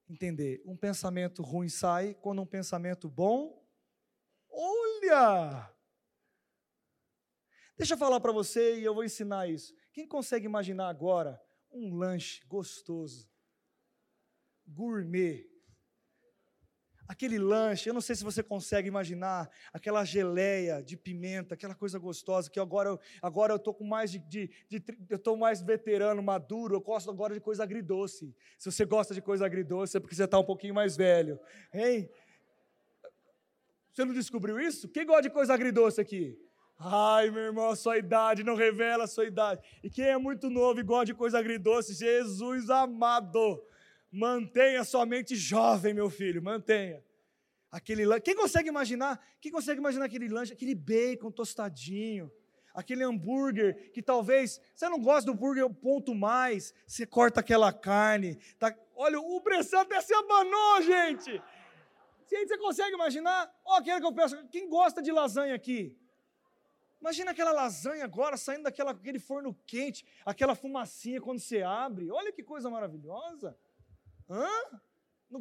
entender: 0.08 0.62
um 0.66 0.76
pensamento 0.76 1.42
ruim 1.42 1.70
sai 1.70 2.14
quando 2.16 2.42
um 2.42 2.46
pensamento 2.46 3.10
bom. 3.10 3.66
Olha! 4.50 5.74
Deixa 7.78 7.94
eu 7.94 7.98
falar 7.98 8.20
para 8.20 8.34
você 8.34 8.78
e 8.78 8.84
eu 8.84 8.94
vou 8.94 9.06
ensinar 9.06 9.48
isso. 9.48 9.74
Quem 9.94 10.06
consegue 10.06 10.46
imaginar 10.46 10.90
agora 10.90 11.42
um 11.72 11.96
lanche 11.96 12.46
gostoso, 12.46 13.32
gourmet, 14.68 15.50
aquele 17.10 17.40
lanche, 17.40 17.90
eu 17.90 17.94
não 17.94 18.02
sei 18.02 18.16
se 18.16 18.24
você 18.24 18.44
consegue 18.44 18.88
imaginar, 18.88 19.50
aquela 19.74 20.06
geleia 20.06 20.80
de 20.84 20.96
pimenta, 20.96 21.56
aquela 21.56 21.74
coisa 21.74 21.98
gostosa, 21.98 22.52
que 22.52 22.60
agora, 22.60 22.90
eu, 22.90 23.00
agora 23.20 23.52
eu 23.52 23.58
estou 23.58 23.74
com 23.74 23.84
mais 23.84 24.12
de, 24.12 24.20
de, 24.20 24.48
de 24.70 24.84
eu 25.10 25.16
estou 25.16 25.36
mais 25.36 25.60
veterano, 25.60 26.22
maduro, 26.22 26.76
eu 26.76 26.80
gosto 26.80 27.10
agora 27.10 27.34
de 27.34 27.40
coisa 27.40 27.64
agridoce. 27.64 28.32
Se 28.60 28.72
você 28.72 28.86
gosta 28.86 29.16
de 29.16 29.24
coisa 29.24 29.44
agridoce, 29.44 29.98
é 29.98 30.00
porque 30.00 30.14
você 30.14 30.26
está 30.26 30.38
um 30.38 30.44
pouquinho 30.44 30.76
mais 30.76 30.96
velho. 30.96 31.40
Hein? 31.74 32.08
Você 33.92 34.06
não 34.06 34.14
descobriu 34.14 34.60
isso? 34.60 34.88
Quem 34.88 35.04
gosta 35.04 35.24
de 35.24 35.32
coisa 35.32 35.52
agridoce 35.52 36.00
aqui? 36.00 36.38
Ai, 36.78 37.32
meu 37.32 37.42
irmão, 37.42 37.72
a 37.72 37.76
sua 37.76 37.98
idade 37.98 38.44
não 38.44 38.54
revela 38.54 39.06
a 39.06 39.08
sua 39.08 39.26
idade. 39.26 39.62
E 39.84 39.90
quem 39.90 40.06
é 40.06 40.18
muito 40.18 40.48
novo 40.48 40.80
e 40.80 40.84
gosta 40.84 41.08
de 41.08 41.16
coisa 41.16 41.40
agridoce, 41.40 41.96
Jesus 41.96 42.70
amado. 42.70 43.64
Mantenha 44.12 44.84
sua 44.84 45.06
mente 45.06 45.36
jovem, 45.36 45.94
meu 45.94 46.10
filho, 46.10 46.42
mantenha. 46.42 47.04
Aquele 47.72 48.06
lanche, 48.06 48.22
quem 48.22 48.36
consegue 48.36 48.68
imaginar? 48.68 49.24
Quem 49.40 49.52
consegue 49.52 49.80
imaginar 49.80 50.06
aquele 50.06 50.28
lanche, 50.28 50.54
aquele 50.54 50.74
bacon 50.74 51.32
tostadinho, 51.32 52.32
aquele 52.74 53.04
hambúrguer 53.04 53.92
que 53.92 54.02
talvez 54.02 54.60
você 54.74 54.90
não 54.90 55.00
gosta 55.00 55.26
do 55.28 55.34
hambúrguer 55.34 55.70
ponto 55.70 56.16
mais, 56.16 56.74
você 56.88 57.06
corta 57.06 57.42
aquela 57.42 57.72
carne, 57.72 58.38
tá? 58.58 58.76
Olha, 58.96 59.20
o 59.20 59.40
Bressan 59.40 59.82
até 59.82 60.02
se 60.02 60.14
abanou, 60.14 60.82
gente. 60.82 61.42
Você 62.26 62.58
consegue 62.58 62.94
imaginar? 62.94 63.52
Ó, 63.64 63.78
oh, 63.78 63.84
que 63.84 63.92
eu 63.92 64.14
peço, 64.14 64.48
quem 64.50 64.68
gosta 64.68 65.02
de 65.02 65.12
lasanha 65.12 65.54
aqui? 65.54 65.98
Imagina 67.00 67.32
aquela 67.32 67.52
lasanha 67.52 68.04
agora 68.04 68.36
saindo 68.36 68.64
daquele 68.64 69.20
forno 69.20 69.56
quente, 69.66 70.06
aquela 70.26 70.54
fumacinha 70.54 71.22
quando 71.22 71.40
você 71.40 71.62
abre. 71.62 72.12
Olha 72.12 72.32
que 72.32 72.44
coisa 72.44 72.70
maravilhosa. 72.70 73.58
Hã? 74.30 74.48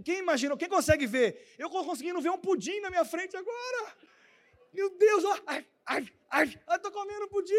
Quem 0.04 0.18
imagina? 0.18 0.56
Quem 0.56 0.68
consegue 0.68 1.06
ver? 1.06 1.54
Eu 1.58 1.66
estou 1.66 1.84
conseguindo 1.84 2.20
ver 2.20 2.30
um 2.30 2.38
pudim 2.38 2.80
na 2.80 2.90
minha 2.90 3.04
frente 3.04 3.36
agora. 3.36 3.96
Meu 4.72 4.90
Deus, 4.96 5.24
ó, 5.24 5.38
ai, 5.46 5.66
ai, 5.86 6.08
ai, 6.30 6.60
eu 6.68 6.76
estou 6.76 6.92
comendo 6.92 7.28
pudim. 7.28 7.54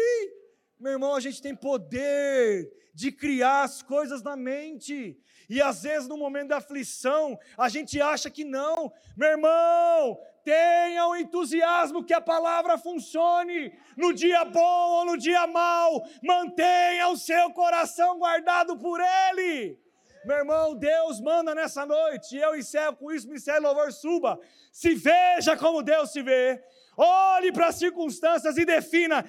Meu 0.78 0.92
irmão, 0.92 1.14
a 1.14 1.20
gente 1.20 1.42
tem 1.42 1.54
poder 1.54 2.72
de 2.94 3.12
criar 3.12 3.62
as 3.64 3.82
coisas 3.82 4.22
na 4.22 4.36
mente. 4.36 5.20
E 5.48 5.60
às 5.60 5.82
vezes, 5.82 6.08
no 6.08 6.16
momento 6.16 6.48
da 6.48 6.58
aflição, 6.58 7.38
a 7.58 7.68
gente 7.68 8.00
acha 8.00 8.30
que 8.30 8.44
não. 8.44 8.92
Meu 9.16 9.30
irmão, 9.30 10.18
tenha 10.44 11.06
o 11.08 11.16
entusiasmo 11.16 12.04
que 12.04 12.14
a 12.14 12.20
palavra 12.20 12.78
funcione 12.78 13.76
no 13.96 14.12
dia 14.12 14.44
bom 14.44 14.90
ou 14.98 15.04
no 15.04 15.18
dia 15.18 15.46
mau. 15.46 16.02
Mantenha 16.22 17.08
o 17.08 17.16
seu 17.16 17.50
coração 17.50 18.18
guardado 18.18 18.78
por 18.78 19.00
Ele. 19.00 19.78
Meu 20.24 20.36
irmão, 20.36 20.74
Deus 20.74 21.18
manda 21.18 21.54
nessa 21.54 21.86
noite, 21.86 22.36
e 22.36 22.40
eu 22.40 22.54
encerro 22.54 22.94
com 22.96 23.10
isso, 23.10 23.26
Ministério 23.26 23.62
Louvor 23.62 23.90
suba. 23.90 24.38
Se 24.70 24.94
veja 24.94 25.56
como 25.56 25.82
Deus 25.82 26.12
se 26.12 26.22
vê, 26.22 26.62
olhe 26.94 27.50
para 27.50 27.68
as 27.68 27.76
circunstâncias 27.76 28.58
e 28.58 28.66
defina: 28.66 29.24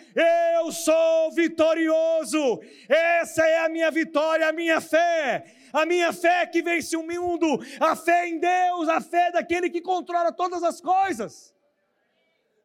eu 0.57 0.69
sou 0.71 1.31
vitorioso, 1.31 2.59
essa 2.89 3.47
é 3.47 3.59
a 3.65 3.69
minha 3.69 3.89
vitória, 3.89 4.49
a 4.49 4.51
minha 4.51 4.81
fé, 4.81 5.45
a 5.71 5.85
minha 5.85 6.11
fé 6.11 6.45
que 6.45 6.61
vence 6.61 6.97
o 6.97 7.03
mundo, 7.03 7.59
a 7.79 7.95
fé 7.95 8.27
em 8.27 8.37
Deus, 8.37 8.89
a 8.89 8.99
fé 8.99 9.31
daquele 9.31 9.69
que 9.69 9.81
controla 9.81 10.33
todas 10.33 10.61
as 10.61 10.81
coisas. 10.81 11.53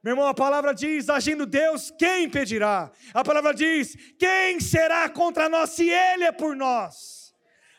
Meu 0.03 0.15
irmão, 0.15 0.27
a 0.27 0.35
palavra 0.35 0.75
diz: 0.75 1.09
agindo 1.09 1.47
Deus, 1.47 1.93
quem 1.97 2.25
impedirá? 2.25 2.91
A 3.15 3.23
palavra 3.23 3.55
diz: 3.55 3.95
quem 4.19 4.59
será 4.59 5.09
contra 5.09 5.49
nós 5.49 5.71
se 5.71 5.89
Ele 5.89 6.25
é 6.25 6.33
por 6.33 6.57
nós? 6.57 7.16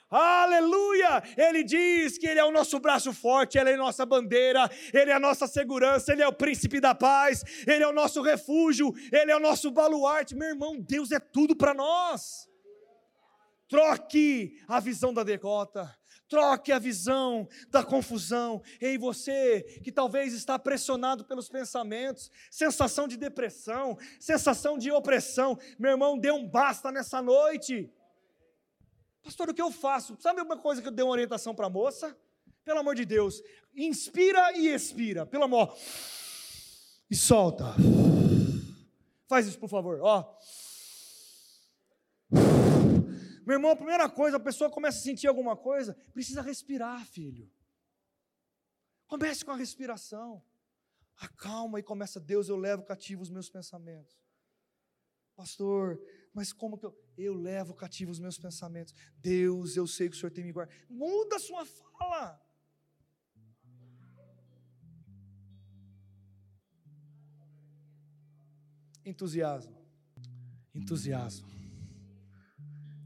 Aleluia! 0.09 1.21
Ele 1.35 1.63
diz 1.63 2.17
que 2.17 2.25
Ele 2.25 2.39
é 2.39 2.45
o 2.45 2.51
nosso 2.51 2.79
braço 2.79 3.11
forte, 3.11 3.57
Ele 3.57 3.71
é 3.71 3.73
a 3.73 3.77
nossa 3.77 4.05
bandeira, 4.05 4.69
Ele 4.93 5.11
é 5.11 5.13
a 5.13 5.19
nossa 5.19 5.47
segurança, 5.47 6.13
Ele 6.13 6.21
é 6.21 6.27
o 6.27 6.33
príncipe 6.33 6.79
da 6.79 6.95
paz, 6.95 7.43
Ele 7.67 7.83
é 7.83 7.87
o 7.87 7.93
nosso 7.93 8.21
refúgio, 8.21 8.93
Ele 9.11 9.31
é 9.31 9.35
o 9.35 9.39
nosso 9.39 9.69
baluarte. 9.69 10.35
Meu 10.35 10.47
irmão, 10.47 10.79
Deus 10.79 11.11
é 11.11 11.19
tudo 11.19 11.55
para 11.55 11.73
nós. 11.73 12.47
Troque 13.67 14.57
a 14.65 14.79
visão 14.79 15.13
da 15.13 15.23
derrota, 15.23 15.93
troque 16.29 16.71
a 16.71 16.79
visão 16.79 17.45
da 17.69 17.83
confusão. 17.83 18.61
Ei, 18.79 18.97
você 18.97 19.61
que 19.83 19.91
talvez 19.91 20.33
está 20.33 20.57
pressionado 20.57 21.25
pelos 21.25 21.49
pensamentos, 21.49 22.31
sensação 22.49 23.09
de 23.09 23.17
depressão, 23.17 23.97
sensação 24.21 24.77
de 24.77 24.89
opressão, 24.89 25.59
meu 25.77 25.91
irmão, 25.91 26.17
dê 26.17 26.31
um 26.31 26.47
basta 26.47 26.93
nessa 26.93 27.21
noite. 27.21 27.91
Pastor, 29.27 29.49
o 29.49 29.53
que 29.53 29.61
eu 29.61 29.69
faço? 29.69 30.15
Sabe 30.21 30.41
uma 30.41 30.57
coisa 30.57 30.81
que 30.81 30.87
eu 30.87 30.91
dei 30.91 31.03
uma 31.03 31.11
orientação 31.11 31.53
para 31.53 31.67
a 31.67 31.69
moça? 31.69 32.17
Pelo 32.63 32.79
amor 32.79 32.95
de 32.95 33.03
Deus, 33.03 33.43
inspira 33.75 34.53
e 34.57 34.69
expira, 34.69 35.25
pelo 35.25 35.43
amor. 35.43 35.77
E 37.11 37.15
solta. 37.15 37.65
Faz 39.27 39.45
isso, 39.45 39.59
por 39.59 39.67
favor, 39.67 39.99
ó. 40.01 40.33
Meu 43.45 43.55
irmão, 43.55 43.71
a 43.71 43.75
primeira 43.75 44.09
coisa, 44.09 44.37
a 44.37 44.39
pessoa 44.39 44.69
começa 44.69 44.99
a 44.99 45.01
sentir 45.01 45.27
alguma 45.27 45.57
coisa, 45.57 45.93
precisa 46.13 46.41
respirar, 46.41 47.05
filho. 47.05 47.51
Comece 49.07 49.43
com 49.43 49.51
a 49.51 49.57
respiração. 49.57 50.41
Acalma 51.17 51.81
e 51.81 51.83
começa, 51.83 52.17
Deus, 52.17 52.47
eu 52.47 52.55
levo 52.55 52.83
cativo 52.83 53.23
os 53.23 53.29
meus 53.29 53.49
pensamentos. 53.49 54.17
Pastor, 55.35 56.01
mas 56.33 56.53
como 56.53 56.77
que 56.77 56.85
eu. 56.85 57.06
Eu 57.17 57.33
levo 57.33 57.73
cativo 57.73 58.11
os 58.11 58.19
meus 58.19 58.37
pensamentos. 58.37 58.93
Deus, 59.17 59.75
eu 59.75 59.87
sei 59.87 60.07
que 60.07 60.15
o 60.15 60.19
Senhor 60.19 60.31
tem 60.31 60.43
me 60.43 60.51
guardado. 60.51 60.75
Muda 60.87 61.37
a 61.37 61.39
sua 61.39 61.65
fala. 61.65 62.39
Entusiasmo. 69.03 69.75
Entusiasmo. 70.75 71.47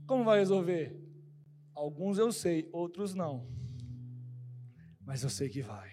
Como 0.06 0.26
vai 0.26 0.40
resolver? 0.40 1.00
Alguns 1.74 2.18
eu 2.18 2.34
sei, 2.34 2.68
outros 2.74 3.14
não. 3.14 3.48
Mas 5.06 5.24
eu 5.24 5.30
sei 5.30 5.48
que 5.48 5.62
vai. 5.62 5.90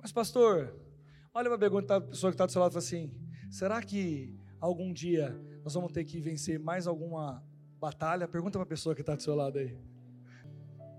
Mas, 0.00 0.10
pastor, 0.10 0.74
olha 1.32 1.48
para 1.48 1.58
perguntar 1.58 1.96
a 1.96 2.00
pessoa 2.00 2.32
que 2.32 2.34
está 2.34 2.46
do 2.46 2.52
seu 2.52 2.60
lado 2.60 2.72
e 2.72 2.74
fala 2.74 2.84
assim: 2.84 3.14
será 3.50 3.82
que 3.82 4.36
algum 4.60 4.92
dia 4.92 5.38
nós 5.68 5.74
vamos 5.74 5.92
ter 5.92 6.02
que 6.02 6.18
vencer 6.18 6.58
mais 6.58 6.86
alguma 6.86 7.44
batalha? 7.78 8.26
Pergunta 8.26 8.58
para 8.58 8.62
a 8.62 8.66
pessoa 8.66 8.94
que 8.94 9.02
está 9.02 9.14
do 9.14 9.22
seu 9.22 9.34
lado 9.34 9.58
aí. 9.58 9.76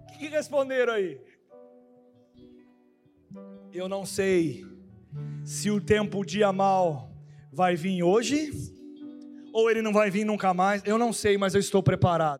O 0.03 0.19
que 0.19 0.27
responderam 0.27 0.93
aí? 0.93 1.19
Eu 3.73 3.89
não 3.89 4.05
sei 4.05 4.63
se 5.43 5.71
o 5.71 5.81
tempo, 5.81 6.23
dia 6.23 6.53
mal, 6.53 7.09
vai 7.51 7.75
vir 7.75 8.03
hoje 8.03 8.51
ou 9.51 9.71
ele 9.71 9.81
não 9.81 9.91
vai 9.91 10.11
vir 10.11 10.23
nunca 10.23 10.53
mais. 10.53 10.83
Eu 10.85 10.99
não 10.99 11.11
sei, 11.11 11.35
mas 11.35 11.55
eu 11.55 11.59
estou 11.59 11.81
preparado. 11.81 12.37